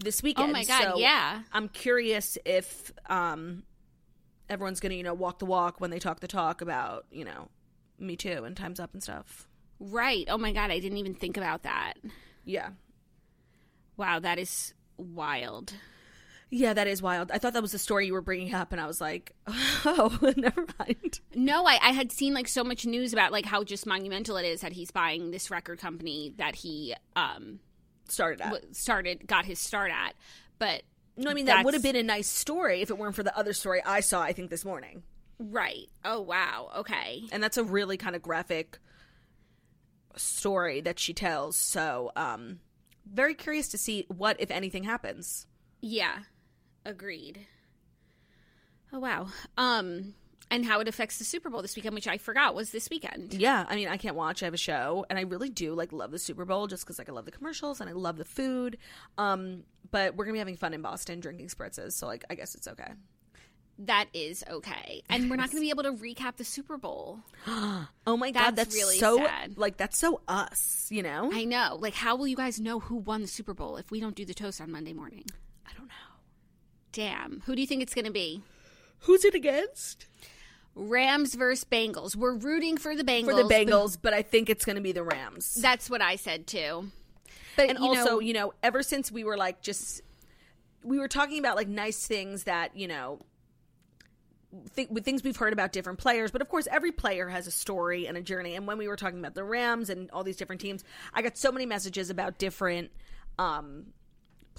this 0.00 0.20
weekend. 0.20 0.50
Oh 0.50 0.52
my 0.52 0.64
God, 0.64 0.82
So 0.82 0.98
yeah. 0.98 1.42
I'm 1.52 1.68
curious 1.68 2.36
if 2.44 2.92
um, 3.08 3.62
everyone's 4.50 4.80
going 4.80 4.90
to, 4.90 4.96
you 4.96 5.02
know, 5.02 5.14
walk 5.14 5.38
the 5.38 5.46
walk 5.46 5.80
when 5.80 5.90
they 5.90 5.98
talk 5.98 6.20
the 6.20 6.28
talk 6.28 6.60
about, 6.60 7.06
you 7.10 7.24
know, 7.24 7.48
Me 7.98 8.16
Too 8.16 8.44
and 8.44 8.56
Time's 8.56 8.80
Up 8.80 8.92
and 8.92 9.02
stuff. 9.02 9.48
Right. 9.78 10.26
Oh 10.28 10.36
my 10.36 10.52
God, 10.52 10.70
I 10.70 10.78
didn't 10.80 10.98
even 10.98 11.14
think 11.14 11.36
about 11.36 11.62
that. 11.62 11.94
Yeah. 12.44 12.70
Wow, 13.96 14.18
that 14.18 14.38
is 14.38 14.74
wild. 14.98 15.72
Yeah, 16.52 16.74
that 16.74 16.88
is 16.88 17.00
wild. 17.00 17.30
I 17.30 17.38
thought 17.38 17.52
that 17.52 17.62
was 17.62 17.70
the 17.70 17.78
story 17.78 18.06
you 18.06 18.12
were 18.12 18.20
bringing 18.20 18.52
up, 18.54 18.72
and 18.72 18.80
I 18.80 18.86
was 18.86 19.00
like, 19.00 19.32
oh, 19.46 20.18
never 20.36 20.66
mind. 20.78 21.20
No, 21.34 21.64
I, 21.64 21.78
I 21.80 21.90
had 21.92 22.10
seen 22.10 22.34
like 22.34 22.48
so 22.48 22.64
much 22.64 22.84
news 22.84 23.12
about 23.12 23.30
like 23.30 23.46
how 23.46 23.62
just 23.62 23.86
monumental 23.86 24.36
it 24.36 24.44
is 24.44 24.62
that 24.62 24.72
he's 24.72 24.90
buying 24.90 25.30
this 25.30 25.50
record 25.50 25.78
company 25.78 26.34
that 26.38 26.56
he 26.56 26.94
um 27.14 27.60
Started 28.08 28.40
w- 28.40 28.66
started 28.72 29.26
got 29.28 29.44
his 29.44 29.60
start 29.60 29.92
at. 29.92 30.14
But 30.58 30.82
No, 31.20 31.30
I 31.30 31.34
mean, 31.34 31.46
that 31.46 31.64
would 31.64 31.74
have 31.74 31.82
been 31.82 31.96
a 31.96 32.02
nice 32.02 32.28
story 32.28 32.80
if 32.82 32.90
it 32.90 32.98
weren't 32.98 33.14
for 33.14 33.22
the 33.22 33.36
other 33.36 33.52
story 33.52 33.82
I 33.84 34.00
saw, 34.00 34.22
I 34.22 34.32
think, 34.32 34.50
this 34.50 34.64
morning. 34.64 35.02
right. 35.38 35.88
Oh 36.04 36.20
wow. 36.20 36.70
Okay. 36.78 37.22
And 37.32 37.42
that's 37.42 37.56
a 37.56 37.64
really 37.64 37.96
kind 37.96 38.16
of 38.16 38.22
graphic 38.22 38.78
story 40.16 40.80
that 40.80 40.98
she 40.98 41.12
tells. 41.14 41.56
So, 41.56 42.10
um, 42.16 42.60
very 43.10 43.34
curious 43.34 43.68
to 43.68 43.78
see 43.78 44.06
what, 44.08 44.36
if 44.40 44.50
anything, 44.50 44.84
happens. 44.84 45.46
Yeah. 45.80 46.20
Agreed. 46.84 47.46
Oh 48.92 48.98
wow. 48.98 49.28
Um 49.56 50.14
and 50.50 50.64
how 50.64 50.80
it 50.80 50.88
affects 50.88 51.18
the 51.18 51.24
Super 51.24 51.48
Bowl 51.50 51.62
this 51.62 51.76
weekend, 51.76 51.94
which 51.94 52.08
I 52.08 52.18
forgot 52.18 52.54
was 52.54 52.70
this 52.70 52.88
weekend. 52.90 53.34
Yeah, 53.34 53.64
I 53.68 53.76
mean, 53.76 53.88
I 53.88 53.96
can't 53.96 54.16
watch. 54.16 54.42
I 54.42 54.46
have 54.46 54.54
a 54.54 54.58
show, 54.58 55.06
and 55.08 55.18
I 55.18 55.22
really 55.22 55.48
do 55.50 55.74
like 55.74 55.92
love 55.92 56.10
the 56.10 56.18
Super 56.18 56.44
Bowl 56.44 56.66
just 56.66 56.84
because 56.84 56.98
like 56.98 57.08
I 57.08 57.12
love 57.12 57.24
the 57.24 57.30
commercials 57.30 57.80
and 57.80 57.88
I 57.88 57.92
love 57.92 58.16
the 58.16 58.24
food. 58.24 58.78
Um, 59.18 59.62
but 59.90 60.16
we're 60.16 60.24
gonna 60.24 60.34
be 60.34 60.38
having 60.40 60.56
fun 60.56 60.74
in 60.74 60.82
Boston, 60.82 61.20
drinking 61.20 61.48
spritzes. 61.48 61.92
So 61.92 62.06
like, 62.06 62.24
I 62.30 62.34
guess 62.34 62.54
it's 62.54 62.68
okay. 62.68 62.92
That 63.84 64.08
is 64.12 64.44
okay. 64.50 65.02
And 65.08 65.30
we're 65.30 65.36
not 65.36 65.50
going 65.50 65.56
to 65.56 65.60
be 65.62 65.70
able 65.70 65.84
to 65.84 65.92
recap 65.92 66.36
the 66.36 66.44
Super 66.44 66.76
Bowl. 66.76 67.20
Oh 68.06 68.16
my 68.16 68.30
god, 68.30 68.56
That's 68.56 68.56
that's 68.56 68.74
really 68.74 68.98
so 68.98 69.16
sad. 69.18 69.56
like 69.56 69.76
that's 69.78 69.96
so 69.96 70.20
us, 70.28 70.88
you 70.90 71.02
know? 71.02 71.30
I 71.32 71.44
know. 71.44 71.78
Like, 71.80 71.94
how 71.94 72.16
will 72.16 72.26
you 72.26 72.36
guys 72.36 72.60
know 72.60 72.80
who 72.80 72.96
won 72.96 73.22
the 73.22 73.28
Super 73.28 73.54
Bowl 73.54 73.76
if 73.76 73.90
we 73.90 74.00
don't 74.00 74.14
do 74.16 74.24
the 74.26 74.34
toast 74.34 74.60
on 74.60 74.70
Monday 74.70 74.92
morning? 74.92 75.24
I 75.66 75.70
don't 75.78 75.86
know. 75.86 75.94
Damn. 76.92 77.40
Who 77.46 77.54
do 77.54 77.60
you 77.60 77.66
think 77.66 77.82
it's 77.82 77.94
going 77.94 78.04
to 78.04 78.10
be? 78.10 78.42
Who's 79.00 79.24
it 79.24 79.34
against? 79.34 80.06
Rams 80.80 81.34
versus 81.34 81.64
Bengals. 81.64 82.16
We're 82.16 82.34
rooting 82.34 82.78
for 82.78 82.96
the 82.96 83.04
Bengals. 83.04 83.24
For 83.26 83.34
the 83.34 83.44
but 83.44 83.52
Bengals, 83.52 83.98
but 84.00 84.14
I 84.14 84.22
think 84.22 84.48
it's 84.48 84.64
gonna 84.64 84.80
be 84.80 84.92
the 84.92 85.02
Rams. 85.02 85.54
That's 85.54 85.90
what 85.90 86.00
I 86.00 86.16
said 86.16 86.46
too. 86.46 86.90
But 87.56 87.70
and 87.70 87.78
you 87.78 87.84
also, 87.84 88.04
know, 88.04 88.20
you 88.20 88.32
know, 88.32 88.54
ever 88.62 88.82
since 88.82 89.12
we 89.12 89.22
were 89.22 89.36
like 89.36 89.60
just 89.60 90.00
we 90.82 90.98
were 90.98 91.08
talking 91.08 91.38
about 91.38 91.56
like 91.56 91.68
nice 91.68 92.06
things 92.06 92.44
that, 92.44 92.74
you 92.74 92.88
know, 92.88 93.20
th- 94.74 94.88
with 94.88 95.04
things 95.04 95.22
we've 95.22 95.36
heard 95.36 95.52
about 95.52 95.72
different 95.72 95.98
players, 95.98 96.30
but 96.30 96.40
of 96.40 96.48
course 96.48 96.66
every 96.70 96.92
player 96.92 97.28
has 97.28 97.46
a 97.46 97.50
story 97.50 98.06
and 98.06 98.16
a 98.16 98.22
journey. 98.22 98.54
And 98.54 98.66
when 98.66 98.78
we 98.78 98.88
were 98.88 98.96
talking 98.96 99.18
about 99.18 99.34
the 99.34 99.44
Rams 99.44 99.90
and 99.90 100.10
all 100.12 100.24
these 100.24 100.36
different 100.36 100.62
teams, 100.62 100.82
I 101.12 101.20
got 101.20 101.36
so 101.36 101.52
many 101.52 101.66
messages 101.66 102.08
about 102.08 102.38
different 102.38 102.90
um 103.38 103.92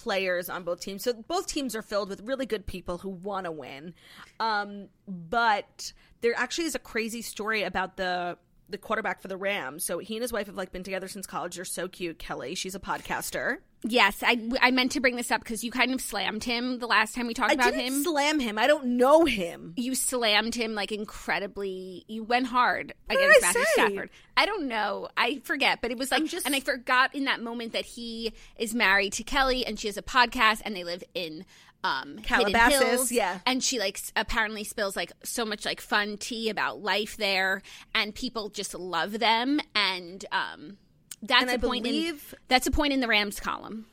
players 0.03 0.49
on 0.49 0.63
both 0.63 0.81
teams. 0.81 1.03
So 1.03 1.13
both 1.13 1.47
teams 1.47 1.75
are 1.75 1.81
filled 1.81 2.09
with 2.09 2.21
really 2.21 2.45
good 2.45 2.65
people 2.65 2.99
who 2.99 3.09
want 3.09 3.45
to 3.45 3.51
win. 3.51 3.93
Um 4.39 4.87
but 5.07 5.93
there 6.21 6.33
actually 6.35 6.65
is 6.65 6.75
a 6.75 6.79
crazy 6.79 7.21
story 7.21 7.63
about 7.63 7.97
the 7.97 8.37
the 8.71 8.77
quarterback 8.77 9.21
for 9.21 9.27
the 9.27 9.37
Rams. 9.37 9.83
So 9.83 9.99
he 9.99 10.15
and 10.15 10.21
his 10.21 10.33
wife 10.33 10.47
have 10.47 10.55
like 10.55 10.71
been 10.71 10.83
together 10.83 11.07
since 11.07 11.27
college. 11.27 11.55
They're 11.55 11.65
so 11.65 11.87
cute. 11.87 12.17
Kelly, 12.19 12.55
she's 12.55 12.75
a 12.75 12.79
podcaster. 12.79 13.57
yes, 13.83 14.21
I, 14.23 14.49
I 14.61 14.71
meant 14.71 14.91
to 14.93 14.99
bring 14.99 15.15
this 15.15 15.31
up 15.31 15.41
because 15.43 15.63
you 15.63 15.71
kind 15.71 15.93
of 15.93 16.01
slammed 16.01 16.43
him 16.43 16.79
the 16.79 16.87
last 16.87 17.15
time 17.15 17.27
we 17.27 17.33
talked 17.33 17.51
I 17.51 17.55
about 17.55 17.71
didn't 17.73 17.81
him. 17.87 18.03
slam 18.03 18.39
him. 18.39 18.57
I 18.57 18.67
don't 18.67 18.85
know 18.97 19.25
him. 19.25 19.73
you 19.77 19.95
slammed 19.95 20.55
him 20.55 20.73
like 20.75 20.91
incredibly. 20.91 22.03
You 22.07 22.23
went 22.23 22.47
hard 22.47 22.93
did 23.09 23.17
against 23.19 23.41
Matthew 23.41 23.61
say? 23.63 23.67
Stafford. 23.73 24.09
I 24.37 24.45
don't 24.45 24.67
know. 24.67 25.09
I 25.17 25.39
forget, 25.43 25.79
but 25.81 25.91
it 25.91 25.97
was 25.97 26.11
like, 26.11 26.21
I'm 26.21 26.27
just- 26.27 26.45
and 26.45 26.55
I 26.55 26.59
forgot 26.59 27.13
in 27.15 27.25
that 27.25 27.41
moment 27.41 27.73
that 27.73 27.85
he 27.85 28.33
is 28.57 28.73
married 28.73 29.13
to 29.13 29.23
Kelly 29.23 29.65
and 29.65 29.79
she 29.79 29.87
has 29.87 29.97
a 29.97 30.01
podcast 30.01 30.61
and 30.65 30.75
they 30.75 30.83
live 30.83 31.03
in 31.13 31.45
um 31.83 32.19
Calabasas, 32.19 32.79
Hills, 32.79 33.11
yeah. 33.11 33.39
and 33.45 33.63
she 33.63 33.79
like 33.79 33.99
apparently 34.15 34.63
spills 34.63 34.95
like 34.95 35.11
so 35.23 35.45
much 35.45 35.65
like 35.65 35.81
fun 35.81 36.17
tea 36.17 36.49
about 36.49 36.81
life 36.81 37.17
there 37.17 37.61
and 37.95 38.13
people 38.13 38.49
just 38.49 38.75
love 38.75 39.19
them 39.19 39.59
and 39.75 40.25
um 40.31 40.77
that's 41.21 41.41
And 41.41 41.49
a 41.51 41.53
I 41.53 41.57
point 41.57 41.85
in 41.87 42.19
that's 42.47 42.67
a 42.67 42.71
point 42.71 42.93
in 42.93 42.99
the 42.99 43.07
Rams 43.07 43.39
column. 43.39 43.85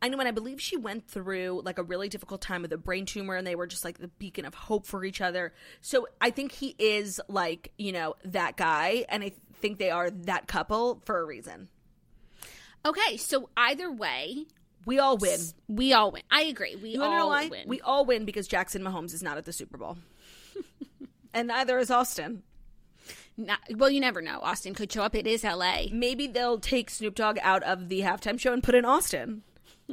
I 0.00 0.08
know, 0.08 0.18
and 0.20 0.28
I 0.28 0.30
believe 0.30 0.60
she 0.60 0.76
went 0.76 1.08
through 1.08 1.62
like 1.64 1.78
a 1.78 1.82
really 1.82 2.08
difficult 2.08 2.40
time 2.40 2.62
with 2.62 2.72
a 2.72 2.76
brain 2.76 3.04
tumor, 3.04 3.34
and 3.34 3.44
they 3.44 3.56
were 3.56 3.66
just 3.66 3.84
like 3.84 3.98
the 3.98 4.06
beacon 4.06 4.44
of 4.44 4.54
hope 4.54 4.86
for 4.86 5.04
each 5.04 5.20
other. 5.20 5.52
So 5.80 6.06
I 6.20 6.30
think 6.30 6.52
he 6.52 6.76
is 6.78 7.20
like 7.28 7.72
you 7.78 7.90
know 7.92 8.14
that 8.24 8.56
guy, 8.56 9.06
and 9.08 9.24
I 9.24 9.32
think 9.54 9.78
they 9.78 9.90
are 9.90 10.10
that 10.10 10.46
couple 10.46 11.02
for 11.04 11.18
a 11.18 11.24
reason. 11.24 11.68
Okay, 12.86 13.16
so 13.16 13.50
either 13.56 13.90
way, 13.90 14.46
We 14.88 14.98
all 14.98 15.18
win. 15.18 15.38
we 15.68 15.92
all 15.92 16.10
win. 16.10 16.22
I 16.30 16.42
agree. 16.44 16.74
We 16.76 16.90
You 16.90 17.02
all 17.02 17.10
know 17.10 17.26
why? 17.28 17.48
win. 17.48 17.64
We 17.68 17.80
all 17.82 18.04
win 18.06 18.24
because 18.24 18.48
Jackson 18.48 18.82
Mahomes 18.82 19.12
is 19.12 19.22
not 19.22 19.36
at 19.36 19.44
the 19.44 19.52
Super 19.52 19.76
Bowl, 19.76 19.98
and 21.34 21.48
neither 21.48 21.78
is 21.78 21.90
Austin. 21.90 22.42
Not, 23.36 23.60
well, 23.76 23.90
you 23.90 24.00
never 24.00 24.20
know. 24.22 24.40
Austin 24.42 24.74
could 24.74 24.90
show 24.90 25.02
up. 25.02 25.14
It 25.14 25.26
is 25.26 25.44
LA. 25.44 25.82
Maybe 25.92 26.26
they'll 26.26 26.58
take 26.58 26.90
Snoop 26.90 27.14
Dogg 27.14 27.38
out 27.42 27.62
of 27.62 27.88
the 27.88 28.00
halftime 28.00 28.40
show 28.40 28.52
and 28.52 28.62
put 28.62 28.74
in 28.74 28.84
Austin. 28.84 29.42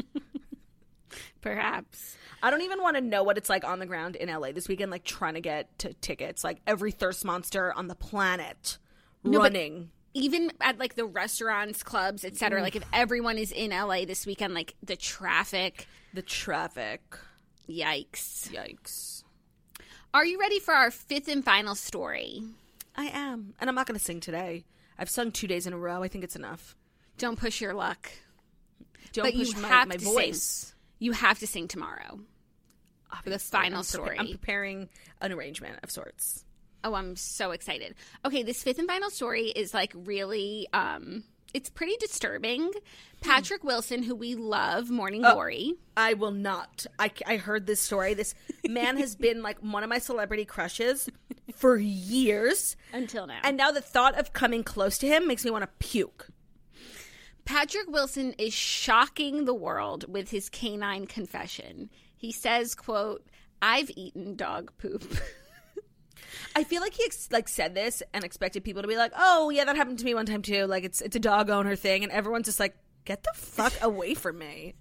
Perhaps. 1.42 2.18
I 2.42 2.50
don't 2.52 2.62
even 2.64 2.82
want 2.82 2.96
to 2.96 3.02
know 3.02 3.24
what 3.24 3.38
it's 3.38 3.50
like 3.50 3.64
on 3.64 3.80
the 3.80 3.86
ground 3.86 4.16
in 4.16 4.30
LA 4.30 4.52
this 4.52 4.68
weekend, 4.68 4.92
like 4.92 5.04
trying 5.04 5.36
to 5.36 5.42
get 5.42 5.78
to 5.80 5.94
tickets. 5.94 6.44
Like 6.44 6.60
every 6.66 6.92
thirst 6.92 7.24
monster 7.24 7.72
on 7.74 7.88
the 7.88 7.96
planet 7.96 8.78
but- 9.24 9.34
running. 9.38 9.92
Even 10.16 10.52
at 10.62 10.80
like 10.80 10.96
the 10.96 11.06
restaurants, 11.06 11.84
clubs, 11.84 12.24
etc. 12.26 12.62
Like 12.62 12.76
if 12.76 12.84
everyone 12.94 13.38
is 13.38 13.52
in 13.52 13.72
LA 13.72 14.06
this 14.06 14.26
weekend, 14.26 14.54
like 14.54 14.74
the 14.82 14.96
traffic, 14.96 15.88
the 16.14 16.22
traffic. 16.24 17.02
yikes. 17.70 18.50
Yikes. 18.50 19.24
Are 20.14 20.26
you 20.26 20.40
ready 20.40 20.60
for 20.60 20.74
our 20.74 20.90
fifth 20.90 21.28
and 21.28 21.44
final 21.44 21.76
story? 21.76 22.42
I 22.96 23.08
am. 23.08 23.54
And 23.60 23.70
I'm 23.70 23.76
not 23.76 23.86
going 23.88 24.00
to 24.00 24.04
sing 24.04 24.22
today. 24.22 24.64
I've 24.98 25.10
sung 25.10 25.32
two 25.34 25.48
days 25.48 25.68
in 25.68 25.74
a 25.74 25.78
row. 25.78 26.02
I 26.02 26.08
think 26.08 26.24
it's 26.24 26.38
enough. 26.38 26.78
Don't 27.18 27.38
push 27.38 27.60
your 27.60 27.74
luck. 27.74 28.10
Don't 29.12 29.26
But 29.26 29.36
you 29.36 29.46
push 29.46 29.58
my, 29.62 29.68
have 29.68 29.88
my 29.90 29.98
to 29.98 30.06
voice. 30.06 30.42
sing. 30.42 30.76
You 31.00 31.12
have 31.12 31.40
to 31.40 31.48
sing 31.48 31.68
tomorrow 31.68 32.22
for 33.22 33.30
the 33.30 33.40
final 33.40 33.80
I'm 33.80 33.84
story. 33.84 34.18
I'm 34.18 34.30
preparing 34.30 34.88
an 35.20 35.34
arrangement 35.34 35.80
of 35.84 35.92
sorts. 35.92 36.45
Oh, 36.86 36.94
I'm 36.94 37.16
so 37.16 37.52
excited. 37.52 37.96
Okay, 38.24 38.44
this 38.44 38.64
fifth 38.64 38.80
and 38.80 38.88
final 38.88 39.10
story 39.10 39.48
is 39.48 39.74
like 39.74 39.92
really 39.96 40.68
um 40.72 41.24
it's 41.56 41.70
pretty 41.70 41.96
disturbing. 41.98 42.70
Patrick 43.22 43.64
Wilson, 43.64 44.04
who 44.04 44.14
we 44.14 44.36
love, 44.36 44.90
Morning 44.90 45.22
Glory. 45.22 45.76
I 45.96 46.14
will 46.14 46.32
not. 46.32 46.86
I, 47.00 47.12
I 47.26 47.38
heard 47.38 47.66
this 47.66 47.80
story. 47.80 48.14
This 48.14 48.36
man 48.68 48.98
has 48.98 49.16
been 49.16 49.42
like 49.42 49.60
one 49.60 49.82
of 49.82 49.90
my 49.90 50.00
celebrity 50.00 50.44
crushes 50.44 51.10
for 51.56 51.78
years. 51.78 52.76
Until 52.92 53.26
now. 53.26 53.40
And 53.42 53.56
now 53.56 53.72
the 53.72 53.80
thought 53.80 54.20
of 54.20 54.34
coming 54.34 54.66
close 54.66 54.98
to 54.98 55.08
him 55.08 55.28
makes 55.30 55.46
me 55.46 55.52
want 55.52 55.64
to 55.64 55.70
puke. 55.88 56.28
Patrick 57.46 57.88
Wilson 57.88 58.34
is 58.38 58.54
shocking 58.54 59.46
the 59.46 59.54
world 59.54 60.12
with 60.12 60.32
his 60.32 60.50
canine 60.50 61.08
confession. 61.08 61.90
He 62.18 62.34
says, 62.34 62.76
quote, 62.76 63.26
I've 63.62 63.92
eaten 63.96 64.36
dog 64.36 64.74
poop. 64.78 65.06
I 66.56 66.64
feel 66.64 66.82
like 66.82 66.94
he 66.94 67.04
ex- 67.06 67.30
like 67.32 67.48
said 67.48 67.76
this 67.76 68.02
and 68.14 68.24
expected 68.24 68.64
people 68.64 68.82
to 68.82 68.88
be 68.88 68.96
like, 68.98 69.12
"Oh, 69.18 69.50
yeah, 69.50 69.66
that 69.66 69.76
happened 69.76 70.00
to 70.00 70.06
me 70.06 70.14
one 70.14 70.26
time 70.26 70.42
too." 70.42 70.66
Like 70.66 70.84
it's 70.84 71.02
it's 71.02 71.16
a 71.16 71.20
dog 71.20 71.50
owner 71.50 71.76
thing, 71.76 72.04
and 72.04 72.12
everyone's 72.12 72.46
just 72.46 72.60
like, 72.60 72.76
"Get 73.06 73.24
the 73.24 73.32
fuck 73.36 73.74
away 73.82 74.14
from 74.14 74.38
me." 74.38 74.74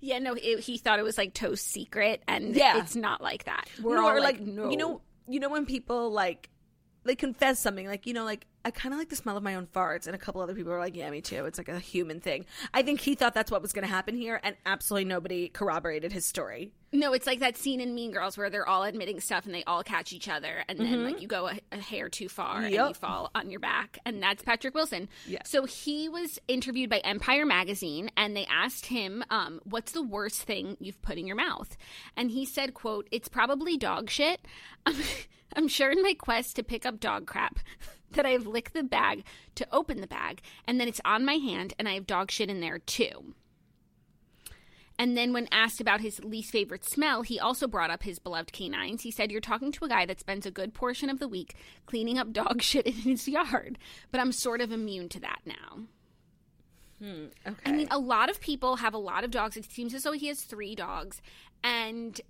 yeah, 0.00 0.18
no, 0.18 0.34
it, 0.34 0.60
he 0.60 0.78
thought 0.78 0.98
it 0.98 1.02
was 1.02 1.16
like 1.18 1.34
Toast 1.34 1.66
Secret, 1.66 2.22
and 2.28 2.54
Yeah. 2.54 2.78
it's 2.78 2.96
not 2.96 3.20
like 3.20 3.44
that. 3.44 3.68
We're 3.82 3.96
No, 3.96 4.08
all 4.08 4.16
or, 4.16 4.20
like, 4.20 4.40
no. 4.40 4.70
you 4.70 4.76
know, 4.76 5.00
you 5.28 5.40
know 5.40 5.48
when 5.48 5.64
people 5.66 6.10
like 6.10 6.48
they 7.04 7.14
confess 7.14 7.58
something, 7.58 7.86
like 7.86 8.06
you 8.06 8.12
know, 8.14 8.24
like 8.24 8.46
I 8.64 8.70
kind 8.70 8.92
of 8.92 8.98
like 8.98 9.08
the 9.08 9.16
smell 9.16 9.36
of 9.36 9.42
my 9.42 9.54
own 9.54 9.66
farts, 9.66 10.06
and 10.06 10.14
a 10.14 10.18
couple 10.18 10.40
other 10.42 10.54
people 10.54 10.72
are 10.72 10.78
like, 10.78 10.94
"Yeah, 10.94 11.08
me 11.10 11.20
too." 11.22 11.46
It's 11.46 11.56
like 11.58 11.68
a 11.68 11.78
human 11.78 12.20
thing. 12.20 12.44
I 12.74 12.82
think 12.82 13.00
he 13.00 13.14
thought 13.14 13.32
that's 13.34 13.50
what 13.50 13.62
was 13.62 13.72
going 13.72 13.86
to 13.86 13.92
happen 13.92 14.16
here, 14.16 14.38
and 14.42 14.54
absolutely 14.66 15.06
nobody 15.06 15.48
corroborated 15.48 16.12
his 16.12 16.26
story. 16.26 16.72
No, 16.92 17.12
it's 17.12 17.26
like 17.26 17.38
that 17.38 17.56
scene 17.56 17.80
in 17.80 17.94
Mean 17.94 18.10
Girls 18.10 18.36
where 18.36 18.50
they're 18.50 18.68
all 18.68 18.82
admitting 18.82 19.20
stuff 19.20 19.46
and 19.46 19.54
they 19.54 19.62
all 19.64 19.84
catch 19.84 20.12
each 20.12 20.28
other, 20.28 20.64
and 20.68 20.78
then 20.78 21.04
like 21.04 21.22
you 21.22 21.28
go 21.28 21.48
a, 21.48 21.58
a 21.72 21.78
hair 21.78 22.08
too 22.08 22.28
far 22.28 22.62
and 22.62 22.72
you 22.72 22.80
Mm-hmm. 22.80 22.92
Fall 22.92 23.30
on 23.34 23.50
your 23.50 23.60
back, 23.60 23.98
and 24.04 24.22
that's 24.22 24.42
Patrick 24.42 24.74
Wilson. 24.74 25.08
Yeah. 25.26 25.42
So 25.44 25.64
he 25.64 26.08
was 26.08 26.38
interviewed 26.48 26.90
by 26.90 26.98
Empire 26.98 27.46
Magazine, 27.46 28.10
and 28.16 28.36
they 28.36 28.46
asked 28.46 28.86
him, 28.86 29.22
um, 29.30 29.60
"What's 29.64 29.92
the 29.92 30.02
worst 30.02 30.42
thing 30.42 30.76
you've 30.80 31.00
put 31.02 31.16
in 31.18 31.26
your 31.26 31.36
mouth?" 31.36 31.76
And 32.16 32.30
he 32.30 32.44
said, 32.44 32.74
"quote 32.74 33.08
It's 33.10 33.28
probably 33.28 33.76
dog 33.78 34.10
shit. 34.10 34.40
I'm, 35.56 35.68
sure 35.68 35.90
in 35.90 36.02
my 36.02 36.14
quest 36.14 36.56
to 36.56 36.62
pick 36.62 36.84
up 36.86 37.00
dog 37.00 37.26
crap." 37.26 37.58
That 38.14 38.26
I 38.26 38.30
have 38.30 38.44
licked 38.44 38.74
the 38.74 38.82
bag 38.82 39.22
to 39.54 39.68
open 39.70 40.00
the 40.00 40.08
bag, 40.08 40.40
and 40.66 40.80
then 40.80 40.88
it's 40.88 41.00
on 41.04 41.24
my 41.24 41.34
hand, 41.34 41.74
and 41.78 41.88
I 41.88 41.92
have 41.92 42.08
dog 42.08 42.32
shit 42.32 42.50
in 42.50 42.58
there 42.58 42.80
too. 42.80 43.36
And 45.00 45.16
then, 45.16 45.32
when 45.32 45.48
asked 45.50 45.80
about 45.80 46.02
his 46.02 46.22
least 46.22 46.50
favorite 46.50 46.84
smell, 46.84 47.22
he 47.22 47.38
also 47.38 47.66
brought 47.66 47.90
up 47.90 48.02
his 48.02 48.18
beloved 48.18 48.52
canines. 48.52 49.02
He 49.02 49.10
said, 49.10 49.30
You're 49.30 49.40
talking 49.40 49.70
to 49.72 49.84
a 49.86 49.88
guy 49.88 50.04
that 50.04 50.20
spends 50.20 50.44
a 50.44 50.50
good 50.50 50.74
portion 50.74 51.08
of 51.08 51.20
the 51.20 51.26
week 51.26 51.54
cleaning 51.86 52.18
up 52.18 52.32
dog 52.32 52.60
shit 52.64 52.84
in 52.84 52.92
his 52.92 53.26
yard, 53.26 53.78
but 54.10 54.20
I'm 54.20 54.32
sort 54.32 54.60
of 54.60 54.72
immune 54.72 55.08
to 55.08 55.20
that 55.20 55.40
now. 55.46 55.84
Okay. 57.46 57.70
I 57.70 57.72
mean, 57.72 57.88
a 57.90 57.98
lot 57.98 58.28
of 58.28 58.40
people 58.40 58.76
have 58.76 58.92
a 58.92 58.98
lot 58.98 59.24
of 59.24 59.30
dogs. 59.30 59.56
It 59.56 59.64
seems 59.64 59.94
as 59.94 60.02
though 60.02 60.12
he 60.12 60.26
has 60.26 60.42
three 60.42 60.74
dogs. 60.74 61.22
And 61.64 62.20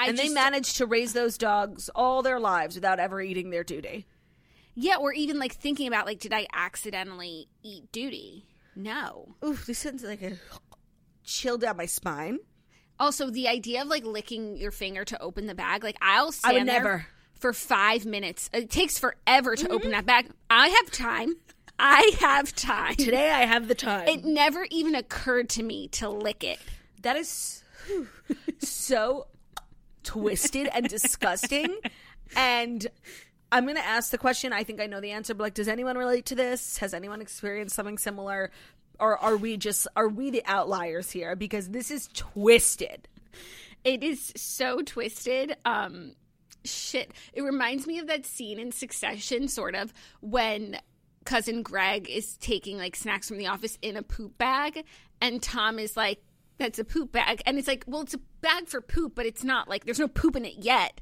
I 0.00 0.08
and 0.08 0.18
they 0.18 0.24
just- 0.24 0.34
managed 0.34 0.76
to 0.78 0.86
raise 0.86 1.12
those 1.12 1.36
dogs 1.38 1.88
all 1.94 2.22
their 2.22 2.40
lives 2.40 2.74
without 2.74 2.98
ever 2.98 3.20
eating 3.20 3.50
their 3.50 3.64
duty. 3.64 4.06
Yeah, 4.74 4.96
or 4.96 5.12
even 5.12 5.38
like 5.38 5.52
thinking 5.54 5.86
about, 5.88 6.06
like, 6.06 6.20
did 6.20 6.32
I 6.32 6.46
accidentally 6.52 7.48
eat 7.62 7.90
duty? 7.92 8.46
No. 8.76 9.34
Oof, 9.44 9.66
this 9.66 9.78
sends 9.80 10.02
like 10.04 10.22
a 10.22 10.38
chill 11.24 11.58
down 11.58 11.76
my 11.76 11.86
spine. 11.86 12.38
Also, 12.98 13.30
the 13.30 13.48
idea 13.48 13.82
of 13.82 13.88
like 13.88 14.04
licking 14.04 14.56
your 14.56 14.70
finger 14.70 15.04
to 15.04 15.20
open 15.20 15.46
the 15.46 15.54
bag, 15.54 15.82
like 15.84 15.96
I'll 16.00 16.28
I 16.28 16.30
stand 16.30 16.54
would 16.54 16.68
there 16.68 16.74
never. 16.82 17.06
for 17.38 17.52
five 17.52 18.06
minutes. 18.06 18.48
It 18.52 18.70
takes 18.70 18.98
forever 18.98 19.56
to 19.56 19.64
Mm-hmm. 19.64 19.72
open 19.72 19.90
that 19.90 20.06
bag. 20.06 20.30
I 20.48 20.68
have 20.68 20.90
time. 20.90 21.34
I 21.78 22.12
have 22.20 22.54
time. 22.54 22.94
Today 22.96 23.30
I 23.30 23.46
have 23.46 23.66
the 23.68 23.74
time. 23.74 24.06
It 24.06 24.24
never 24.24 24.66
even 24.70 24.94
occurred 24.94 25.48
to 25.50 25.62
me 25.62 25.88
to 25.88 26.08
lick 26.10 26.44
it. 26.44 26.58
that 27.02 27.16
is 27.16 27.64
so 28.58 29.26
twisted 30.02 30.68
and 30.72 30.88
disgusting. 30.88 31.76
And 32.36 32.86
I'm 33.50 33.64
going 33.64 33.76
to 33.76 33.84
ask 33.84 34.12
the 34.12 34.18
question. 34.18 34.52
I 34.52 34.62
think 34.62 34.80
I 34.80 34.86
know 34.86 35.00
the 35.00 35.10
answer, 35.10 35.34
but 35.34 35.42
like, 35.42 35.54
does 35.54 35.66
anyone 35.66 35.98
relate 35.98 36.26
to 36.26 36.36
this? 36.36 36.78
Has 36.78 36.94
anyone 36.94 37.20
experienced 37.20 37.74
something 37.74 37.98
similar? 37.98 38.52
or 39.00 39.18
are 39.18 39.36
we 39.36 39.56
just 39.56 39.88
are 39.96 40.08
we 40.08 40.30
the 40.30 40.42
outliers 40.46 41.10
here? 41.10 41.34
Because 41.34 41.70
this 41.70 41.90
is 41.90 42.08
twisted. 42.14 43.08
It 43.82 44.04
is 44.04 44.32
so 44.36 44.82
twisted. 44.82 45.56
Um, 45.64 46.12
shit. 46.64 47.12
It 47.32 47.42
reminds 47.42 47.86
me 47.86 47.98
of 47.98 48.06
that 48.08 48.26
scene 48.26 48.60
in 48.60 48.72
Succession, 48.72 49.48
sort 49.48 49.74
of, 49.74 49.92
when 50.20 50.78
cousin 51.24 51.62
Greg 51.62 52.08
is 52.08 52.36
taking 52.36 52.76
like 52.76 52.94
snacks 52.94 53.28
from 53.28 53.38
the 53.38 53.46
office 53.46 53.78
in 53.80 53.96
a 53.96 54.02
poop 54.02 54.36
bag, 54.36 54.84
and 55.22 55.42
Tom 55.42 55.78
is 55.78 55.96
like, 55.96 56.22
"That's 56.60 56.78
a 56.78 56.84
poop 56.84 57.10
bag," 57.10 57.42
and 57.46 57.58
it's 57.58 57.66
like, 57.66 57.84
"Well, 57.86 58.02
it's 58.02 58.14
a 58.14 58.20
bag 58.40 58.68
for 58.68 58.80
poop, 58.80 59.14
but 59.16 59.26
it's 59.26 59.42
not 59.42 59.68
like 59.68 59.84
there's 59.84 59.98
no 59.98 60.08
poop 60.08 60.36
in 60.36 60.44
it 60.44 60.58
yet." 60.58 61.00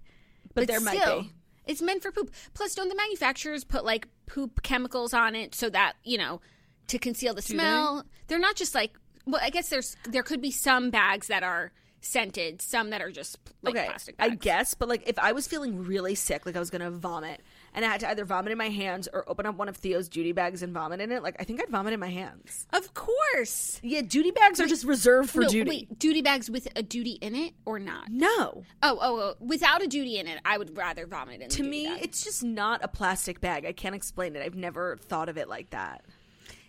But 0.54 0.66
there 0.66 0.80
might 0.80 1.04
be. 1.04 1.32
It's 1.66 1.82
meant 1.82 2.02
for 2.02 2.10
poop. 2.10 2.32
Plus, 2.54 2.74
don't 2.74 2.88
the 2.88 2.94
manufacturers 2.94 3.62
put 3.62 3.84
like 3.84 4.08
poop 4.26 4.62
chemicals 4.62 5.12
on 5.12 5.34
it 5.34 5.54
so 5.54 5.68
that 5.68 5.94
you 6.02 6.16
know 6.16 6.40
to 6.86 6.98
conceal 6.98 7.34
the 7.34 7.42
smell? 7.42 8.04
They? 8.28 8.34
are 8.34 8.38
not 8.38 8.56
just 8.56 8.74
like. 8.74 8.98
Well, 9.26 9.40
I 9.44 9.50
guess 9.50 9.68
there's 9.68 9.94
there 10.04 10.22
could 10.22 10.40
be 10.40 10.50
some 10.50 10.90
bags 10.90 11.26
that 11.26 11.42
are 11.42 11.72
scented, 12.00 12.62
some 12.62 12.90
that 12.90 13.02
are 13.02 13.10
just 13.10 13.38
like 13.62 13.76
okay, 13.76 13.86
plastic 13.86 14.16
bags. 14.16 14.32
I 14.32 14.34
guess, 14.36 14.74
but 14.74 14.88
like 14.88 15.06
if 15.06 15.18
I 15.18 15.32
was 15.32 15.46
feeling 15.46 15.84
really 15.84 16.14
sick, 16.14 16.46
like 16.46 16.56
I 16.56 16.60
was 16.60 16.70
gonna 16.70 16.90
vomit, 16.90 17.42
and 17.74 17.84
I 17.84 17.88
had 17.88 18.00
to 18.00 18.08
either 18.10 18.24
vomit 18.24 18.52
in 18.52 18.58
my 18.58 18.68
hands 18.68 19.08
or 19.12 19.28
open 19.28 19.46
up 19.46 19.56
one 19.56 19.68
of 19.68 19.76
Theo's 19.76 20.08
duty 20.08 20.32
bags 20.32 20.62
and 20.62 20.72
vomit 20.72 21.00
in 21.00 21.12
it, 21.12 21.22
like 21.22 21.36
I 21.38 21.44
think 21.44 21.60
I'd 21.60 21.68
vomit 21.68 21.92
in 21.92 22.00
my 22.00 22.10
hands. 22.10 22.66
Of 22.72 22.94
course. 22.94 23.80
Yeah, 23.82 24.02
duty 24.02 24.30
bags 24.30 24.60
are 24.60 24.66
just 24.66 24.84
reserved 24.84 25.30
for 25.30 25.42
no, 25.42 25.48
duty. 25.48 25.70
Wait, 25.70 25.98
duty 25.98 26.22
bags 26.22 26.50
with 26.50 26.68
a 26.76 26.82
duty 26.82 27.12
in 27.20 27.34
it 27.34 27.54
or 27.64 27.78
not? 27.78 28.08
No. 28.10 28.64
Oh, 28.82 28.98
oh, 29.00 29.20
oh, 29.20 29.34
without 29.40 29.82
a 29.82 29.86
duty 29.86 30.18
in 30.18 30.26
it, 30.26 30.40
I 30.44 30.58
would 30.58 30.76
rather 30.76 31.06
vomit 31.06 31.40
in. 31.40 31.48
To 31.50 31.62
me, 31.62 31.86
bag. 31.86 32.02
it's 32.02 32.24
just 32.24 32.42
not 32.42 32.82
a 32.82 32.88
plastic 32.88 33.40
bag. 33.40 33.64
I 33.64 33.72
can't 33.72 33.94
explain 33.94 34.36
it. 34.36 34.42
I've 34.42 34.54
never 34.56 34.96
thought 34.96 35.28
of 35.28 35.36
it 35.36 35.48
like 35.48 35.70
that. 35.70 36.04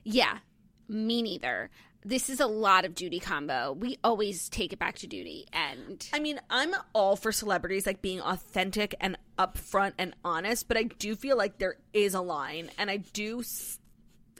yeah, 0.03 0.39
me 0.87 1.21
neither. 1.21 1.69
This 2.05 2.29
is 2.29 2.39
a 2.39 2.47
lot 2.47 2.85
of 2.85 2.95
duty 2.95 3.19
combo. 3.19 3.73
We 3.73 3.97
always 4.05 4.47
take 4.47 4.71
it 4.71 4.79
back 4.79 4.95
to 4.99 5.07
duty, 5.07 5.47
and 5.51 6.07
I 6.13 6.19
mean, 6.19 6.39
I'm 6.49 6.73
all 6.93 7.17
for 7.17 7.31
celebrities 7.33 7.85
like 7.85 8.01
being 8.01 8.21
authentic 8.21 8.95
and 9.01 9.17
upfront 9.37 9.93
and 9.97 10.15
honest, 10.23 10.67
but 10.69 10.77
I 10.77 10.83
do 10.83 11.15
feel 11.15 11.37
like 11.37 11.57
there 11.57 11.75
is 11.93 12.13
a 12.13 12.21
line, 12.21 12.71
and 12.77 12.89
I 12.89 12.97
do. 12.97 13.41
s- 13.41 13.79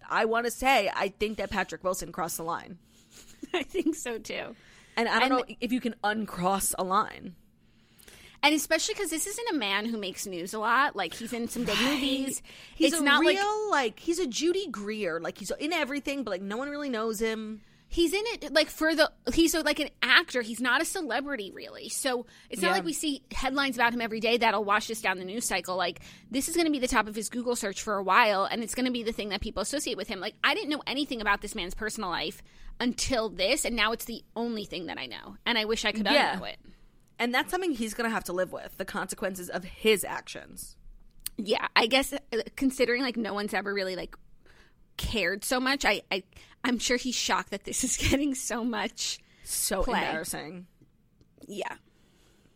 I 0.10 0.26
want 0.26 0.45
to 0.45 0.51
say 0.51 0.89
I 0.95 1.10
think 1.10 1.38
that 1.38 1.49
Patrick 1.51 1.84
Wilson 1.84 2.12
crossed 2.14 2.38
the 2.38 2.43
line, 2.43 2.78
I 3.53 3.64
think 3.64 3.93
so 3.95 4.18
too. 4.18 4.55
and 4.95 5.10
I 5.10 5.20
don't 5.20 5.24
And- 5.24 5.32
know 5.49 5.55
if 5.60 5.72
you 5.74 5.82
can 5.82 5.95
uncross 6.03 6.74
a 6.80 6.84
line. 6.86 7.36
And 8.41 8.55
especially 8.55 8.93
because 8.93 9.09
this 9.09 9.27
isn't 9.27 9.49
a 9.49 9.57
man 9.57 9.85
who 9.85 9.97
makes 9.97 10.25
news 10.25 10.53
a 10.53 10.59
lot. 10.59 10.95
Like 10.95 11.13
he's 11.13 11.33
in 11.33 11.47
some 11.49 11.65
good 11.65 11.77
movies. 11.79 12.41
He's 12.75 12.93
it's 12.93 13.01
a 13.01 13.03
not 13.03 13.23
like 13.25 13.37
real 13.37 13.69
like, 13.71 13.99
he's 13.99 14.19
a 14.19 14.27
Judy 14.27 14.67
Greer, 14.69 15.19
like 15.19 15.37
he's 15.37 15.51
in 15.59 15.73
everything, 15.73 16.23
but 16.23 16.31
like 16.31 16.41
no 16.41 16.55
one 16.57 16.69
really 16.69 16.89
knows 16.89 17.19
him. 17.19 17.61
he's 17.89 18.13
in 18.13 18.21
it 18.27 18.53
like 18.53 18.69
for 18.69 18.93
the 18.95 19.11
he's 19.33 19.53
a, 19.55 19.61
like 19.61 19.79
an 19.79 19.89
actor 20.03 20.43
he's 20.43 20.61
not 20.61 20.79
a 20.79 20.85
celebrity 20.85 21.51
really 21.55 21.89
so 21.89 22.27
it's 22.51 22.61
not 22.61 22.67
Yeah. 22.67 22.73
like 22.75 22.85
we 22.85 22.93
see 22.93 23.23
headlines 23.31 23.75
about 23.77 23.93
him 23.95 23.99
every 24.01 24.19
day 24.19 24.37
that'll 24.37 24.63
wash 24.63 24.91
us 24.91 25.01
down 25.01 25.17
the 25.17 25.25
news 25.25 25.43
cycle 25.45 25.75
like 25.75 25.99
this 26.29 26.47
is 26.47 26.55
going 26.55 26.67
to 26.67 26.71
be 26.71 26.77
the 26.77 26.87
top 26.87 27.07
of 27.07 27.15
his 27.15 27.29
google 27.29 27.55
search 27.55 27.81
for 27.81 27.95
a 27.95 28.03
while 28.03 28.45
and 28.45 28.61
it's 28.63 28.75
going 28.75 28.85
to 28.85 28.91
be 28.91 29.01
the 29.01 29.11
thing 29.11 29.29
that 29.29 29.41
people 29.41 29.63
associate 29.63 29.97
with 29.97 30.07
him 30.07 30.19
like 30.19 30.35
i 30.43 30.53
didn't 30.53 30.69
know 30.69 30.83
anything 30.85 31.19
about 31.19 31.41
this 31.41 31.55
man's 31.55 31.73
personal 31.73 32.11
life 32.11 32.43
until 32.79 33.27
this 33.27 33.65
and 33.65 33.75
now 33.75 33.91
it's 33.91 34.05
the 34.05 34.23
only 34.35 34.65
thing 34.65 34.85
that 34.85 34.99
i 34.99 35.07
know 35.07 35.35
and 35.47 35.57
i 35.57 35.65
wish 35.65 35.83
i 35.83 35.91
could 35.91 36.05
Yeah. 36.05 36.35
unknow 36.35 36.47
it 36.47 36.59
And 37.20 37.34
that's 37.34 37.51
something 37.51 37.72
he's 37.74 37.93
gonna 37.93 38.09
have 38.09 38.24
to 38.26 38.34
live 38.34 38.51
with 38.51 38.78
the 38.78 38.86
consequences 38.86 39.49
of 39.49 39.63
his 39.63 40.03
actions. 40.03 40.76
yeah 41.38 41.67
i 41.76 41.86
guess 41.88 42.11
uh, 42.13 42.17
considering 42.55 43.01
like 43.01 43.15
no 43.17 43.34
one's 43.34 43.53
ever 43.53 43.74
really 43.74 43.95
like 43.95 44.15
cared 44.97 45.45
so 45.45 45.57
much 45.59 45.86
i, 45.86 46.01
I 46.11 46.24
i'm 46.65 46.80
sure 46.80 46.97
he's 46.97 47.15
shocked 47.15 47.51
that 47.51 47.63
this 47.63 47.84
is 47.86 47.95
getting 48.09 48.36
so 48.36 48.63
much 48.65 49.20
So 49.43 49.84
Play. 49.84 49.99
embarrassing. 49.99 50.65
yeah 51.47 51.76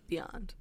Beyond. 0.10 0.54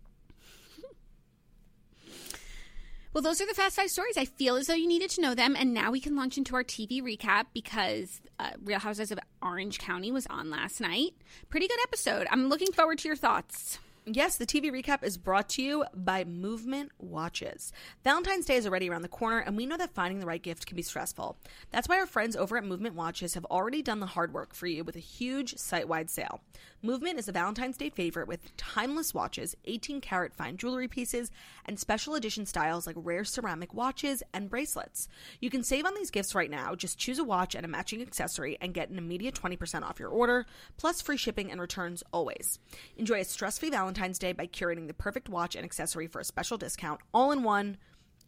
Well, 3.12 3.20
those 3.20 3.42
are 3.42 3.46
the 3.46 3.52
Fast 3.52 3.76
Five 3.76 3.90
stories. 3.90 4.16
I 4.16 4.24
feel 4.24 4.56
as 4.56 4.68
though 4.68 4.74
you 4.74 4.88
needed 4.88 5.10
to 5.10 5.20
know 5.20 5.34
them. 5.34 5.54
And 5.58 5.74
now 5.74 5.90
we 5.90 6.00
can 6.00 6.16
launch 6.16 6.38
into 6.38 6.54
our 6.56 6.64
TV 6.64 7.02
recap 7.02 7.44
because 7.52 8.22
uh, 8.38 8.52
Real 8.64 8.78
Housewives 8.78 9.10
of 9.12 9.18
Orange 9.42 9.78
County 9.78 10.10
was 10.10 10.26
on 10.28 10.48
last 10.48 10.80
night. 10.80 11.10
Pretty 11.50 11.68
good 11.68 11.78
episode. 11.82 12.26
I'm 12.30 12.48
looking 12.48 12.72
forward 12.72 12.96
to 13.00 13.08
your 13.08 13.16
thoughts. 13.16 13.78
Yes, 14.04 14.36
the 14.36 14.46
TV 14.46 14.72
recap 14.72 15.04
is 15.04 15.16
brought 15.16 15.48
to 15.50 15.62
you 15.62 15.84
by 15.94 16.24
Movement 16.24 16.90
Watches. 16.98 17.72
Valentine's 18.02 18.46
Day 18.46 18.56
is 18.56 18.66
already 18.66 18.90
around 18.90 19.02
the 19.02 19.08
corner, 19.08 19.38
and 19.38 19.56
we 19.56 19.64
know 19.64 19.76
that 19.76 19.94
finding 19.94 20.18
the 20.18 20.26
right 20.26 20.42
gift 20.42 20.66
can 20.66 20.74
be 20.74 20.82
stressful. 20.82 21.38
That's 21.70 21.88
why 21.88 22.00
our 22.00 22.06
friends 22.06 22.34
over 22.34 22.56
at 22.56 22.64
Movement 22.64 22.96
Watches 22.96 23.34
have 23.34 23.44
already 23.44 23.80
done 23.80 24.00
the 24.00 24.06
hard 24.06 24.34
work 24.34 24.54
for 24.54 24.66
you 24.66 24.82
with 24.82 24.96
a 24.96 25.00
huge 25.00 25.56
site 25.56 25.86
wide 25.86 26.10
sale. 26.10 26.40
Movement 26.84 27.16
is 27.16 27.28
a 27.28 27.32
Valentine's 27.32 27.76
Day 27.76 27.90
favorite 27.90 28.26
with 28.26 28.56
timeless 28.56 29.14
watches, 29.14 29.56
18 29.66 30.00
karat 30.00 30.34
fine 30.34 30.56
jewelry 30.56 30.88
pieces, 30.88 31.30
and 31.64 31.78
special 31.78 32.16
edition 32.16 32.44
styles 32.44 32.88
like 32.88 32.96
rare 32.98 33.22
ceramic 33.22 33.72
watches 33.72 34.20
and 34.34 34.50
bracelets. 34.50 35.08
You 35.40 35.48
can 35.48 35.62
save 35.62 35.86
on 35.86 35.94
these 35.94 36.10
gifts 36.10 36.34
right 36.34 36.50
now. 36.50 36.74
Just 36.74 36.98
choose 36.98 37.20
a 37.20 37.24
watch 37.24 37.54
and 37.54 37.64
a 37.64 37.68
matching 37.68 38.02
accessory 38.02 38.58
and 38.60 38.74
get 38.74 38.90
an 38.90 38.98
immediate 38.98 39.36
20% 39.36 39.84
off 39.84 40.00
your 40.00 40.08
order, 40.08 40.44
plus 40.76 41.00
free 41.00 41.16
shipping 41.16 41.52
and 41.52 41.60
returns 41.60 42.02
always. 42.12 42.58
Enjoy 42.96 43.20
a 43.20 43.24
stress 43.24 43.58
free 43.58 43.70
Valentine's 43.70 44.18
Day 44.18 44.32
by 44.32 44.48
curating 44.48 44.88
the 44.88 44.94
perfect 44.94 45.28
watch 45.28 45.54
and 45.54 45.64
accessory 45.64 46.08
for 46.08 46.18
a 46.18 46.24
special 46.24 46.58
discount 46.58 47.00
all 47.14 47.30
in 47.30 47.44
one 47.44 47.76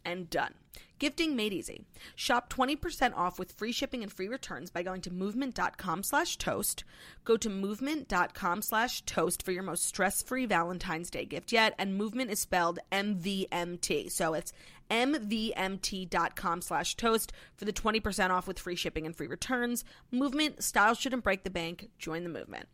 and 0.05 0.29
done. 0.29 0.53
Gifting 0.97 1.35
made 1.35 1.51
easy. 1.51 1.83
Shop 2.15 2.51
20% 2.51 3.15
off 3.15 3.37
with 3.37 3.51
free 3.51 3.73
shipping 3.73 4.01
and 4.01 4.11
free 4.11 4.29
returns 4.29 4.71
by 4.71 4.81
going 4.81 5.01
to 5.01 5.11
movement.com 5.11 6.03
slash 6.03 6.37
toast. 6.37 6.85
Go 7.25 7.35
to 7.35 7.49
movement.com 7.49 8.61
slash 8.61 9.01
toast 9.01 9.43
for 9.43 9.51
your 9.51 9.63
most 9.63 9.85
stress-free 9.85 10.45
Valentine's 10.45 11.09
Day 11.09 11.25
gift 11.25 11.51
yet. 11.51 11.75
And 11.77 11.97
movement 11.97 12.31
is 12.31 12.39
spelled 12.39 12.79
M-V-M-T. 12.93 14.07
So 14.09 14.33
it's 14.33 14.53
mvmt.com 14.89 16.61
slash 16.61 16.95
toast 16.95 17.33
for 17.55 17.65
the 17.65 17.73
20% 17.73 18.29
off 18.29 18.47
with 18.47 18.59
free 18.59 18.75
shipping 18.75 19.05
and 19.05 19.15
free 19.15 19.27
returns. 19.27 19.83
Movement, 20.11 20.63
style 20.63 20.93
shouldn't 20.93 21.23
break 21.23 21.43
the 21.43 21.49
bank. 21.49 21.89
Join 21.99 22.23
the 22.23 22.29
movement. 22.29 22.67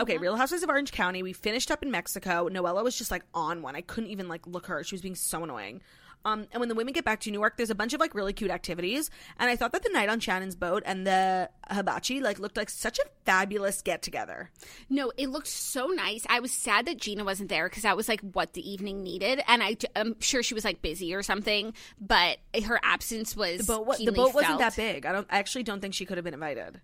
Okay, 0.00 0.14
uh-huh. 0.14 0.22
Real 0.22 0.36
Housewives 0.36 0.62
of 0.62 0.70
Orange 0.70 0.92
County. 0.92 1.22
We 1.22 1.32
finished 1.32 1.70
up 1.70 1.82
in 1.82 1.90
Mexico. 1.90 2.48
Noella 2.48 2.82
was 2.82 2.96
just 2.96 3.10
like 3.10 3.24
on 3.34 3.62
one. 3.62 3.76
I 3.76 3.82
couldn't 3.82 4.10
even 4.10 4.28
like 4.28 4.46
look 4.46 4.66
her. 4.66 4.82
She 4.82 4.94
was 4.94 5.02
being 5.02 5.14
so 5.14 5.44
annoying. 5.44 5.82
Um, 6.24 6.46
and 6.52 6.60
when 6.60 6.68
the 6.68 6.74
women 6.74 6.92
get 6.92 7.04
back 7.04 7.20
to 7.20 7.30
New 7.30 7.38
York, 7.38 7.56
there's 7.56 7.70
a 7.70 7.74
bunch 7.74 7.94
of 7.94 8.00
like 8.00 8.14
really 8.14 8.32
cute 8.32 8.50
activities. 8.50 9.10
And 9.38 9.48
I 9.48 9.56
thought 9.56 9.72
that 9.72 9.82
the 9.82 9.90
night 9.90 10.08
on 10.08 10.20
Shannon's 10.20 10.54
boat 10.54 10.82
and 10.84 11.06
the 11.06 11.48
hibachi 11.70 12.20
like 12.20 12.38
looked 12.38 12.56
like 12.56 12.68
such 12.68 12.98
a 12.98 13.04
fabulous 13.24 13.80
get 13.80 14.02
together. 14.02 14.50
No, 14.90 15.12
it 15.16 15.28
looked 15.28 15.46
so 15.46 15.86
nice. 15.86 16.26
I 16.28 16.40
was 16.40 16.52
sad 16.52 16.86
that 16.86 16.98
Gina 16.98 17.24
wasn't 17.24 17.48
there 17.48 17.68
because 17.68 17.84
that 17.84 17.96
was 17.96 18.08
like 18.08 18.20
what 18.20 18.52
the 18.52 18.70
evening 18.70 19.02
needed. 19.02 19.42
And 19.48 19.62
I, 19.62 19.76
am 19.96 20.16
sure 20.20 20.42
she 20.42 20.54
was 20.54 20.64
like 20.64 20.82
busy 20.82 21.14
or 21.14 21.22
something, 21.22 21.72
but 22.00 22.38
her 22.64 22.78
absence 22.82 23.34
was. 23.34 23.66
The 23.66 23.78
boat, 23.78 23.98
the 24.04 24.12
boat 24.12 24.34
wasn't 24.34 24.58
that 24.58 24.76
big. 24.76 25.06
I 25.06 25.12
don't 25.12 25.26
I 25.30 25.38
actually 25.38 25.62
don't 25.62 25.80
think 25.80 25.94
she 25.94 26.04
could 26.04 26.18
have 26.18 26.24
been 26.24 26.34
invited. 26.34 26.80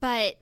but 0.00 0.34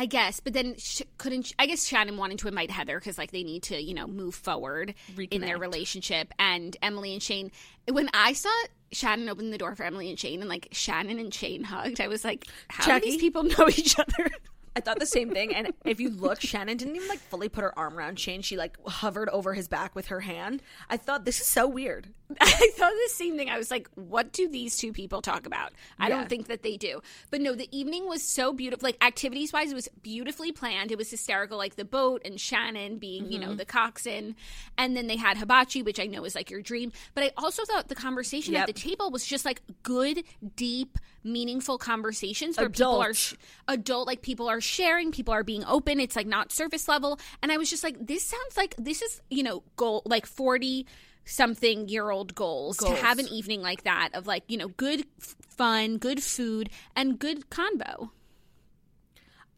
I 0.00 0.06
guess, 0.06 0.40
but 0.40 0.54
then 0.54 0.76
sh- 0.78 1.02
couldn't 1.18 1.48
sh- 1.48 1.52
I 1.58 1.66
guess 1.66 1.86
Shannon 1.86 2.16
wanting 2.16 2.38
to 2.38 2.48
invite 2.48 2.70
Heather 2.70 2.98
because 2.98 3.18
like 3.18 3.32
they 3.32 3.42
need 3.42 3.64
to 3.64 3.78
you 3.78 3.92
know 3.92 4.06
move 4.06 4.34
forward 4.34 4.94
in 5.30 5.42
their 5.42 5.58
relationship 5.58 6.32
and 6.38 6.74
Emily 6.80 7.12
and 7.12 7.22
Shane. 7.22 7.52
When 7.86 8.08
I 8.14 8.32
saw 8.32 8.48
Shannon 8.92 9.28
open 9.28 9.50
the 9.50 9.58
door 9.58 9.74
for 9.74 9.82
Emily 9.82 10.08
and 10.08 10.18
Shane 10.18 10.40
and 10.40 10.48
like 10.48 10.68
Shannon 10.72 11.18
and 11.18 11.34
Shane 11.34 11.64
hugged, 11.64 12.00
I 12.00 12.08
was 12.08 12.24
like, 12.24 12.46
how 12.68 12.98
do 12.98 13.04
these 13.04 13.20
people 13.20 13.42
know 13.58 13.68
each 13.68 13.98
other? 13.98 14.30
I 14.76 14.80
thought 14.80 15.00
the 15.00 15.06
same 15.06 15.30
thing. 15.30 15.52
And 15.54 15.72
if 15.84 15.98
you 15.98 16.10
look, 16.10 16.40
Shannon 16.40 16.76
didn't 16.76 16.94
even 16.94 17.08
like 17.08 17.18
fully 17.18 17.48
put 17.48 17.62
her 17.64 17.76
arm 17.78 17.98
around 17.98 18.20
Shane. 18.20 18.40
She 18.40 18.56
like 18.56 18.78
hovered 18.86 19.28
over 19.30 19.52
his 19.52 19.66
back 19.66 19.96
with 19.96 20.06
her 20.06 20.20
hand. 20.20 20.62
I 20.88 20.96
thought 20.96 21.24
this 21.24 21.40
is 21.40 21.46
so 21.46 21.66
weird. 21.66 22.06
I 22.40 22.70
thought 22.76 22.92
the 22.92 23.08
same 23.12 23.36
thing. 23.36 23.48
I 23.50 23.58
was 23.58 23.70
like, 23.72 23.88
what 23.96 24.32
do 24.32 24.48
these 24.48 24.76
two 24.76 24.92
people 24.92 25.22
talk 25.22 25.44
about? 25.44 25.72
I 25.98 26.08
Yeah. 26.08 26.16
don't 26.18 26.28
think 26.28 26.46
that 26.46 26.62
they 26.62 26.76
do. 26.76 27.02
But 27.30 27.40
no, 27.40 27.56
the 27.56 27.68
evening 27.76 28.08
was 28.08 28.22
so 28.22 28.52
beautiful. 28.52 28.86
Like 28.86 29.04
activities 29.04 29.52
wise, 29.52 29.72
it 29.72 29.74
was 29.74 29.88
beautifully 30.02 30.52
planned. 30.52 30.92
It 30.92 30.98
was 30.98 31.10
hysterical, 31.10 31.58
like 31.58 31.74
the 31.74 31.84
boat 31.84 32.22
and 32.24 32.40
Shannon 32.40 32.98
being, 32.98 33.24
you 33.32 33.40
Mm-hmm. 33.40 33.48
know, 33.50 33.54
the 33.56 33.64
coxswain. 33.64 34.36
And 34.78 34.96
then 34.96 35.08
they 35.08 35.16
had 35.16 35.36
hibachi, 35.38 35.82
which 35.82 35.98
I 35.98 36.06
know 36.06 36.24
is 36.24 36.36
like 36.36 36.48
your 36.50 36.62
dream. 36.62 36.92
But 37.14 37.24
I 37.24 37.32
also 37.36 37.64
thought 37.64 37.88
the 37.88 37.96
conversation 37.96 38.54
Yep. 38.54 38.60
at 38.60 38.66
the 38.68 38.80
table 38.80 39.10
was 39.10 39.26
just 39.26 39.44
like 39.44 39.62
good, 39.82 40.22
deep, 40.54 40.96
meaningful 41.22 41.78
conversations 41.78 42.56
where 42.56 42.68
people 42.70 42.96
are 43.00 43.10
Adult. 43.10 43.16
sh- 43.16 43.34
adult, 43.68 44.06
like 44.06 44.22
people 44.22 44.48
are 44.48 44.60
sharing, 44.60 45.12
people 45.12 45.34
are 45.34 45.44
being 45.44 45.64
open. 45.64 46.00
It's 46.00 46.16
like 46.16 46.26
not 46.26 46.52
surface 46.52 46.88
level. 46.88 47.18
And 47.42 47.52
I 47.52 47.56
was 47.56 47.68
just 47.70 47.84
like, 47.84 47.96
this 48.04 48.24
sounds 48.24 48.56
like 48.56 48.74
this 48.76 49.02
is, 49.02 49.20
you 49.30 49.42
know, 49.42 49.62
goal 49.76 50.02
like 50.04 50.26
40 50.26 50.86
something 51.24 51.88
year 51.88 52.10
old 52.10 52.34
goals, 52.34 52.78
to 52.78 52.88
have 52.94 53.18
an 53.18 53.28
evening 53.28 53.62
like 53.62 53.84
that 53.84 54.10
of 54.14 54.26
like, 54.26 54.44
you 54.48 54.56
know, 54.56 54.68
good 54.68 55.04
f- 55.20 55.36
fun, 55.48 55.98
good 55.98 56.22
food, 56.22 56.70
and 56.96 57.18
good 57.18 57.50
convo. 57.50 58.10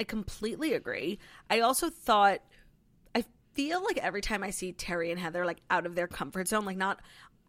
I 0.00 0.04
completely 0.04 0.74
agree. 0.74 1.18
I 1.48 1.60
also 1.60 1.88
thought 1.88 2.40
I 3.14 3.24
feel 3.54 3.84
like 3.84 3.98
every 3.98 4.20
time 4.20 4.42
I 4.42 4.50
see 4.50 4.72
Terry 4.72 5.10
and 5.10 5.20
Heather 5.20 5.46
like 5.46 5.60
out 5.70 5.86
of 5.86 5.94
their 5.94 6.08
comfort 6.08 6.48
zone, 6.48 6.64
like 6.64 6.76
not 6.76 7.00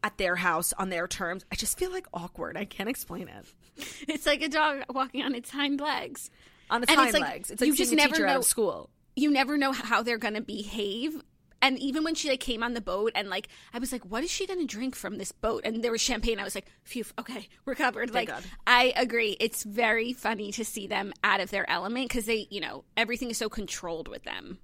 at 0.03 0.18
their 0.18 0.36
house 0.36 0.74
on 0.74 0.89
their 0.89 1.07
terms. 1.07 1.45
I 1.51 1.55
just 1.55 1.80
feel 1.80 1.91
like 1.91 2.05
awkward. 2.14 2.57
I 2.57 2.66
can't 2.66 2.89
explain 2.89 3.28
it. 3.28 3.45
It's 4.07 4.26
like 4.26 4.41
a 4.41 4.49
dog 4.49 4.84
walking 4.89 5.24
on 5.24 5.36
its 5.36 5.49
hind 5.49 5.80
legs. 5.80 6.30
On 6.69 6.84
its 6.84 6.91
And 6.91 6.97
hind 6.99 7.09
it's 7.09 7.19
like, 7.19 7.30
legs. 7.32 7.51
It's 7.51 7.61
like 7.61 7.67
you 7.69 7.76
just 7.76 7.93
never 7.93 8.26
know- 8.26 8.41
school. 8.41 8.89
You 9.15 9.30
never 9.32 9.57
know 9.57 9.71
how 9.71 10.01
they're 10.01 10.17
going 10.17 10.34
to 10.34 10.41
behave. 10.41 11.21
And 11.61 11.80
even 11.80 12.03
when 12.03 12.13
she 12.15 12.28
like 12.30 12.41
came 12.41 12.61
on 12.61 12.74
the 12.74 12.82
boat 12.82 13.13
and 13.15 13.30
like 13.30 13.47
I 13.74 13.80
was 13.80 13.93
like, 13.93 14.03
what 14.03 14.21
is 14.21 14.30
she 14.30 14.45
gonna 14.45 14.65
drink 14.65 14.95
from 14.97 15.17
this 15.17 15.32
boat? 15.32 15.61
And 15.63 15.82
there 15.82 15.93
was 15.93 16.01
champagne. 16.01 16.38
I 16.38 16.43
was 16.43 16.55
like, 16.55 16.65
phew, 16.84 17.05
okay, 17.17 17.47
we're 17.63 17.76
covered. 17.76 18.13
like 18.13 18.28
God. 18.28 18.43
I 18.67 18.91
agree. 18.97 19.38
It's 19.39 19.63
very 19.63 20.11
funny 20.11 20.51
to 20.51 20.65
see 20.65 20.88
them 20.88 21.13
out 21.24 21.39
of 21.39 21.51
their 21.51 21.69
element 21.69 22.09
because 22.09 22.26
they, 22.26 22.47
you 22.49 22.59
know, 22.59 22.84
everything 22.97 23.30
is 23.30 23.38
so 23.38 23.47
controlled 23.47 24.09
with 24.09 24.24
them. 24.24 24.57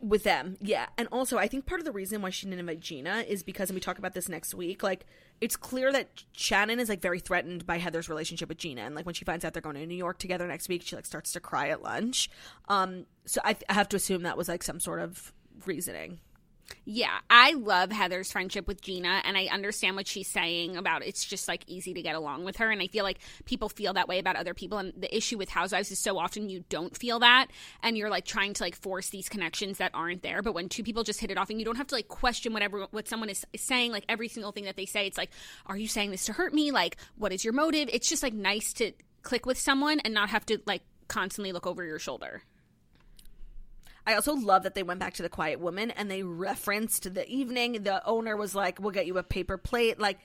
With 0.00 0.24
them. 0.24 0.56
Yeah. 0.60 0.86
And 0.96 1.08
also 1.12 1.38
i 1.38 1.46
think 1.46 1.66
part 1.66 1.80
of 1.80 1.84
the 1.84 1.92
reason 1.92 2.22
why 2.22 2.30
she 2.30 2.46
didn't 2.46 2.60
invite 2.60 2.80
gina 2.80 3.24
is 3.28 3.42
because 3.42 3.70
and 3.70 3.76
we 3.76 3.80
talk 3.80 3.98
about 3.98 4.14
this 4.14 4.28
next 4.28 4.54
week 4.54 4.82
like 4.82 5.06
it's 5.40 5.56
clear 5.56 5.92
that 5.92 6.08
shannon 6.32 6.78
is 6.80 6.88
like 6.88 7.00
very 7.00 7.20
threatened 7.20 7.66
by 7.66 7.78
heather's 7.78 8.08
relationship 8.08 8.48
with 8.48 8.58
gina. 8.58 8.82
And 8.82 8.94
like 8.94 9.06
when 9.06 9.14
she 9.14 9.24
finds 9.24 9.44
out 9.44 9.52
they're 9.52 9.62
going 9.62 9.76
to 9.76 9.86
new 9.86 9.94
york 9.94 10.18
together 10.18 10.46
next 10.46 10.68
week 10.68 10.82
she 10.82 10.96
like 10.96 11.06
starts 11.06 11.32
to 11.32 11.40
cry 11.40 11.68
at 11.68 11.82
lunch. 11.82 12.30
Um 12.68 13.06
so 13.26 13.40
i, 13.44 13.56
I 13.68 13.74
have 13.74 13.88
to 13.90 13.96
assume 13.96 14.22
that 14.22 14.36
was 14.36 14.48
like 14.48 14.62
some 14.62 14.80
sort 14.80 15.00
of 15.00 15.32
reasoning 15.66 16.20
Yeah, 16.84 17.18
I 17.28 17.52
love 17.52 17.92
Heather's 17.92 18.32
friendship 18.32 18.66
with 18.66 18.80
Gina, 18.80 19.22
and 19.24 19.36
I 19.36 19.46
understand 19.46 19.96
what 19.96 20.06
she's 20.06 20.28
saying 20.28 20.76
about 20.76 21.04
it's 21.04 21.24
just 21.24 21.48
like 21.48 21.64
easy 21.66 21.94
to 21.94 22.02
get 22.02 22.14
along 22.14 22.44
with 22.44 22.56
her. 22.56 22.70
And 22.70 22.82
I 22.82 22.86
feel 22.86 23.04
like 23.04 23.18
people 23.44 23.68
feel 23.68 23.92
that 23.94 24.08
way 24.08 24.18
about 24.18 24.36
other 24.36 24.54
people. 24.54 24.78
And 24.78 24.92
the 24.96 25.14
issue 25.14 25.38
with 25.38 25.48
Housewives 25.48 25.90
is 25.90 25.98
so 25.98 26.18
often 26.18 26.48
you 26.48 26.64
don't 26.68 26.96
feel 26.96 27.20
that, 27.20 27.48
and 27.82 27.96
you're 27.96 28.10
like 28.10 28.24
trying 28.24 28.54
to 28.54 28.62
like 28.62 28.74
force 28.74 29.10
these 29.10 29.28
connections 29.28 29.78
that 29.78 29.92
aren't 29.94 30.22
there. 30.22 30.42
But 30.42 30.54
when 30.54 30.68
two 30.68 30.82
people 30.82 31.02
just 31.04 31.20
hit 31.20 31.30
it 31.30 31.38
off, 31.38 31.50
and 31.50 31.58
you 31.58 31.64
don't 31.64 31.76
have 31.76 31.88
to 31.88 31.94
like 31.94 32.08
question 32.08 32.52
whatever 32.52 32.86
what 32.90 33.08
someone 33.08 33.28
is, 33.28 33.44
saying, 33.56 33.92
like 33.92 34.04
every 34.08 34.28
single 34.28 34.52
thing 34.52 34.64
that 34.64 34.76
they 34.76 34.86
say, 34.86 35.06
it's 35.06 35.18
like, 35.18 35.30
are 35.66 35.76
you 35.76 35.88
saying 35.88 36.10
this 36.10 36.26
to 36.26 36.32
hurt 36.32 36.54
me? 36.54 36.70
Like, 36.70 36.96
what 37.16 37.32
is 37.32 37.44
your 37.44 37.52
motive? 37.52 37.88
It's 37.92 38.08
just 38.08 38.22
like 38.22 38.34
nice 38.34 38.72
to 38.74 38.92
click 39.22 39.46
with 39.46 39.58
someone 39.58 40.00
and 40.00 40.14
not 40.14 40.30
have 40.30 40.46
to 40.46 40.58
like 40.66 40.82
constantly 41.08 41.52
look 41.52 41.66
over 41.66 41.84
your 41.84 41.98
shoulder. 41.98 42.42
I 44.06 44.14
also 44.14 44.34
love 44.34 44.62
that 44.62 44.74
they 44.74 44.82
went 44.82 45.00
back 45.00 45.14
to 45.14 45.22
the 45.22 45.28
Quiet 45.28 45.60
Woman 45.60 45.90
and 45.90 46.10
they 46.10 46.22
referenced 46.22 47.12
the 47.14 47.28
evening. 47.28 47.82
The 47.82 48.04
owner 48.06 48.36
was 48.36 48.54
like, 48.54 48.80
"We'll 48.80 48.92
get 48.92 49.06
you 49.06 49.18
a 49.18 49.22
paper 49.22 49.58
plate." 49.58 49.98
Like, 49.98 50.18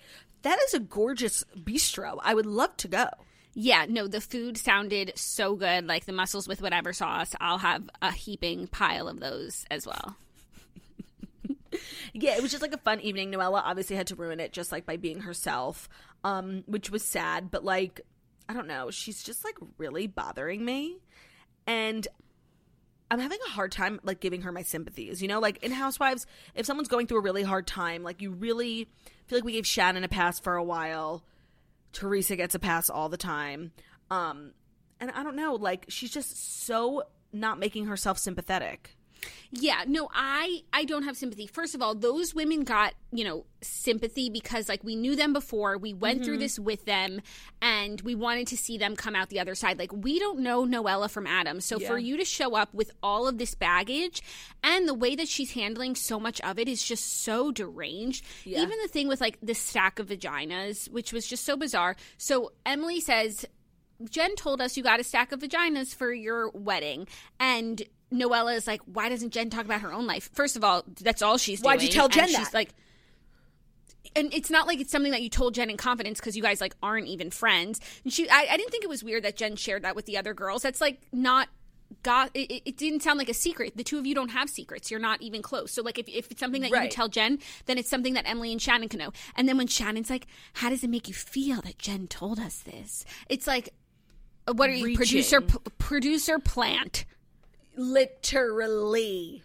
that 0.44 0.60
is 0.68 0.74
a 0.74 0.80
gorgeous 0.80 1.44
bistro. 1.58 2.20
I 2.22 2.34
would 2.34 2.46
love 2.46 2.76
to 2.78 2.88
go. 2.88 3.08
Yeah, 3.54 3.86
no, 3.88 4.08
the 4.08 4.20
food 4.22 4.58
sounded 4.58 5.14
so 5.16 5.56
good. 5.56 5.88
Like 5.88 6.06
the 6.06 6.12
mussels 6.12 6.48
with 6.48 6.62
whatever 6.62 6.94
sauce. 6.94 7.34
I'll 7.40 7.58
have 7.58 7.90
a 8.02 8.12
heaping 8.12 8.68
pile 8.68 9.08
of 9.08 9.20
those 9.20 9.66
as 9.72 9.86
well. 9.86 10.16
Yeah, 12.14 12.38
it 12.38 12.42
was 12.42 12.52
just 12.52 12.62
like 12.62 12.74
a 12.74 12.78
fun 12.78 13.02
evening. 13.02 13.32
Noella 13.32 13.62
obviously 13.64 13.98
had 13.98 14.08
to 14.08 14.16
ruin 14.16 14.40
it 14.40 14.54
just 14.54 14.72
like 14.72 14.86
by 14.86 14.96
being 14.96 15.20
herself, 15.20 15.90
um, 16.24 16.64
which 16.68 16.90
was 16.90 17.04
sad. 17.04 17.52
But 17.52 17.66
like, 17.66 18.00
I 18.48 18.54
don't 18.54 18.68
know, 18.68 18.90
she's 18.92 19.22
just 19.22 19.44
like 19.44 19.56
really 19.78 20.08
bothering 20.08 20.64
me, 20.64 21.00
and 21.68 22.08
I'm 23.12 23.20
having 23.20 23.40
a 23.46 23.50
hard 23.50 23.72
time 23.72 24.00
like 24.04 24.20
giving 24.20 24.42
her 24.42 24.52
my 24.52 24.64
sympathies. 24.64 25.22
You 25.22 25.28
know, 25.28 25.40
like 25.40 25.64
in 25.64 25.72
Housewives, 25.72 26.26
if 26.56 26.66
someone's 26.66 26.88
going 26.88 27.08
through 27.08 27.20
a 27.20 27.22
really 27.22 27.44
hard 27.44 27.68
time, 27.68 28.04
like 28.04 28.22
you 28.22 28.32
really 28.32 28.88
feel 29.28 29.38
like 29.38 29.44
we 29.44 29.54
gave 29.54 29.68
Shannon 29.68 30.04
a 30.04 30.08
pass 30.08 30.40
for 30.40 30.56
a 30.56 30.64
while. 30.64 31.24
Teresa 31.94 32.36
gets 32.36 32.56
a 32.56 32.60
pass 32.60 32.90
all 32.90 33.10
the 33.10 33.18
time. 33.18 33.72
Um, 34.12 34.52
and 35.00 35.12
I 35.12 35.24
don't 35.24 35.36
know, 35.36 35.56
like 35.56 35.86
she's 35.90 36.12
just 36.12 36.66
so 36.66 37.04
not 37.32 37.60
making 37.60 37.86
herself 37.86 38.18
sympathetic. 38.18 38.95
Yeah, 39.52 39.84
no, 39.88 40.10
I 40.14 40.64
I 40.74 40.86
don't 40.86 41.04
have 41.04 41.16
sympathy. 41.18 41.48
First 41.48 41.76
of 41.76 41.82
all, 41.82 41.96
those 41.96 42.36
women 42.36 42.64
got, 42.64 42.94
you 43.12 43.24
know, 43.24 43.46
sympathy 43.62 44.30
because 44.30 44.68
like 44.68 44.84
we 44.84 44.96
knew 44.96 45.16
them 45.16 45.34
before. 45.34 45.78
We 45.78 45.94
went 45.94 46.24
through 46.24 46.36
mm-hmm. 46.36 46.42
this 46.42 46.60
with 46.60 46.86
them 46.86 47.22
and 47.62 48.02
we 48.02 48.16
wanted 48.16 48.48
to 48.48 48.58
see 48.58 48.78
them 48.78 48.96
come 48.96 49.16
out 49.16 49.30
the 49.30 49.40
other 49.40 49.56
side. 49.56 49.80
Like 49.80 49.94
we 49.94 50.20
don't 50.20 50.40
know 50.40 50.66
Noella 50.66 51.10
from 51.10 51.26
Adam. 51.26 51.62
So 51.62 51.80
for 51.80 51.98
you 51.98 52.18
to 52.18 52.26
show 52.26 52.56
up 52.56 52.74
with 52.74 52.92
all 53.02 53.28
of 53.28 53.38
this 53.38 53.56
baggage 53.56 54.22
and 54.64 54.88
the 54.88 54.94
way 54.94 55.16
that 55.16 55.28
she's 55.28 55.52
handling 55.52 55.96
so 55.96 56.20
much 56.20 56.42
of 56.42 56.60
it 56.60 56.68
is 56.68 56.84
just 56.84 57.24
so 57.24 57.52
deranged. 57.52 58.26
Even 58.46 58.78
the 58.82 58.90
thing 58.90 59.08
with 59.08 59.22
like 59.22 59.38
the 59.42 59.56
stack 59.56 60.00
of 60.00 60.08
vaginas, 60.08 60.90
which 60.90 61.14
was 61.14 61.28
just 61.28 61.46
so 61.46 61.56
bizarre. 61.56 61.96
So 62.18 62.52
Emily 62.66 63.00
says 63.00 63.46
Jen 64.10 64.36
told 64.36 64.62
us 64.62 64.76
you 64.76 64.84
got 64.84 65.00
a 65.00 65.04
stack 65.04 65.32
of 65.32 65.40
vaginas 65.40 65.96
for 65.96 66.12
your 66.14 66.50
wedding. 66.50 67.08
And 67.40 67.82
Noella 68.14 68.56
is 68.56 68.68
like, 68.68 68.82
why 68.86 69.10
doesn't 69.10 69.32
Jen 69.32 69.50
talk 69.50 69.66
about 69.66 69.82
her 69.82 69.92
own 69.92 70.06
life? 70.08 70.30
First 70.34 70.56
of 70.56 70.64
all, 70.64 70.84
that's 71.02 71.22
all 71.22 71.38
she's 71.38 71.62
doing. 71.62 71.74
Why'd 71.74 71.82
you 71.82 71.90
tell 71.90 72.06
And 72.06 72.14
Jen 72.14 72.28
she's 72.28 72.38
that? 72.38 72.54
like, 72.54 72.70
and 74.16 74.34
it's 74.34 74.50
not 74.50 74.68
like 74.68 74.80
it's 74.80 74.92
something 74.92 75.12
that 75.12 75.22
you 75.22 75.30
told 75.30 75.56
Jen 75.56 75.70
in 75.70 75.78
confidence 75.78 76.20
because 76.20 76.38
you 76.38 76.44
guys 76.44 76.62
like 76.62 76.76
aren't 76.82 77.08
even 77.08 77.32
friends. 77.32 77.82
And 78.04 78.14
she, 78.14 78.30
I, 78.30 78.48
I 78.52 78.58
didn't 78.58 78.72
think 78.72 78.84
it 78.84 78.90
was 78.90 79.04
weird 79.04 79.24
that 79.24 79.36
Jen 79.36 79.56
shared 79.56 79.84
that 79.84 79.96
with 79.96 80.06
the 80.06 80.18
other 80.18 80.34
girls. 80.34 80.62
That's 80.62 80.80
like 80.80 81.02
not 81.12 81.50
got. 82.04 82.30
It, 82.34 82.62
it- 82.66 82.78
didn't 82.78 83.02
sound 83.02 83.18
like 83.18 83.28
a 83.30 83.34
secret. 83.34 83.76
The 83.76 83.84
two 83.84 83.98
of 83.98 84.06
you 84.06 84.16
don't 84.16 84.30
have 84.30 84.50
secrets. 84.50 84.90
You're 84.92 85.00
not 85.00 85.22
even 85.22 85.42
close. 85.42 85.72
So 85.72 85.82
like 85.82 85.98
if, 86.00 86.08
if 86.08 86.32
it's 86.32 86.40
something 86.40 86.62
that 86.62 86.70
you 86.70 86.76
Right. 86.76 86.92
tell 86.92 87.10
Jen, 87.10 87.40
then 87.66 87.78
it's 87.78 87.90
something 87.90 88.14
that 88.14 88.28
Emily 88.30 88.52
and 88.52 88.62
Shannon 88.62 88.88
can 88.88 89.00
know. 89.00 89.12
And 89.36 89.50
then 89.50 89.58
when 89.58 89.68
Shannon's 89.68 90.10
like, 90.10 90.28
how 90.54 90.70
does 90.70 90.84
it 90.84 90.90
make 90.90 91.08
you 91.08 91.14
feel 91.14 91.62
that 91.62 91.78
Jen 91.80 92.08
told 92.08 92.40
us 92.40 92.60
this? 92.60 93.04
It's 93.28 93.48
like, 93.48 93.74
what 94.50 94.70
are 94.70 94.74
you 94.74 94.86
Reaching. 94.86 94.98
producer 94.98 95.42
p- 95.42 95.58
producer 95.80 96.40
plant? 96.40 97.06
Literally. 97.78 99.44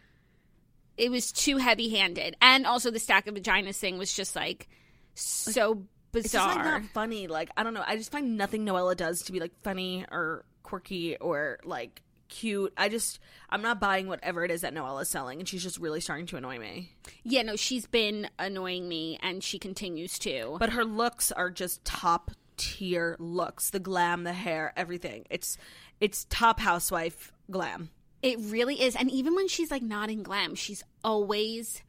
it 0.97 1.11
was 1.11 1.33
too 1.33 1.57
heavy 1.57 1.89
handed. 1.91 2.37
And 2.41 2.67
also 2.67 2.91
the 2.91 2.99
stack 2.99 3.27
of 3.27 3.35
vaginas 3.35 3.77
thing 3.77 3.99
was 3.99 4.13
just 4.13 4.35
like 4.37 4.69
so 5.15 5.85
It's 6.15 6.33
just 6.33 6.47
bizarre. 6.47 6.55
like 6.57 6.65
not 6.65 6.83
funny. 6.93 7.27
Like 7.27 7.51
I 7.57 7.63
don't 7.63 7.75
know. 7.75 7.85
I 7.87 7.97
just 7.97 8.13
find 8.13 8.37
nothing 8.37 8.65
Noella 8.67 8.97
does 8.97 9.23
to 9.23 9.33
be 9.33 9.41
like 9.41 9.53
funny 9.63 10.05
or 10.11 10.45
quirky 10.63 11.17
or 11.17 11.59
like 11.65 12.03
cute. 12.29 12.73
I 12.77 12.89
just 12.89 13.19
I'm 13.49 13.63
not 13.63 13.81
buying 13.81 14.07
whatever 14.09 14.45
it 14.45 14.51
is 14.51 14.61
that 14.61 14.75
Noella's 14.75 15.09
selling, 15.09 15.39
and 15.41 15.49
she's 15.49 15.63
just 15.63 15.79
really 15.79 16.01
starting 16.01 16.27
to 16.27 16.37
annoy 16.37 16.59
me. 16.59 16.93
yeah, 17.25 17.43
no, 17.43 17.57
she's 17.57 17.87
been 17.87 18.29
annoying 18.39 18.89
me 18.89 19.19
and 19.23 19.43
she 19.43 19.59
continues 19.59 20.19
to. 20.21 20.57
But 20.59 20.71
her 20.71 20.85
looks 20.85 21.33
are 21.33 21.51
just 21.51 21.85
top 21.85 22.31
tier 22.57 23.17
looks. 23.19 23.71
The 23.71 23.81
glam, 23.81 24.25
the 24.25 24.33
hair, 24.33 24.73
everything. 24.77 25.25
It's 25.31 25.57
it's 26.01 26.25
top 26.31 26.61
housewife 26.61 27.33
glam. 27.51 27.91
It 28.23 28.39
really 28.41 28.81
is. 28.83 28.97
And 28.97 29.11
even 29.11 29.35
when 29.35 29.49
she's 29.49 29.71
like 29.71 29.83
not 29.83 30.11
in 30.11 30.23
glam, 30.23 30.55
she's 30.55 30.83
always 31.03 31.83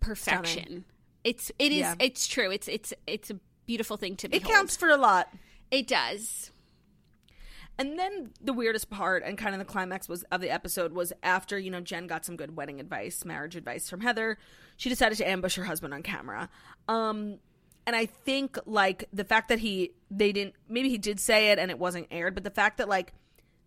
perfection. 0.00 0.62
Stunning. 0.64 0.84
It's 1.24 1.50
it 1.58 1.72
is 1.72 1.78
Yeah. 1.78 1.94
it's 1.98 2.26
true. 2.26 2.50
It's 2.50 2.68
it's 2.68 2.92
it's 3.06 3.30
a 3.30 3.38
beautiful 3.66 3.96
thing 3.96 4.16
to 4.16 4.28
be. 4.28 4.36
It 4.36 4.44
counts 4.44 4.76
for 4.76 4.88
a 4.90 4.96
lot. 4.96 5.32
It 5.70 5.86
does. 5.86 6.50
And 7.78 7.98
then 7.98 8.30
the 8.40 8.52
weirdest 8.52 8.90
part 8.90 9.22
and 9.24 9.38
kind 9.38 9.54
of 9.54 9.58
the 9.58 9.64
climax 9.64 10.08
was 10.08 10.24
of 10.24 10.40
the 10.40 10.50
episode 10.50 10.92
was 10.92 11.12
after, 11.22 11.58
you 11.58 11.70
know, 11.70 11.80
Jen 11.80 12.06
got 12.06 12.24
some 12.24 12.36
good 12.36 12.54
wedding 12.54 12.80
advice, 12.80 13.24
marriage 13.24 13.56
advice 13.56 13.88
from 13.88 14.00
Heather, 14.02 14.38
she 14.76 14.88
decided 14.88 15.16
to 15.18 15.28
ambush 15.28 15.56
her 15.56 15.64
husband 15.64 15.94
on 15.94 16.02
camera. 16.02 16.48
Um 16.88 17.38
and 17.86 17.96
I 17.96 18.06
think 18.06 18.58
like 18.66 19.08
the 19.12 19.24
fact 19.24 19.48
that 19.48 19.58
he 19.60 19.92
they 20.10 20.32
didn't 20.32 20.54
maybe 20.68 20.90
he 20.90 20.98
did 20.98 21.18
say 21.18 21.50
it 21.50 21.58
and 21.58 21.70
it 21.70 21.78
wasn't 21.78 22.08
aired, 22.10 22.34
but 22.34 22.44
the 22.44 22.50
fact 22.50 22.78
that 22.78 22.88
like 22.88 23.14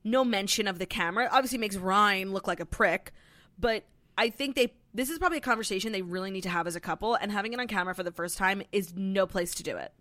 no 0.05 0.23
mention 0.23 0.67
of 0.67 0.79
the 0.79 0.85
camera 0.85 1.27
obviously 1.31 1.57
makes 1.57 1.75
Ryan 1.75 2.31
look 2.31 2.47
like 2.47 2.61
a 2.61 2.65
prick, 2.65 3.11
but 3.59 3.83
I 4.17 4.29
think 4.29 4.55
they 4.55 4.73
this 4.93 5.09
is 5.09 5.19
probably 5.19 5.39
a 5.39 5.41
conversation 5.41 5.91
they 5.91 6.01
really 6.01 6.31
need 6.31 6.43
to 6.43 6.49
have 6.49 6.67
as 6.67 6.77
a 6.77 6.79
couple 6.79 7.15
and 7.15 7.29
having 7.29 7.51
it 7.51 7.59
on 7.59 7.67
camera 7.67 7.93
for 7.93 8.03
the 8.03 8.13
first 8.13 8.37
time 8.37 8.61
is 8.71 8.93
no 8.95 9.27
place 9.27 9.53
to 9.55 9.63
do 9.63 9.75
it. 9.75 9.91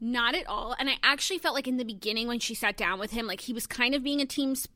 Not 0.00 0.34
at 0.34 0.46
all. 0.48 0.74
And 0.78 0.88
I 0.90 0.94
actually 1.04 1.38
felt 1.38 1.54
like 1.54 1.68
in 1.68 1.76
the 1.76 1.84
beginning 1.84 2.26
when 2.26 2.40
she 2.40 2.54
sat 2.54 2.76
down 2.76 2.98
with 2.98 3.12
him, 3.12 3.26
like 3.28 3.42
he 3.42 3.52
was 3.52 3.66
kind 3.66 3.94
of 3.94 4.02
being 4.02 4.20
a 4.20 4.26
team 4.26 4.52
s- 4.52 4.66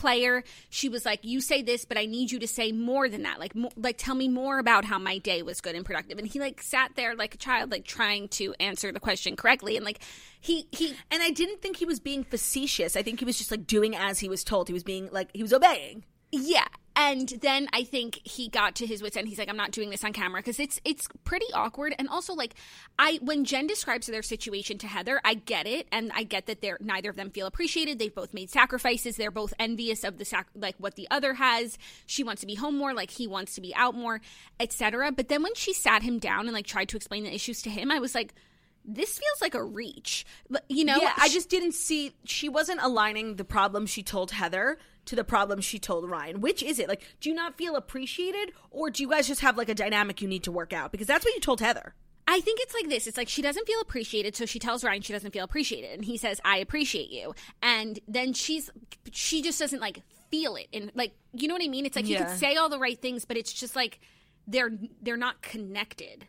player. 0.00 0.42
She 0.70 0.88
was 0.88 1.04
like, 1.04 1.20
"You 1.22 1.40
say 1.40 1.62
this, 1.62 1.84
but 1.84 1.98
I 1.98 2.06
need 2.06 2.30
you 2.32 2.38
to 2.40 2.48
say 2.48 2.72
more 2.72 3.08
than 3.08 3.22
that. 3.22 3.38
Like, 3.38 3.52
like 3.76 3.98
tell 3.98 4.14
me 4.14 4.28
more 4.28 4.58
about 4.58 4.84
how 4.84 4.98
my 4.98 5.18
day 5.18 5.42
was 5.42 5.60
good 5.60 5.74
and 5.74 5.84
productive." 5.84 6.18
And 6.18 6.26
he 6.26 6.40
like 6.40 6.62
sat 6.62 6.92
there 6.96 7.14
like 7.14 7.34
a 7.34 7.38
child, 7.38 7.70
like 7.70 7.84
trying 7.84 8.28
to 8.28 8.54
answer 8.58 8.92
the 8.92 9.00
question 9.00 9.36
correctly. 9.36 9.76
And 9.76 9.84
like 9.84 10.00
he 10.40 10.66
he 10.72 10.94
And 11.10 11.22
I 11.22 11.30
didn't 11.30 11.60
think 11.60 11.76
he 11.76 11.84
was 11.84 12.00
being 12.00 12.24
facetious. 12.24 12.96
I 12.96 13.02
think 13.02 13.18
he 13.18 13.24
was 13.24 13.38
just 13.38 13.50
like 13.50 13.66
doing 13.66 13.94
as 13.94 14.18
he 14.18 14.28
was 14.28 14.42
told. 14.42 14.68
He 14.68 14.74
was 14.74 14.84
being 14.84 15.08
like 15.12 15.28
he 15.34 15.42
was 15.42 15.52
obeying. 15.52 16.04
Yeah. 16.32 16.68
And 17.00 17.30
then 17.40 17.66
I 17.72 17.84
think 17.84 18.20
he 18.24 18.48
got 18.48 18.74
to 18.76 18.86
his 18.86 19.00
wits 19.00 19.16
end. 19.16 19.26
He's 19.26 19.38
like, 19.38 19.48
I'm 19.48 19.56
not 19.56 19.70
doing 19.70 19.88
this 19.88 20.04
on 20.04 20.12
camera 20.12 20.40
because 20.40 20.60
it's 20.60 20.78
it's 20.84 21.08
pretty 21.24 21.46
awkward. 21.54 21.94
And 21.98 22.10
also, 22.10 22.34
like, 22.34 22.54
I 22.98 23.18
when 23.22 23.46
Jen 23.46 23.66
describes 23.66 24.06
their 24.06 24.22
situation 24.22 24.76
to 24.78 24.86
Heather, 24.86 25.18
I 25.24 25.32
get 25.32 25.66
it, 25.66 25.88
and 25.90 26.12
I 26.14 26.24
get 26.24 26.44
that 26.44 26.60
they're 26.60 26.76
neither 26.78 27.08
of 27.08 27.16
them 27.16 27.30
feel 27.30 27.46
appreciated. 27.46 27.98
They've 27.98 28.14
both 28.14 28.34
made 28.34 28.50
sacrifices. 28.50 29.16
They're 29.16 29.30
both 29.30 29.54
envious 29.58 30.04
of 30.04 30.18
the 30.18 30.26
sac- 30.26 30.50
like 30.54 30.74
what 30.76 30.96
the 30.96 31.08
other 31.10 31.32
has. 31.34 31.78
She 32.04 32.22
wants 32.22 32.42
to 32.42 32.46
be 32.46 32.54
home 32.54 32.76
more, 32.76 32.92
like 32.92 33.10
he 33.10 33.26
wants 33.26 33.54
to 33.54 33.62
be 33.62 33.74
out 33.74 33.94
more, 33.94 34.20
etc. 34.58 35.10
But 35.10 35.28
then 35.28 35.42
when 35.42 35.54
she 35.54 35.72
sat 35.72 36.02
him 36.02 36.18
down 36.18 36.40
and 36.40 36.52
like 36.52 36.66
tried 36.66 36.90
to 36.90 36.98
explain 36.98 37.24
the 37.24 37.34
issues 37.34 37.62
to 37.62 37.70
him, 37.70 37.90
I 37.90 37.98
was 37.98 38.14
like. 38.14 38.34
This 38.82 39.18
feels 39.18 39.42
like 39.42 39.54
a 39.54 39.62
reach, 39.62 40.24
you 40.70 40.86
know. 40.86 40.96
yeah, 40.96 41.12
I 41.18 41.28
just 41.28 41.50
didn't 41.50 41.72
see 41.72 42.14
she 42.24 42.48
wasn't 42.48 42.80
aligning 42.80 43.36
the 43.36 43.44
problem 43.44 43.84
she 43.84 44.02
told 44.02 44.30
Heather 44.30 44.78
to 45.06 45.16
the 45.16 45.24
problem 45.24 45.60
she 45.60 45.78
told 45.78 46.08
Ryan. 46.08 46.40
Which 46.40 46.62
is 46.62 46.78
it? 46.78 46.88
Like, 46.88 47.02
do 47.20 47.28
you 47.28 47.34
not 47.34 47.56
feel 47.56 47.76
appreciated, 47.76 48.52
or 48.70 48.90
do 48.90 49.02
you 49.02 49.08
guys 49.10 49.26
just 49.28 49.40
have 49.40 49.56
like 49.56 49.68
a 49.68 49.74
dynamic 49.74 50.20
you 50.22 50.28
need 50.28 50.44
to 50.44 50.52
work 50.52 50.72
out? 50.72 50.92
Because 50.92 51.06
that's 51.06 51.24
what 51.24 51.34
you 51.34 51.40
told 51.40 51.60
Heather. 51.60 51.94
I 52.28 52.40
think 52.40 52.60
it's 52.62 52.74
like 52.74 52.88
this. 52.88 53.08
It's 53.08 53.16
like 53.16 53.28
she 53.28 53.42
doesn't 53.42 53.66
feel 53.66 53.80
appreciated, 53.80 54.36
so 54.36 54.46
she 54.46 54.60
tells 54.60 54.84
Ryan 54.84 55.02
she 55.02 55.12
doesn't 55.12 55.32
feel 55.32 55.44
appreciated, 55.44 55.90
and 55.94 56.04
he 56.04 56.16
says, 56.16 56.40
"I 56.44 56.58
appreciate 56.58 57.10
you," 57.10 57.34
and 57.62 57.98
then 58.06 58.32
she's 58.34 58.70
she 59.10 59.42
just 59.42 59.58
doesn't 59.58 59.80
like 59.80 60.02
feel 60.30 60.54
it, 60.54 60.68
and 60.72 60.92
like 60.94 61.12
you 61.32 61.48
know 61.48 61.54
what 61.54 61.62
I 61.64 61.68
mean. 61.68 61.86
It's 61.86 61.96
like 61.96 62.06
you 62.06 62.14
Yeah. 62.14 62.26
could 62.26 62.38
say 62.38 62.54
all 62.54 62.68
the 62.68 62.78
right 62.78 63.00
things, 63.00 63.24
but 63.24 63.36
it's 63.36 63.52
just 63.52 63.74
like 63.74 63.98
they're 64.46 64.70
they're 65.02 65.16
not 65.16 65.42
connected, 65.42 66.26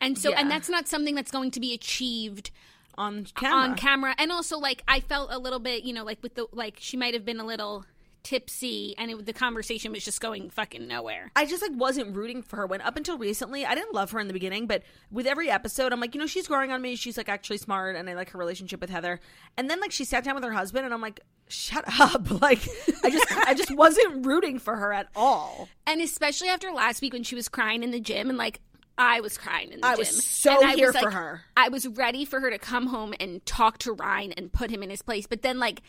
and 0.00 0.18
so 0.18 0.30
Yeah. 0.30 0.40
and 0.40 0.50
that's 0.50 0.68
not 0.68 0.88
something 0.88 1.14
that's 1.14 1.30
going 1.30 1.52
to 1.52 1.60
be 1.60 1.74
achieved 1.74 2.50
On 2.96 3.24
camera. 3.34 3.58
on 3.60 3.74
camera. 3.76 4.14
And 4.18 4.32
also, 4.32 4.58
like 4.58 4.82
I 4.88 5.00
felt 5.00 5.30
a 5.32 5.38
little 5.38 5.58
bit, 5.60 5.84
you 5.84 5.92
know, 5.92 6.04
like 6.04 6.22
with 6.22 6.34
the 6.34 6.46
like 6.52 6.76
she 6.78 6.96
might 6.96 7.14
have 7.14 7.24
been 7.24 7.40
a 7.40 7.46
little 7.46 7.84
tipsy, 8.22 8.94
and 8.98 9.10
it, 9.10 9.26
the 9.26 9.32
conversation 9.32 9.92
was 9.92 10.04
just 10.04 10.20
going 10.20 10.50
fucking 10.50 10.86
nowhere. 10.86 11.30
I 11.34 11.46
just 11.46 11.62
like 11.62 11.72
wasn't 11.74 12.14
rooting 12.14 12.42
for 12.42 12.56
her 12.56 12.66
when 12.66 12.80
up 12.82 12.96
until 12.96 13.16
recently 13.18 13.64
I 13.64 13.74
didn't 13.74 13.94
love 13.94 14.10
her 14.10 14.20
in 14.20 14.26
the 14.26 14.32
beginning, 14.34 14.66
but 14.66 14.82
with 15.10 15.26
every 15.26 15.50
episode 15.50 15.92
I'm 15.92 16.00
like, 16.00 16.14
you 16.14 16.20
know, 16.20 16.26
she's 16.26 16.46
growing 16.46 16.70
on 16.70 16.82
me. 16.82 16.96
She's 16.96 17.16
like 17.16 17.28
actually 17.28 17.56
smart 17.58 17.96
and 17.96 18.08
I 18.08 18.14
like 18.14 18.30
her 18.30 18.38
relationship 18.38 18.80
with 18.80 18.90
Heather. 18.90 19.20
And 19.56 19.70
then 19.70 19.80
like 19.80 19.92
she 19.92 20.04
sat 20.04 20.24
down 20.24 20.34
with 20.34 20.44
her 20.44 20.52
husband 20.52 20.84
and 20.84 20.92
I'm 20.92 21.00
like, 21.00 21.20
shut 21.48 21.84
up. 22.00 22.28
Like 22.40 22.60
I 23.02 23.10
just 23.10 23.26
I 23.48 23.54
just 23.54 23.74
wasn't 23.74 24.26
rooting 24.26 24.58
for 24.58 24.76
her 24.76 24.92
at 24.92 25.08
all. 25.16 25.68
And 25.86 26.00
especially 26.00 26.48
after 26.48 26.70
last 26.72 27.00
week 27.02 27.12
when 27.12 27.22
she 27.22 27.34
was 27.34 27.48
crying 27.48 27.82
in 27.82 27.90
the 27.90 28.00
gym 28.00 28.28
and 28.28 28.38
like 28.38 28.60
I 29.00 29.20
was 29.20 29.38
crying 29.38 29.72
in 29.72 29.80
the 29.80 29.86
I 29.86 29.92
gym. 29.92 29.98
was 30.00 30.24
so 30.26 30.62
and 30.62 30.72
here 30.78 30.92
for 30.92 31.10
her. 31.10 31.40
I 31.56 31.70
was 31.70 31.86
ready 31.88 32.26
for 32.26 32.38
her 32.38 32.50
to 32.50 32.58
come 32.58 32.86
home 32.86 33.14
and 33.18 33.44
talk 33.46 33.78
to 33.78 33.92
Ryan 33.92 34.32
and 34.32 34.52
put 34.52 34.70
him 34.70 34.82
in 34.82 34.90
his 34.90 35.00
place. 35.00 35.26
But 35.26 35.40
then 35.40 35.58
like 35.58 35.80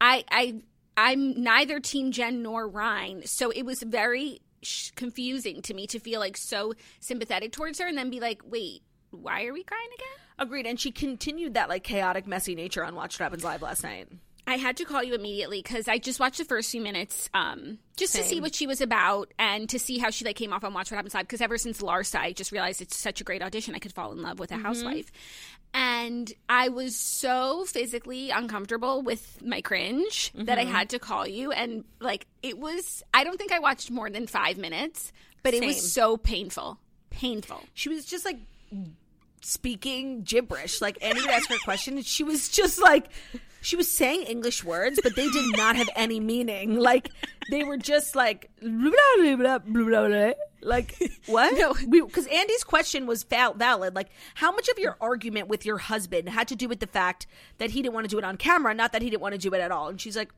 I 0.00 0.24
I 0.30 0.62
I'm 0.96 1.42
neither 1.42 1.80
team 1.80 2.12
Jen 2.12 2.42
nor 2.42 2.68
Ryan. 2.68 3.26
So 3.26 3.50
it 3.50 3.62
was 3.64 3.82
very 3.82 4.40
sh- 4.62 4.90
confusing 4.94 5.62
to 5.62 5.74
me 5.74 5.86
to 5.88 5.98
feel 5.98 6.20
like 6.20 6.36
so 6.36 6.74
sympathetic 7.00 7.52
towards 7.52 7.80
her 7.80 7.86
and 7.88 7.98
then 7.98 8.08
be 8.08 8.20
like, 8.20 8.40
"Wait, 8.44 8.82
why 9.10 9.46
are 9.46 9.52
we 9.52 9.64
crying 9.64 9.88
again?" 9.94 10.24
Agreed. 10.38 10.66
And 10.66 10.78
she 10.78 10.92
continued 10.92 11.54
that 11.54 11.68
like 11.68 11.82
chaotic, 11.82 12.26
messy 12.26 12.54
nature 12.54 12.84
on 12.84 12.94
Watch 12.94 13.18
What 13.18 13.24
Happens 13.24 13.44
Live 13.44 13.62
last 13.62 13.82
night. 13.82 14.08
I 14.50 14.56
had 14.56 14.78
to 14.78 14.84
call 14.84 15.04
you 15.04 15.14
immediately 15.14 15.62
because 15.62 15.86
I 15.86 15.98
just 15.98 16.18
watched 16.18 16.38
the 16.38 16.44
first 16.44 16.72
few 16.72 16.80
minutes, 16.80 17.30
um, 17.32 17.78
just 17.96 18.16
to 18.16 18.24
see 18.24 18.40
what 18.40 18.52
she 18.52 18.66
was 18.66 18.80
about 18.80 19.32
and 19.38 19.68
to 19.68 19.78
see 19.78 19.98
how 19.98 20.10
she 20.10 20.24
like 20.24 20.34
came 20.34 20.52
off 20.52 20.64
on 20.64 20.74
Watch 20.74 20.90
What 20.90 20.96
Happens 20.96 21.14
Live. 21.14 21.28
Because 21.28 21.40
ever 21.40 21.56
since 21.56 21.80
Larsa, 21.80 22.18
I 22.18 22.32
just 22.32 22.50
realized 22.50 22.80
it's 22.80 22.96
such 22.96 23.20
a 23.20 23.24
great 23.24 23.42
audition. 23.42 23.76
I 23.76 23.78
could 23.78 23.92
fall 23.92 24.10
in 24.10 24.22
love 24.22 24.40
with 24.40 24.50
a 24.50 24.56
housewife, 24.56 25.12
and 25.72 26.32
I 26.48 26.68
was 26.68 26.96
so 26.96 27.64
physically 27.64 28.30
uncomfortable 28.30 29.02
with 29.02 29.40
my 29.40 29.60
cringe 29.60 30.32
that 30.34 30.58
I 30.58 30.64
had 30.64 30.90
to 30.90 30.98
call 30.98 31.28
you. 31.28 31.52
And 31.52 31.84
like 32.00 32.26
it 32.42 32.58
was, 32.58 33.04
I 33.14 33.22
don't 33.22 33.38
think 33.38 33.52
I 33.52 33.60
watched 33.60 33.92
more 33.92 34.10
than 34.10 34.26
five 34.26 34.58
minutes, 34.58 35.12
but 35.44 35.54
it 35.54 35.64
was 35.64 35.92
so 35.92 36.16
painful, 36.16 36.80
painful. 37.10 37.62
She 37.74 37.88
was 37.88 38.04
just 38.04 38.24
like 38.24 38.38
speaking 39.40 40.22
gibberish. 40.22 40.80
Like 40.80 40.98
Andy 41.02 41.20
would 41.20 41.30
ask 41.30 41.48
her 41.48 41.56
a 41.56 41.60
question 41.60 41.96
and 41.96 42.06
she 42.06 42.22
was 42.24 42.48
just 42.48 42.80
like 42.80 43.08
she 43.62 43.76
was 43.76 43.90
saying 43.90 44.22
English 44.22 44.64
words, 44.64 45.00
but 45.02 45.16
they 45.16 45.28
did 45.28 45.56
not 45.56 45.76
have 45.76 45.88
any 45.96 46.20
meaning. 46.20 46.78
Like 46.78 47.10
they 47.50 47.64
were 47.64 47.76
just 47.76 48.14
like 48.14 48.50
blah, 48.60 48.90
blah, 48.90 49.36
blah, 49.36 49.58
blah, 49.58 49.84
blah, 49.84 50.08
blah. 50.08 50.32
like 50.62 50.96
what? 51.26 51.52
No. 51.58 51.74
because 52.06 52.26
Andy's 52.26 52.64
question 52.64 53.06
was 53.06 53.22
val- 53.24 53.54
valid. 53.54 53.94
Like 53.94 54.08
how 54.34 54.50
much 54.52 54.68
of 54.68 54.78
your 54.78 54.96
argument 55.00 55.48
with 55.48 55.66
your 55.66 55.78
husband 55.78 56.28
had 56.28 56.48
to 56.48 56.56
do 56.56 56.68
with 56.68 56.80
the 56.80 56.86
fact 56.86 57.26
that 57.58 57.70
he 57.70 57.82
didn't 57.82 57.94
want 57.94 58.04
to 58.04 58.10
do 58.10 58.18
it 58.18 58.24
on 58.24 58.36
camera, 58.36 58.74
not 58.74 58.92
that 58.92 59.02
he 59.02 59.10
didn't 59.10 59.22
want 59.22 59.34
to 59.34 59.38
do 59.38 59.52
it 59.54 59.60
at 59.60 59.70
all? 59.70 59.88
And 59.88 60.00
she's 60.00 60.16
like, 60.16 60.32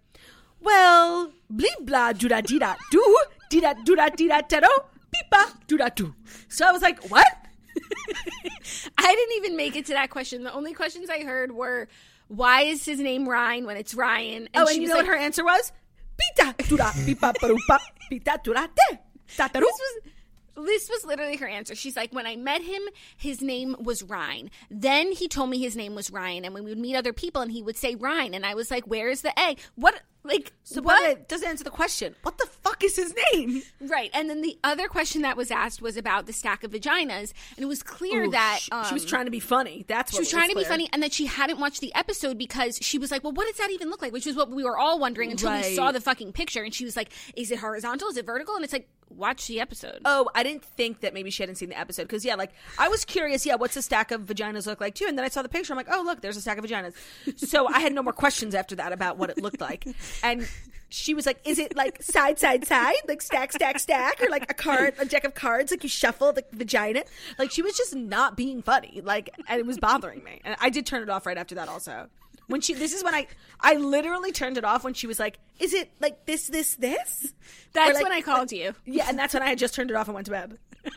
well, 0.61 1.31
blee 1.51 1.75
blah 1.81 2.13
do 2.13 2.29
da 2.29 2.41
dee 2.41 2.59
da 2.59 2.75
do 2.91 3.19
dee 3.51 3.61
da 3.61 3.75
do 3.85 3.97
da 3.97 4.09
dee 4.09 4.29
da 4.29 4.41
do 4.41 4.61
beepa 4.61 5.53
do 5.67 5.77
da 5.77 5.89
do. 5.91 6.15
So 6.49 6.67
I 6.67 6.73
was 6.73 6.83
like, 6.83 7.11
what? 7.11 7.27
I 8.99 9.15
didn't 9.15 9.37
even 9.37 9.57
make 9.57 9.77
it 9.77 9.87
to 9.87 9.93
that 9.93 10.11
question. 10.11 10.45
The 10.45 10.53
only 10.53 10.73
questions 10.73 11.11
I 11.11 11.21
heard 11.21 11.53
were, 11.53 11.89
"Why 12.29 12.63
is 12.63 12.85
his 12.85 13.01
name 13.01 13.29
Ryan 13.29 13.67
when 13.67 13.77
it's 13.77 13.95
Ryan?" 13.95 14.49
oh, 14.55 14.67
and 14.67 14.83
you 14.83 14.89
know 14.89 14.95
like, 14.95 15.07
what 15.07 15.15
her 15.15 15.17
answer 15.17 15.45
was? 15.45 15.73
Pita 16.17 16.55
dura 16.69 16.93
pipa 17.05 17.33
parupa 17.41 17.79
pita 18.09 18.39
dura 18.43 18.69
te 18.69 18.99
tataru. 19.37 19.61
This 19.61 19.81
was 19.81 20.13
this 20.55 20.89
was 20.91 21.05
literally 21.05 21.37
her 21.37 21.49
answer. 21.49 21.75
She's 21.75 21.97
like, 21.97 22.13
when 22.13 22.27
I 22.27 22.37
met 22.37 22.63
him, 22.63 22.83
his 23.17 23.41
name 23.41 23.75
was 23.81 24.03
Ryan. 24.03 24.51
Then 24.71 25.13
he 25.13 25.27
told 25.27 25.51
me 25.51 25.59
his 25.59 25.77
name 25.77 25.95
was 25.95 26.11
Ryan, 26.11 26.45
and 26.45 26.55
when 26.55 26.65
we 26.65 26.71
would 26.71 26.79
meet 26.79 26.95
other 26.95 27.13
people, 27.13 27.41
and 27.43 27.51
he 27.51 27.63
would 27.63 27.77
say 27.77 27.95
Ryan, 27.95 28.35
and 28.35 28.45
I 28.45 28.55
was 28.55 28.71
like, 28.71 28.87
"Where 28.87 29.09
is 29.09 29.23
the 29.23 29.33
A? 29.39 29.57
What? 29.77 30.03
Like 30.25 30.53
So 30.63 30.81
what?" 30.83 31.01
but 31.03 31.11
it 31.11 31.29
doesn't 31.29 31.49
answer 31.49 31.65
the 31.65 31.71
question. 31.71 32.15
What 32.23 32.39
the 32.39 32.47
fuck 32.47 32.85
is 32.85 32.97
his 32.97 33.15
name? 33.33 33.63
Right. 33.81 34.11
And 34.15 34.31
then 34.31 34.41
the 34.43 34.59
other 34.63 34.89
question 34.89 35.23
that 35.23 35.37
was 35.37 35.51
asked 35.51 35.83
was 35.83 35.97
about 35.97 36.27
the 36.27 36.33
stack 36.33 36.63
of 36.63 36.71
vaginas, 36.71 37.33
and 37.57 37.65
it 37.65 37.67
was 37.67 37.83
clear 37.83 38.31
that 38.31 38.61
she, 38.63 38.71
um, 38.71 38.85
she 38.85 38.95
was 38.95 39.05
trying 39.05 39.25
to 39.25 39.31
be 39.31 39.41
funny. 39.41 39.85
That's 39.89 40.13
what 40.13 40.19
she 40.19 40.21
was 40.21 40.31
trying 40.31 40.51
to 40.51 40.55
be 40.55 40.65
funny 40.65 40.89
and 40.93 41.03
that 41.03 41.13
she 41.13 41.27
hadn't 41.27 41.59
watched 41.59 41.81
the 41.81 41.95
episode 41.95 42.39
because 42.39 42.79
she 42.81 42.99
was 42.99 43.11
like, 43.11 43.25
well, 43.25 43.33
what 43.33 43.47
does 43.47 43.57
that 43.57 43.71
even 43.71 43.91
look 43.91 44.03
like? 44.03 44.13
Which 44.13 44.27
is 44.27 44.37
what 44.37 44.51
we 44.51 44.65
were 44.65 44.79
all 44.79 44.99
wondering 44.99 45.31
until 45.31 45.53
we 45.53 45.75
saw 45.75 45.93
the 45.93 46.01
fucking 46.01 46.33
picture. 46.33 46.63
And 46.63 46.75
she 46.75 46.85
was 46.85 46.97
like, 46.97 47.11
is 47.37 47.51
it 47.51 47.59
horizontal? 47.59 48.09
Is 48.09 48.17
it 48.17 48.27
vertical? 48.27 48.55
And 48.55 48.65
it's 48.65 48.73
like, 48.73 48.89
watch 49.17 49.47
the 49.47 49.61
episode. 49.61 50.01
Oh, 50.05 50.31
I 50.35 50.43
didn't 50.43 50.65
think 50.65 51.01
that 51.01 51.15
maybe 51.15 51.31
she 51.31 51.43
hadn't 51.43 51.57
seen 51.57 51.69
the 51.69 51.79
episode 51.79 52.05
because 52.05 52.25
yeah, 52.25 52.35
like 52.35 52.53
I 52.79 52.89
was 52.89 53.05
curious. 53.05 53.47
Yeah, 53.47 53.57
what's 53.57 53.77
a 53.77 53.83
stack 53.83 54.11
of 54.11 54.23
vaginas 54.23 54.67
look 54.67 54.81
like 54.81 54.95
too? 54.95 55.07
And 55.09 55.17
then 55.17 55.25
I 55.25 55.29
saw 55.29 55.43
the 55.43 55.49
picture. 55.49 55.73
I'm 55.73 55.77
like, 55.77 55.89
oh 55.91 56.03
look, 56.05 56.21
there's 56.21 56.37
a 56.37 56.41
stack 56.41 56.59
of 56.59 56.65
vaginas. 56.65 56.95
So 57.37 57.67
I 57.67 57.81
had 57.81 57.93
no 57.93 58.03
more 58.03 58.13
questions 58.13 58.55
after 58.55 58.77
that 58.77 58.93
about 58.93 59.19
what 59.19 59.31
it 59.31 59.43
looked 59.43 59.61
like. 59.61 59.87
And 60.23 60.49
she 60.89 61.15
was 61.15 61.25
like, 61.25 61.41
is 61.45 61.59
it 61.59 61.75
like 61.75 62.03
side, 62.03 62.39
side, 62.39 62.67
side, 62.67 62.97
like 63.09 63.23
stack, 63.23 63.53
stack, 63.53 63.79
stack, 63.79 64.23
or 64.23 64.29
like 64.29 64.51
a 64.51 64.55
card, 64.55 64.95
a 64.99 65.05
deck 65.05 65.25
of 65.25 65.35
cards, 65.35 65.71
like 65.71 65.83
you 65.83 65.89
shuffle 65.89 66.33
the 66.33 66.45
vagina? 66.53 67.03
Like 67.39 67.51
she 67.51 67.63
was 67.63 67.77
just 67.77 67.95
not 67.95 68.37
being 68.37 68.63
funny. 68.63 69.01
Like, 69.03 69.31
and 69.49 69.59
it 69.59 69.67
was 69.67 69.79
bothering 69.79 70.23
me. 70.23 70.41
And 70.45 70.57
I 70.61 70.69
did 70.71 70.85
turn 70.85 71.03
it 71.03 71.09
off 71.09 71.25
right 71.27 71.39
after 71.39 71.55
that 71.55 71.69
also. 71.69 72.09
When 72.53 72.61
she, 72.61 72.75
this 72.75 72.93
is 72.93 73.03
when 73.03 73.15
I, 73.15 73.27
I 73.61 73.75
literally 73.75 74.31
turned 74.31 74.59
it 74.59 74.65
off 74.65 74.85
when 74.85 74.95
she 74.95 75.07
was 75.07 75.19
like, 75.19 75.39
"Is 75.59 75.73
it 75.75 75.91
like 76.01 76.27
this, 76.27 76.47
this, 76.49 76.77
this?" 76.77 77.33
That's 77.73 77.95
like- 77.95 78.03
when 78.05 78.13
I 78.13 78.21
called 78.21 78.53
you. 78.53 78.75
Yeah, 78.85 79.07
and 79.09 79.19
that's 79.19 79.35
when 79.35 79.43
I 79.43 79.49
had 79.49 79.59
just 79.59 79.75
turned 79.75 79.91
it 79.91 79.97
off 79.97 80.07
and 80.07 80.15
went 80.15 80.27
to 80.27 80.31
bed. 80.33 80.59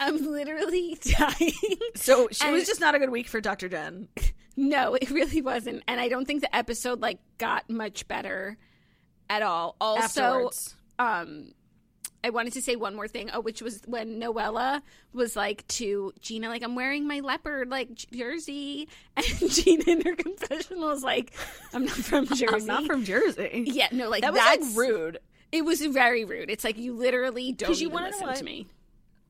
I'm 0.00 0.16
literally 0.30 0.98
dying. 1.18 1.52
So 1.94 2.28
she 2.32 2.44
And- 2.44 2.54
was 2.54 2.66
just 2.66 2.80
not 2.80 2.94
a 2.94 2.98
good 2.98 3.10
week 3.10 3.28
for 3.28 3.40
Dr. 3.40 3.68
Jen. 3.68 4.08
no, 4.56 4.94
it 4.94 5.10
really 5.10 5.40
wasn't. 5.40 5.82
And 5.86 6.00
I 6.00 6.08
don't 6.08 6.24
think 6.26 6.40
the 6.40 6.54
episode 6.54 7.00
like 7.00 7.18
got 7.38 7.68
much 7.70 8.08
better 8.08 8.56
at 9.30 9.42
all. 9.42 9.76
Also, 9.80 10.22
Afterwards. 10.22 10.74
um 10.98 11.52
I 12.24 12.30
wanted 12.30 12.54
to 12.54 12.62
say 12.62 12.74
one 12.74 12.96
more 12.96 13.06
thing. 13.06 13.30
Oh, 13.32 13.40
which 13.40 13.60
was 13.60 13.82
when 13.86 14.18
Noella 14.18 14.80
was 15.12 15.36
like 15.36 15.66
to 15.68 16.12
Gina, 16.20 16.48
like 16.48 16.62
I'm 16.62 16.74
wearing 16.74 17.06
my 17.06 17.20
leopard 17.20 17.68
like 17.68 17.94
jersey, 17.94 18.88
and 19.16 19.50
Gina 19.50 19.84
in 19.86 20.00
her 20.00 20.16
confessional 20.16 20.90
is 20.90 21.02
like, 21.02 21.34
I'm 21.74 21.84
not 21.84 21.94
from 21.94 22.26
Jersey. 22.26 22.46
I'm 22.52 22.66
not 22.66 22.86
from 22.86 23.04
Jersey. 23.04 23.64
Yeah, 23.66 23.88
no, 23.92 24.08
like 24.08 24.22
That 24.22 24.32
was 24.32 24.40
that's 24.40 24.66
like 24.68 24.76
rude. 24.76 25.18
It 25.52 25.64
was 25.64 25.82
very 25.82 26.24
rude. 26.24 26.48
It's 26.50 26.64
like 26.64 26.78
you 26.78 26.94
literally 26.94 27.52
don't 27.52 27.78
you 27.78 27.90
know 27.90 27.96
listen 27.96 28.26
what? 28.26 28.36
to 28.36 28.44
me. 28.44 28.66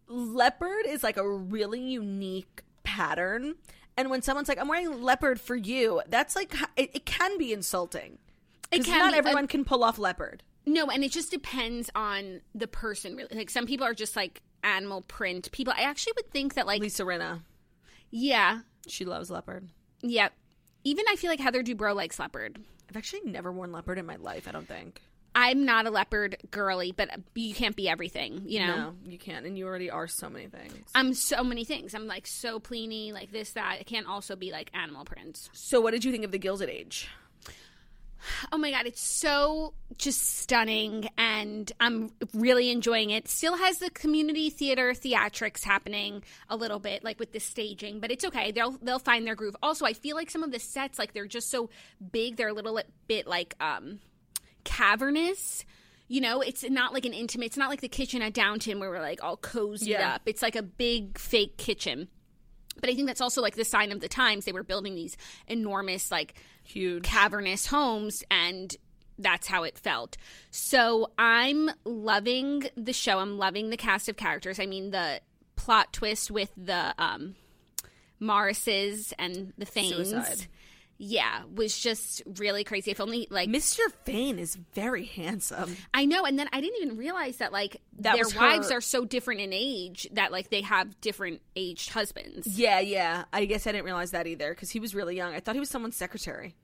Leopard 0.06 0.86
is 0.86 1.02
like 1.02 1.16
a 1.16 1.28
really 1.28 1.80
unique 1.80 2.62
pattern. 2.84 3.56
And 3.96 4.08
when 4.08 4.22
someone's 4.22 4.48
like, 4.48 4.58
I'm 4.58 4.68
wearing 4.68 5.02
leopard 5.02 5.40
for 5.40 5.56
you, 5.56 6.00
that's 6.08 6.34
like, 6.36 6.54
it, 6.76 6.90
it 6.94 7.04
can 7.04 7.38
be 7.38 7.52
insulting. 7.52 8.18
It 8.70 8.78
Because 8.78 8.86
can 8.86 8.98
not 8.98 9.12
be- 9.12 9.18
everyone 9.18 9.46
can 9.48 9.64
pull 9.64 9.84
off 9.84 9.98
leopard. 9.98 10.42
No, 10.66 10.86
and 10.86 11.04
it 11.04 11.12
just 11.12 11.30
depends 11.30 11.90
on 11.94 12.40
the 12.54 12.66
person. 12.66 13.16
Really, 13.16 13.34
like 13.34 13.50
some 13.50 13.66
people 13.66 13.86
are 13.86 13.94
just 13.94 14.16
like 14.16 14.42
animal 14.62 15.02
print 15.02 15.52
people. 15.52 15.74
I 15.76 15.82
actually 15.82 16.14
would 16.16 16.30
think 16.30 16.54
that 16.54 16.66
like 16.66 16.80
Lisa 16.80 17.02
Rinna, 17.04 17.42
yeah, 18.10 18.60
she 18.86 19.04
loves 19.04 19.30
leopard. 19.30 19.68
yeah. 20.02 20.28
Even 20.86 21.06
I 21.08 21.16
feel 21.16 21.30
like 21.30 21.40
Heather 21.40 21.62
Dubrow 21.62 21.94
likes 21.94 22.18
leopard. 22.18 22.58
I've 22.90 22.96
actually 22.98 23.22
never 23.24 23.50
worn 23.50 23.72
leopard 23.72 23.96
in 23.98 24.04
my 24.04 24.16
life, 24.16 24.46
I 24.46 24.52
don't 24.52 24.68
think. 24.68 25.00
I'm 25.34 25.64
not 25.64 25.86
a 25.86 25.90
leopard 25.90 26.36
girly, 26.50 26.92
but 26.92 27.08
you 27.34 27.54
can't 27.54 27.74
be 27.74 27.88
everything, 27.88 28.42
you 28.44 28.60
know. 28.60 28.76
No, 28.76 28.94
you 29.04 29.18
can't. 29.18 29.46
And 29.46 29.56
you 29.58 29.66
already 29.66 29.90
are 29.90 30.06
so 30.06 30.28
many 30.28 30.46
things. 30.46 30.90
I'm 30.94 31.14
so 31.14 31.42
many 31.42 31.64
things. 31.64 31.94
I'm 31.94 32.06
like 32.06 32.26
so 32.26 32.60
pleeny, 32.60 33.12
like 33.12 33.32
this, 33.32 33.52
that. 33.52 33.78
I 33.80 33.82
can't 33.82 34.06
also 34.06 34.36
be 34.36 34.52
like 34.52 34.70
animal 34.74 35.06
prints. 35.06 35.48
So, 35.54 35.80
what 35.80 35.92
did 35.92 36.04
you 36.04 36.12
think 36.12 36.24
of 36.24 36.30
the 36.32 36.38
Gilded 36.38 36.68
Age? 36.68 37.08
Oh 38.52 38.58
my 38.58 38.70
god, 38.70 38.86
it's 38.86 39.02
so 39.02 39.74
just 39.98 40.38
stunning 40.38 41.08
and 41.18 41.70
I'm 41.80 42.10
really 42.32 42.70
enjoying 42.70 43.10
it. 43.10 43.28
Still 43.28 43.56
has 43.56 43.78
the 43.78 43.90
community 43.90 44.50
theater 44.50 44.90
theatrics 44.92 45.62
happening 45.62 46.22
a 46.48 46.56
little 46.56 46.78
bit 46.78 47.04
like 47.04 47.18
with 47.20 47.32
the 47.32 47.40
staging, 47.40 48.00
but 48.00 48.10
it's 48.10 48.24
okay. 48.24 48.50
They'll 48.52 48.72
they'll 48.82 48.98
find 48.98 49.26
their 49.26 49.34
groove. 49.34 49.56
Also, 49.62 49.84
I 49.84 49.92
feel 49.92 50.16
like 50.16 50.30
some 50.30 50.42
of 50.42 50.50
the 50.52 50.58
sets 50.58 50.98
like 50.98 51.12
they're 51.12 51.26
just 51.26 51.50
so 51.50 51.70
big, 52.12 52.36
they're 52.36 52.48
a 52.48 52.52
little 52.52 52.80
bit 53.06 53.26
like 53.26 53.54
um 53.60 54.00
cavernous. 54.64 55.64
You 56.08 56.20
know, 56.20 56.40
it's 56.42 56.62
not 56.68 56.92
like 56.92 57.06
an 57.06 57.14
intimate. 57.14 57.46
It's 57.46 57.56
not 57.56 57.70
like 57.70 57.80
the 57.80 57.88
kitchen 57.88 58.20
at 58.22 58.34
Downton 58.34 58.78
where 58.78 58.90
we're 58.90 59.00
like 59.00 59.22
all 59.22 59.36
cozied 59.38 59.86
Yeah. 59.88 60.14
up. 60.16 60.22
It's 60.26 60.42
like 60.42 60.54
a 60.56 60.62
big 60.62 61.18
fake 61.18 61.56
kitchen. 61.56 62.08
But 62.80 62.90
I 62.90 62.94
think 62.94 63.06
that's 63.06 63.20
also 63.20 63.40
like 63.40 63.56
the 63.56 63.64
sign 63.64 63.92
of 63.92 64.00
the 64.00 64.08
times. 64.08 64.44
They 64.44 64.52
were 64.52 64.62
building 64.62 64.94
these 64.94 65.16
enormous 65.46 66.10
like 66.10 66.34
Huge. 66.64 67.02
cavernous 67.04 67.66
homes 67.66 68.24
and 68.30 68.76
that's 69.18 69.46
how 69.46 69.62
it 69.62 69.78
felt. 69.78 70.16
So 70.50 71.10
I'm 71.18 71.70
loving 71.84 72.64
the 72.76 72.92
show. 72.92 73.20
I'm 73.20 73.38
loving 73.38 73.70
the 73.70 73.76
cast 73.76 74.08
of 74.08 74.16
characters. 74.16 74.58
I 74.58 74.66
mean 74.66 74.90
the 74.90 75.20
plot 75.56 75.92
twist 75.92 76.30
with 76.30 76.50
the 76.56 76.94
um, 76.98 77.36
Morrises 78.20 79.12
and 79.18 79.52
the 79.56 79.66
Fanes. 79.66 80.10
Suicide. 80.10 80.46
Yeah, 80.98 81.42
was 81.52 81.78
just 81.78 82.22
really 82.38 82.62
crazy. 82.64 82.90
If 82.90 83.00
only 83.00 83.26
like 83.30 83.48
Mr. 83.48 83.80
Fane 84.04 84.38
is 84.38 84.54
very 84.74 85.04
handsome. 85.04 85.76
I 85.92 86.04
know, 86.04 86.24
and 86.24 86.38
then 86.38 86.48
I 86.52 86.60
didn't 86.60 86.82
even 86.82 86.96
realize 86.96 87.38
that 87.38 87.52
like 87.52 87.80
That 87.98 88.14
their 88.14 88.28
wives 88.40 88.70
are 88.70 88.80
so 88.80 89.04
different 89.04 89.40
in 89.40 89.52
age 89.52 90.08
that 90.12 90.30
like 90.30 90.50
they 90.50 90.62
have 90.62 91.00
different 91.00 91.40
aged 91.56 91.90
husbands. 91.90 92.46
Yeah, 92.46 92.78
yeah. 92.80 93.24
I 93.32 93.44
guess 93.44 93.66
I 93.66 93.72
didn't 93.72 93.84
realize 93.84 94.12
that 94.12 94.26
either 94.26 94.50
because 94.54 94.70
he 94.70 94.80
was 94.80 94.94
really 94.94 95.16
young. 95.16 95.34
I 95.34 95.40
thought 95.40 95.54
he 95.54 95.60
was 95.60 95.70
someone's 95.70 95.96
secretary. 95.96 96.54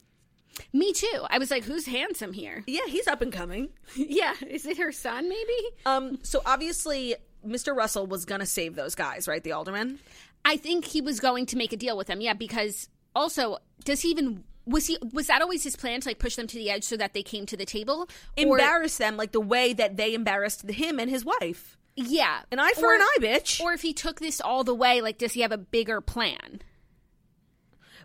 Me 0.73 0.93
too. 0.93 1.27
I 1.29 1.39
was 1.39 1.51
like, 1.51 1.65
who's 1.65 1.87
handsome 1.87 2.33
here? 2.33 2.63
Yeah, 2.67 2.87
he's 2.87 3.09
up 3.09 3.23
and 3.23 3.33
coming. 3.33 3.71
yeah, 3.97 4.35
is 4.47 4.67
it 4.67 4.79
her 4.79 4.93
son? 4.93 5.29
Maybe. 5.29 5.57
Um, 5.87 6.19
so 6.23 6.43
obviously, 6.45 7.17
Mr. 7.47 7.75
Russell 7.75 8.07
was 8.07 8.25
gonna 8.25 8.47
save 8.47 8.75
those 8.75 8.95
guys, 8.95 9.27
right? 9.27 9.43
The 9.43 9.53
alderman. 9.53 9.99
I 10.45 10.57
think 10.57 10.85
he 10.85 11.01
was 11.01 11.21
going 11.21 11.47
to 11.47 11.57
make 11.57 11.73
a 11.73 11.77
deal 11.77 11.97
with 11.97 12.07
them. 12.07 12.21
Yeah, 12.21 12.35
because 12.35 12.89
also, 13.15 13.59
does 13.85 14.01
he 14.03 14.09
even 14.11 14.45
was 14.67 14.87
he 14.87 14.99
was 15.13 15.27
that 15.29 15.43
always 15.43 15.65
his 15.65 15.75
plan 15.77 16.01
to 16.03 16.09
like 16.09 16.19
push 16.19 16.37
them 16.37 16.47
to 16.47 16.57
the 16.57 16.71
edge 16.71 16.85
so 16.85 16.97
that 16.97 17.13
they 17.15 17.23
came 17.23 17.47
to 17.47 17.57
the 17.57 17.65
table? 17.67 18.09
Or- 18.39 18.59
Embarrass 18.59 18.99
them 18.99 19.17
like 19.17 19.33
the 19.33 19.41
way 19.41 19.73
that 19.73 19.97
they 19.97 20.15
embarrassed 20.15 20.69
him 20.71 20.99
and 21.01 21.11
his 21.11 21.25
wife. 21.25 21.77
yeah, 21.97 22.43
An 22.53 22.59
eye 22.61 22.73
for 22.77 22.87
Or- 22.93 22.95
an 22.95 23.01
eye, 23.03 23.17
bitch. 23.21 23.61
Or 23.61 23.73
if 23.73 23.83
he 23.83 23.93
took 23.93 24.21
this 24.21 24.41
all 24.41 24.63
the 24.65 24.75
way, 24.75 25.01
like, 25.01 25.19
does 25.19 25.33
he 25.33 25.41
have 25.41 25.53
a 25.53 25.59
bigger 25.59 26.01
plan? 26.01 26.61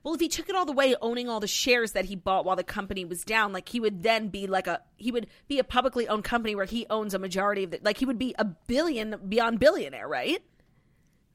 well, 0.03 0.13
if 0.13 0.19
he 0.21 0.27
took 0.27 0.49
it 0.49 0.55
all 0.55 0.65
the 0.67 0.71
way, 0.71 0.93
owning 1.01 1.27
all 1.29 1.39
the 1.39 1.47
shares 1.47 1.93
that 1.93 2.05
he 2.05 2.15
bought 2.15 2.45
while 2.45 2.55
the 2.55 2.63
company 2.63 3.03
was 3.05 3.23
down, 3.23 3.51
like 3.51 3.67
he 3.69 3.79
would 3.79 4.03
then 4.03 4.27
be 4.29 4.45
like 4.47 4.67
a 4.67 4.81
he 4.97 5.11
would 5.11 5.25
be 5.47 5.57
a 5.59 5.63
publicly 5.63 6.07
owned 6.07 6.23
company 6.23 6.55
where 6.55 6.65
he 6.65 6.85
owns 6.91 7.13
a 7.15 7.19
majority 7.19 7.63
of 7.63 7.71
the 7.71 7.79
like 7.83 7.97
he 7.97 8.05
would 8.05 8.19
be 8.19 8.35
a 8.37 8.45
billion 8.45 9.19
beyond 9.27 9.59
billionaire, 9.59 10.07
right? 10.07 10.43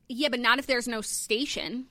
Yeah, 0.08 0.28
but 0.28 0.38
not 0.40 0.58
if 0.60 0.66
there's 0.66 0.86
no 0.88 1.00
station. 1.00 1.86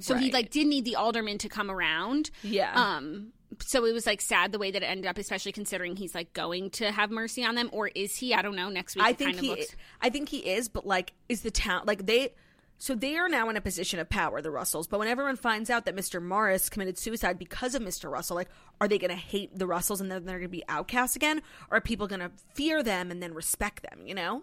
So 0.00 0.16
he 0.16 0.32
like 0.32 0.50
did 0.50 0.66
need 0.66 0.84
the 0.84 0.96
alderman 0.96 1.38
to 1.38 1.48
come 1.48 1.70
around. 1.70 2.30
Yeah. 2.42 2.72
Um. 2.74 3.32
So 3.60 3.84
it 3.84 3.92
was 3.92 4.06
like 4.06 4.20
sad 4.20 4.50
the 4.50 4.58
way 4.58 4.72
that 4.72 4.82
it 4.82 4.86
ended 4.86 5.06
up, 5.06 5.16
especially 5.16 5.52
considering 5.52 5.94
he's 5.94 6.14
like 6.14 6.32
going 6.32 6.70
to 6.70 6.90
have 6.90 7.10
mercy 7.10 7.44
on 7.44 7.54
them, 7.54 7.70
or 7.72 7.88
is 7.88 8.16
he? 8.16 8.34
I 8.34 8.42
don't 8.42 8.56
know. 8.56 8.68
Next 8.68 8.96
week, 8.96 9.04
I 9.04 9.12
think 9.12 9.38
he 9.38 9.50
looks. 9.50 9.76
I 10.00 10.10
think 10.10 10.28
he 10.28 10.38
is, 10.38 10.68
but 10.68 10.86
like 10.86 11.12
is 11.28 11.42
the 11.42 11.50
town 11.50 11.82
like 11.86 12.06
they 12.06 12.30
so 12.78 12.94
they 12.94 13.16
are 13.16 13.28
now 13.28 13.48
in 13.48 13.56
a 13.56 13.60
position 13.60 14.00
of 14.00 14.08
power, 14.08 14.42
the 14.42 14.50
Russells. 14.50 14.86
But 14.86 14.98
when 14.98 15.08
everyone 15.08 15.36
finds 15.36 15.70
out 15.70 15.84
that 15.84 15.96
Mr. 15.96 16.20
Morris 16.20 16.68
committed 16.68 16.98
suicide 16.98 17.38
because 17.38 17.74
of 17.74 17.82
Mr. 17.82 18.10
Russell, 18.10 18.36
like 18.36 18.50
are 18.80 18.88
they 18.88 18.98
gonna 18.98 19.14
hate 19.14 19.56
the 19.56 19.66
Russells 19.66 20.00
and 20.00 20.10
then 20.10 20.24
they're 20.24 20.38
gonna 20.38 20.48
be 20.48 20.64
outcasts 20.68 21.16
again? 21.16 21.40
Or 21.70 21.78
are 21.78 21.80
people 21.80 22.06
gonna 22.06 22.32
fear 22.54 22.82
them 22.82 23.10
and 23.10 23.22
then 23.22 23.32
respect 23.32 23.82
them, 23.88 24.06
you 24.06 24.14
know? 24.14 24.42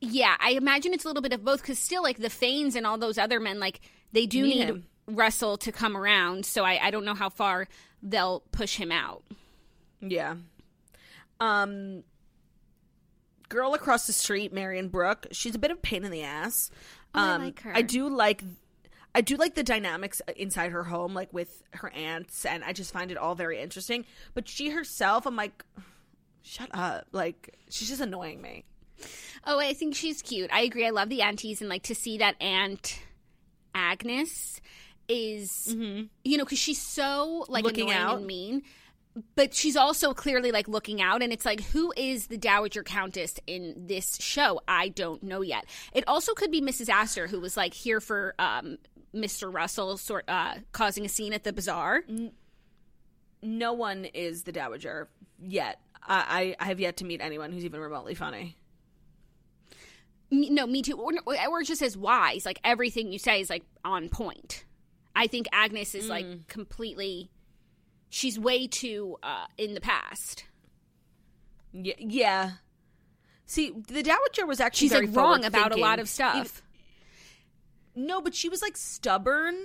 Yeah, 0.00 0.36
I 0.40 0.50
imagine 0.50 0.92
it's 0.92 1.04
a 1.04 1.08
little 1.08 1.22
bit 1.22 1.32
of 1.32 1.44
both 1.44 1.62
because 1.62 1.78
still, 1.78 2.02
like 2.02 2.18
the 2.18 2.30
Fanes 2.30 2.76
and 2.76 2.86
all 2.86 2.98
those 2.98 3.18
other 3.18 3.40
men, 3.40 3.58
like 3.58 3.80
they 4.12 4.26
do 4.26 4.42
Need 4.42 4.68
need. 4.68 4.82
Russell 5.06 5.56
to 5.58 5.72
come 5.72 5.96
around. 5.96 6.46
So 6.46 6.64
I, 6.64 6.86
I 6.86 6.90
don't 6.90 7.04
know 7.04 7.14
how 7.14 7.28
far 7.28 7.68
they'll 8.02 8.40
push 8.52 8.76
him 8.76 8.92
out. 8.92 9.22
Yeah. 10.00 10.36
Um 11.40 12.04
girl 13.48 13.74
across 13.74 14.06
the 14.06 14.12
street, 14.12 14.52
Marian 14.52 14.88
Brook, 14.88 15.26
she's 15.30 15.54
a 15.54 15.58
bit 15.58 15.70
of 15.70 15.78
a 15.78 15.80
pain 15.80 16.04
in 16.04 16.10
the 16.10 16.22
ass. 16.22 16.70
Oh, 17.14 17.20
I 17.20 17.34
um, 17.34 17.44
like 17.44 17.60
her. 17.60 17.72
I 17.74 17.82
do 17.82 18.08
like 18.08 18.42
I 19.16 19.22
do 19.22 19.36
like 19.36 19.54
the 19.54 19.62
dynamics 19.62 20.20
inside 20.36 20.72
her 20.72 20.84
home, 20.84 21.14
like 21.14 21.32
with 21.32 21.62
her 21.72 21.88
aunts, 21.88 22.44
and 22.44 22.62
I 22.62 22.74
just 22.74 22.92
find 22.92 23.10
it 23.10 23.16
all 23.16 23.34
very 23.34 23.58
interesting. 23.58 24.04
But 24.34 24.46
she 24.46 24.68
herself, 24.68 25.24
I'm 25.24 25.36
like, 25.36 25.64
shut 26.42 26.68
up. 26.72 27.06
Like, 27.12 27.56
she's 27.70 27.88
just 27.88 28.02
annoying 28.02 28.42
me. 28.42 28.66
Oh, 29.46 29.58
I 29.58 29.72
think 29.72 29.94
she's 29.94 30.20
cute. 30.20 30.50
I 30.52 30.60
agree. 30.60 30.86
I 30.86 30.90
love 30.90 31.08
the 31.08 31.22
aunties 31.22 31.62
and 31.62 31.70
like 31.70 31.84
to 31.84 31.94
see 31.94 32.18
that 32.18 32.36
Aunt 32.42 33.00
Agnes 33.76 34.60
is, 35.08 35.72
you 36.24 36.36
know, 36.38 36.44
because 36.44 36.58
she's 36.58 36.80
so 36.82 37.44
like 37.48 37.62
Mm-hmm. 37.64 37.66
Looking 37.66 37.90
annoying 37.90 37.98
out. 38.04 38.16
and 38.18 38.26
mean. 38.26 38.62
But 39.34 39.54
she's 39.54 39.76
also 39.76 40.12
clearly 40.12 40.50
like 40.52 40.68
looking 40.68 41.00
out, 41.00 41.22
and 41.22 41.32
it's 41.32 41.46
like, 41.46 41.62
who 41.62 41.90
is 41.96 42.26
the 42.26 42.36
Dowager 42.36 42.82
Countess 42.82 43.38
in 43.46 43.86
this 43.86 44.18
show? 44.20 44.60
I 44.68 44.88
don't 44.90 45.22
know 45.22 45.40
yet. 45.40 45.64
It 45.94 46.04
also 46.06 46.34
could 46.34 46.50
be 46.50 46.60
Mrs. 46.60 46.90
Astor, 46.90 47.26
who 47.26 47.40
was 47.40 47.56
like 47.56 47.72
here 47.72 48.00
for 48.00 48.34
um, 48.38 48.76
Mr. 49.14 49.50
Russell, 49.52 49.96
sort 49.96 50.24
uh, 50.28 50.56
causing 50.72 51.06
a 51.06 51.08
scene 51.08 51.32
at 51.32 51.44
the 51.44 51.52
bazaar. 51.54 52.02
No 53.42 53.72
one 53.72 54.04
is 54.04 54.42
the 54.42 54.52
Dowager 54.52 55.08
yet. 55.42 55.80
I, 56.06 56.54
I 56.60 56.64
I 56.64 56.68
have 56.68 56.80
yet 56.80 56.98
to 56.98 57.04
meet 57.06 57.20
anyone 57.22 57.52
who's 57.52 57.64
even 57.64 57.80
remotely 57.80 58.14
funny. 58.14 58.56
Me, 60.48 60.54
no, 60.54 60.66
me 60.66 60.82
too. 60.82 60.96
Or, 60.98 61.12
or 61.48 61.62
just 61.62 61.82
as 61.82 61.96
wise. 61.96 62.44
Like 62.46 62.60
everything 62.64 63.12
you 63.12 63.18
say 63.18 63.40
is 63.40 63.50
like 63.50 63.64
on 63.84 64.08
point. 64.08 64.64
I 65.14 65.26
think 65.26 65.46
Agnes 65.52 65.94
is 65.94 66.06
Mm. 66.06 66.08
like 66.10 66.46
completely. 66.48 67.30
She's 68.08 68.38
way 68.38 68.66
too 68.66 69.16
uh, 69.22 69.46
in 69.58 69.74
the 69.74 69.80
past. 69.80 70.44
Yeah, 71.72 71.94
yeah. 71.98 72.50
See, 73.46 73.72
the 73.88 74.02
Dowager 74.02 74.46
was 74.46 74.60
actually 74.60 74.86
She's 74.86 74.92
very 74.92 75.06
like 75.06 75.16
wrong 75.16 75.44
about 75.44 75.72
a 75.72 75.76
lot 75.76 75.98
of 75.98 76.08
stuff. 76.08 76.62
No, 77.94 78.20
but 78.20 78.34
she 78.34 78.48
was 78.48 78.62
like 78.62 78.76
stubborn. 78.76 79.56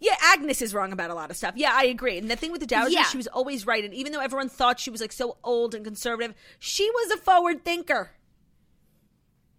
Yeah, 0.00 0.14
Agnes 0.22 0.62
is 0.62 0.72
wrong 0.74 0.92
about 0.92 1.10
a 1.10 1.14
lot 1.14 1.30
of 1.30 1.36
stuff. 1.36 1.54
Yeah, 1.56 1.70
I 1.74 1.84
agree. 1.84 2.16
And 2.18 2.30
the 2.30 2.36
thing 2.36 2.52
with 2.52 2.60
the 2.60 2.66
Dowager, 2.66 2.90
Yeah. 2.92 3.04
she 3.04 3.16
was 3.18 3.26
always 3.26 3.66
right. 3.66 3.84
And 3.84 3.92
even 3.94 4.12
though 4.12 4.20
everyone 4.20 4.48
thought 4.48 4.80
she 4.80 4.90
was 4.90 5.00
like 5.00 5.12
so 5.12 5.36
old 5.44 5.74
and 5.74 5.84
conservative, 5.84 6.34
she 6.58 6.90
was 6.90 7.10
a 7.12 7.16
forward 7.18 7.64
thinker. 7.64 8.10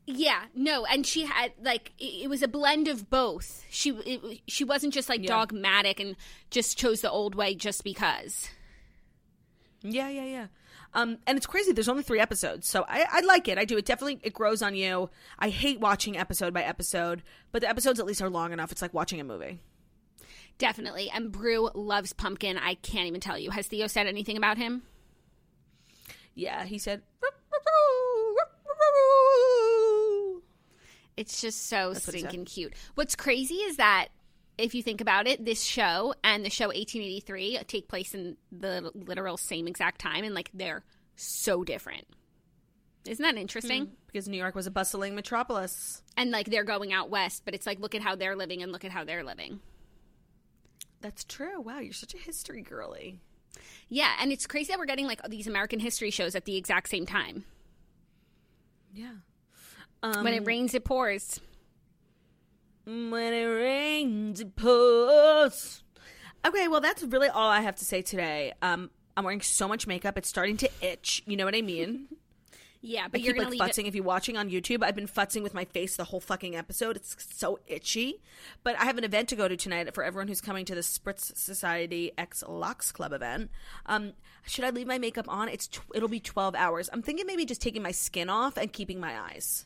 Yeah, 0.07 0.43
no, 0.55 0.85
and 0.85 1.05
she 1.05 1.25
had 1.25 1.53
like 1.61 1.91
it, 1.99 2.23
it 2.23 2.29
was 2.29 2.41
a 2.43 2.47
blend 2.47 2.87
of 2.87 3.09
both. 3.09 3.63
She 3.69 3.89
it, 3.91 4.41
she 4.47 4.63
wasn't 4.63 4.93
just 4.93 5.09
like 5.09 5.21
Yeah. 5.21 5.27
dogmatic 5.29 5.99
and 5.99 6.15
just 6.51 6.77
chose 6.77 7.01
the 7.01 7.09
old 7.11 7.35
way 7.35 7.55
just 7.55 7.83
because. 7.83 8.49
Yeah, 9.81 10.09
yeah, 10.09 10.25
yeah. 10.25 10.47
Um, 10.93 11.17
and 11.27 11.37
it's 11.37 11.45
crazy. 11.45 11.73
There's 11.73 11.89
only 11.89 12.03
three 12.03 12.19
episodes, 12.21 12.67
so 12.67 12.85
I, 12.87 13.05
I 13.11 13.19
like 13.21 13.47
it. 13.49 13.57
I 13.57 13.65
do. 13.65 13.77
It 13.77 13.85
definitely 13.85 14.19
it 14.23 14.33
grows 14.33 14.61
on 14.61 14.75
you. 14.75 15.09
I 15.37 15.49
hate 15.49 15.79
watching 15.79 16.17
episode 16.17 16.53
by 16.53 16.63
episode, 16.63 17.21
but 17.51 17.61
the 17.61 17.69
episodes 17.69 17.99
at 17.99 18.05
least 18.05 18.21
are 18.21 18.29
long 18.29 18.53
enough. 18.53 18.71
It's 18.71 18.81
like 18.81 18.93
watching 18.93 19.19
a 19.19 19.23
movie. 19.23 19.59
Definitely. 20.57 21.09
And 21.13 21.33
Brew 21.33 21.69
loves 21.75 22.13
pumpkin. 22.13 22.57
I 22.57 22.75
can't 22.75 23.07
even 23.07 23.19
tell 23.19 23.37
you. 23.37 23.51
Has 23.51 23.67
Theo 23.67 23.87
said 23.87 24.07
anything 24.07 24.37
about 24.37 24.57
him? 24.57 24.83
Yeah, 26.33 26.63
he 26.63 26.77
said. 26.77 27.01
It's 31.18 31.41
just 31.41 31.68
so 31.68 31.89
what 31.89 31.97
he 31.97 32.03
said. 32.03 32.20
stinking 32.20 32.45
cute. 32.45 32.74
What's 32.95 33.16
crazy 33.16 33.55
is 33.55 33.78
that 33.78 34.09
if 34.57 34.74
you 34.74 34.84
think 34.84 35.01
about 35.01 35.28
it, 35.28 35.43
this 35.43 35.61
show 35.61 36.13
and 36.24 36.45
the 36.45 36.49
show 36.49 36.68
1883 36.68 37.59
take 37.68 37.88
place 37.88 38.13
in 38.13 38.38
the 38.51 38.91
literal 38.93 39.38
same 39.38 39.68
exact 39.68 39.99
time, 39.99 40.24
and 40.24 40.34
like 40.34 40.49
they're 40.53 40.84
so 41.16 41.63
different. 41.63 42.05
Isn't 43.05 43.24
that 43.24 43.39
interesting? 43.39 43.86
Hmm. 43.86 43.93
Because 44.07 44.28
New 44.28 44.38
York 44.38 44.55
was 44.55 44.68
a 44.68 44.72
bustling 44.72 45.16
metropolis. 45.16 46.01
And 46.18 46.32
like 46.32 46.49
they're 46.49 46.63
going 46.63 46.93
out 46.93 47.09
west, 47.09 47.43
but 47.45 47.53
it's 47.53 47.66
like 47.66 47.80
look 47.80 47.95
at 47.95 48.01
how 48.01 48.16
they're 48.16 48.36
living 48.36 48.63
and 48.63 48.72
look 48.72 48.86
at 48.86 48.91
how 48.91 49.03
they're 49.03 49.24
living. 49.24 49.59
That's 51.01 51.24
true. 51.24 51.61
Wow, 51.61 51.80
you're 51.80 51.93
such 51.93 52.16
a 52.16 52.18
history 52.18 52.61
girly. 52.61 53.20
Yeah, 53.89 54.11
and 54.20 54.32
it's 54.32 54.47
crazy 54.47 54.72
that 54.72 54.80
we're 54.80 54.86
getting 54.86 55.05
like 55.05 55.22
these 55.30 55.47
American 55.47 55.80
history 55.80 56.09
shows 56.09 56.36
at 56.36 56.45
the 56.45 56.57
exact 56.57 56.89
same 56.89 57.05
time. 57.05 57.45
Yeah. 58.93 59.11
When 60.21 60.33
it 60.33 60.45
rains, 60.45 60.73
it 60.73 60.83
pours. 60.85 61.39
When 62.85 63.33
it 63.33 63.45
rains, 63.45 64.39
it 64.41 64.55
pours. 64.55 65.83
Okay, 66.45 66.67
well, 66.67 66.81
that's 66.81 67.01
really 67.03 67.29
all 67.29 67.49
I 67.49 67.61
have 67.61 67.75
to 67.77 67.85
say 67.85 68.01
today. 68.01 68.53
Um, 68.61 68.91
I'm 69.17 69.23
wearing 69.23 69.41
so 69.41 69.67
much 69.67 69.87
makeup; 69.87 70.17
it's 70.17 70.29
starting 70.29 70.57
to 70.57 70.69
itch. 70.81 71.23
You 71.25 71.37
know 71.37 71.45
what 71.45 71.55
I 71.55 71.61
mean? 71.61 72.07
Yeah, 72.87 73.05
I 73.05 73.07
but 73.07 73.21
you're 73.21 73.33
keep 73.33 73.41
like 73.41 73.51
leave 73.51 73.61
it. 73.61 73.63
futzing. 73.63 73.87
If 73.87 73.95
you're 73.95 74.03
watching 74.03 74.37
on 74.37 74.51
YouTube, 74.51 74.83
I've 74.83 74.93
been 74.95 75.07
futzing 75.07 75.41
with 75.41 75.55
my 75.55 75.65
face 75.65 75.95
the 75.95 76.03
whole 76.03 76.19
fucking 76.19 76.55
episode. 76.55 76.95
It's 76.95 77.15
so 77.35 77.57
itchy. 77.65 78.21
But 78.63 78.79
I 78.79 78.83
have 78.85 78.99
an 78.99 79.03
event 79.03 79.27
to 79.29 79.35
go 79.35 79.47
to 79.47 79.57
tonight 79.57 79.91
for 79.95 80.03
everyone 80.03 80.27
who's 80.27 80.39
coming 80.39 80.65
to 80.65 80.75
the 80.75 80.81
Spritz 80.81 81.35
Society 81.35 82.11
X 82.15 82.43
Lux 82.47 82.91
Club 82.91 83.11
event. 83.11 83.49
Um, 83.87 84.13
should 84.45 84.65
I 84.65 84.69
leave 84.69 84.85
my 84.85 84.99
makeup 84.99 85.25
on? 85.27 85.49
It's 85.49 85.67
it'll 85.95 86.07
be 86.09 86.19
12 86.19 86.53
hours. 86.53 86.87
I'm 86.93 87.01
thinking 87.01 87.25
maybe 87.25 87.43
just 87.43 87.59
taking 87.59 87.81
my 87.81 87.89
skin 87.89 88.29
off 88.29 88.55
and 88.55 88.71
keeping 88.71 88.99
my 88.99 89.19
eyes. 89.19 89.65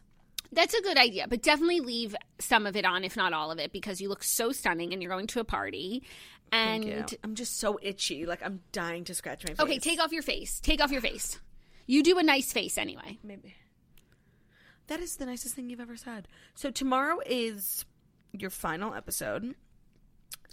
That's 0.51 0.73
a 0.73 0.81
good 0.81 0.97
idea, 0.97 1.27
but 1.27 1.41
definitely 1.41 1.79
leave 1.79 2.15
some 2.39 2.65
of 2.65 2.75
it 2.75 2.85
on, 2.85 3.03
if 3.03 3.15
not 3.15 3.33
all 3.33 3.51
of 3.51 3.59
it, 3.59 3.71
because 3.71 4.01
you 4.01 4.09
look 4.09 4.23
so 4.23 4.51
stunning 4.51 4.93
and 4.93 5.01
you're 5.01 5.11
going 5.11 5.27
to 5.27 5.39
a 5.39 5.43
party. 5.43 6.03
And. 6.51 7.15
I'm 7.23 7.35
just 7.35 7.59
so 7.59 7.79
itchy. 7.81 8.25
Like 8.25 8.43
I'm 8.43 8.61
dying 8.71 9.03
to 9.05 9.13
scratch 9.13 9.43
my 9.43 9.53
face. 9.53 9.59
okay, 9.59 9.79
take 9.79 9.99
off 9.99 10.11
your 10.11 10.23
face. 10.23 10.59
Take 10.59 10.81
off 10.81 10.91
your 10.91 11.01
face. 11.01 11.39
You 11.85 12.03
do 12.03 12.17
a 12.17 12.23
nice 12.23 12.51
face 12.51 12.77
anyway. 12.77 13.17
Maybe. 13.23 13.55
That 14.87 14.99
is 14.99 15.17
the 15.17 15.25
nicest 15.27 15.55
thing 15.55 15.69
you've 15.69 15.79
ever 15.79 15.95
said. 15.95 16.27
So 16.55 16.71
tomorrow 16.71 17.19
is 17.25 17.85
your 18.31 18.49
final 18.49 18.93
episode. 18.95 19.55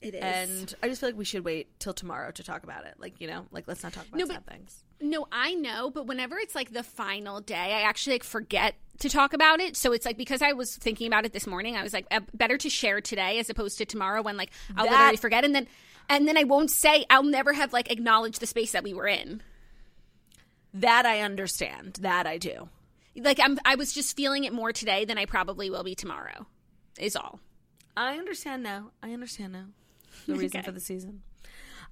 It 0.03 0.15
is. 0.15 0.23
And 0.23 0.75
I 0.83 0.89
just 0.89 1.01
feel 1.01 1.09
like 1.09 1.19
we 1.19 1.25
should 1.25 1.45
wait 1.45 1.79
till 1.81 1.95
tomorrow 1.95 2.31
to 2.31 2.43
talk 2.43 2.63
about 2.65 2.87
it. 2.87 2.95
Like, 2.99 3.21
you 3.21 3.29
know, 3.29 3.47
like 3.51 3.67
let's 3.67 3.83
not 3.83 3.95
talk 3.95 4.07
about 4.09 4.19
no, 4.19 4.27
sad 4.27 4.47
things. 4.47 4.85
No, 5.01 5.27
I 5.31 5.55
know, 5.55 5.91
but 5.91 6.07
whenever 6.07 6.39
it's 6.39 6.55
like 6.55 6.73
the 6.73 6.83
final 6.83 7.41
day, 7.41 7.55
I 7.75 7.83
actually 7.83 8.15
like 8.15 8.25
forget 8.25 8.75
to 9.01 9.09
talk 9.11 9.35
about 9.35 9.61
it. 9.61 9.77
So 9.77 9.93
it's 9.93 10.07
like 10.07 10.17
because 10.17 10.43
I 10.43 10.53
was 10.53 10.75
thinking 10.75 11.07
about 11.07 11.27
it 11.27 11.33
this 11.33 11.47
morning, 11.47 11.77
I 11.77 11.83
was 11.83 11.93
like 11.93 12.07
uh, 12.11 12.21
better 12.33 12.57
to 12.59 12.71
share 12.71 13.01
today 13.01 13.39
as 13.39 13.51
opposed 13.51 13.79
to 13.79 13.85
tomorrow 13.85 14.23
when 14.23 14.37
like 14.37 14.51
I'll 14.77 14.87
that, 14.87 14.93
literally 14.93 15.17
forget 15.19 15.45
and 15.45 15.55
then 15.55 15.67
and 16.09 16.27
then 16.27 16.39
I 16.39 16.45
won't 16.45 16.71
say 16.71 17.05
I'll 17.11 17.23
never 17.23 17.53
have 17.53 17.73
like 17.73 17.91
acknowledged 17.91 18.41
the 18.41 18.47
space 18.47 18.73
that 18.73 18.85
we 18.85 18.95
were 18.95 19.07
in. 19.07 19.43
That 20.73 21.07
I 21.07 21.21
understand. 21.21 21.99
That 22.01 22.27
I 22.27 22.39
do. 22.39 22.69
Like 23.17 23.41
I'm 23.41 23.59
I 23.65 23.75
was 23.75 23.93
just 23.93 24.17
feeling 24.17 24.45
it 24.45 24.53
more 24.53 24.73
today 24.73 25.05
than 25.05 25.19
I 25.19 25.27
probably 25.27 25.69
will 25.69 25.85
be 25.85 25.95
tomorrow. 25.95 26.47
Is 26.99 27.17
all. 27.17 27.41
I 27.97 28.17
understand 28.17 28.63
now. 28.63 28.93
I 29.03 29.13
understand 29.13 29.53
now. 29.53 29.67
The 30.27 30.35
reason 30.37 30.61
okay. 30.61 30.67
for 30.67 30.73
the 30.73 30.81
season. 30.81 31.23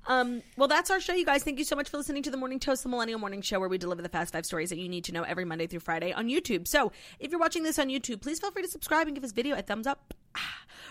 Um, 0.06 0.42
well, 0.56 0.68
that's 0.68 0.90
our 0.90 1.00
show, 1.00 1.14
you 1.14 1.24
guys. 1.24 1.42
Thank 1.42 1.58
you 1.58 1.64
so 1.64 1.76
much 1.76 1.88
for 1.88 1.96
listening 1.96 2.22
to 2.24 2.30
the 2.30 2.36
Morning 2.36 2.60
Toast, 2.60 2.82
the 2.82 2.88
Millennial 2.88 3.18
Morning 3.18 3.40
Show, 3.40 3.58
where 3.58 3.68
we 3.68 3.78
deliver 3.78 4.02
the 4.02 4.08
fast 4.08 4.32
five 4.32 4.44
stories 4.44 4.68
that 4.70 4.78
you 4.78 4.88
need 4.88 5.04
to 5.04 5.12
know 5.12 5.22
every 5.22 5.44
Monday 5.44 5.66
through 5.66 5.80
Friday 5.80 6.12
on 6.12 6.28
YouTube. 6.28 6.68
So, 6.68 6.92
if 7.18 7.30
you're 7.30 7.40
watching 7.40 7.62
this 7.62 7.78
on 7.78 7.88
YouTube, 7.88 8.20
please 8.20 8.38
feel 8.38 8.50
free 8.50 8.62
to 8.62 8.68
subscribe 8.68 9.06
and 9.06 9.16
give 9.16 9.22
this 9.22 9.32
video 9.32 9.56
a 9.56 9.62
thumbs 9.62 9.86
up. 9.86 10.12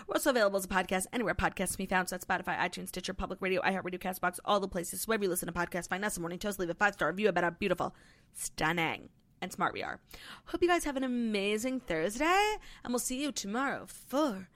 We're 0.06 0.14
also 0.14 0.30
available 0.30 0.58
as 0.58 0.64
a 0.64 0.68
podcast 0.68 1.06
anywhere 1.12 1.34
podcasts 1.34 1.76
can 1.76 1.84
be 1.84 1.86
found. 1.86 2.08
So 2.08 2.16
that's 2.16 2.24
Spotify, 2.24 2.58
iTunes, 2.58 2.88
Stitcher, 2.88 3.14
Public 3.14 3.40
Radio, 3.40 3.62
iHeartRadio, 3.62 3.98
Castbox, 3.98 4.38
all 4.44 4.60
the 4.60 4.68
places. 4.68 5.06
Wherever 5.06 5.24
you 5.24 5.30
listen 5.30 5.46
to 5.46 5.52
podcasts, 5.52 5.88
find 5.88 6.04
us 6.04 6.14
the 6.14 6.20
Morning 6.20 6.38
Toast. 6.38 6.58
Leave 6.58 6.70
a 6.70 6.74
five 6.74 6.94
star 6.94 7.08
review 7.08 7.28
about 7.28 7.44
how 7.44 7.50
beautiful, 7.50 7.94
stunning, 8.34 9.08
and 9.40 9.52
smart 9.52 9.72
we 9.72 9.82
are. 9.82 10.00
Hope 10.46 10.62
you 10.62 10.68
guys 10.68 10.84
have 10.84 10.96
an 10.96 11.04
amazing 11.04 11.80
Thursday, 11.80 12.56
and 12.82 12.92
we'll 12.92 12.98
see 12.98 13.22
you 13.22 13.32
tomorrow 13.32 13.86
for 13.86 14.48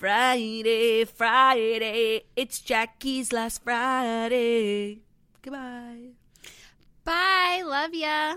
Friday, 0.00 1.04
Friday. 1.04 2.24
It's 2.34 2.60
Jackie's 2.60 3.34
last 3.34 3.62
Friday. 3.62 5.00
Goodbye. 5.42 6.16
Bye. 7.04 7.60
Love 7.60 7.92
ya. 7.92 8.36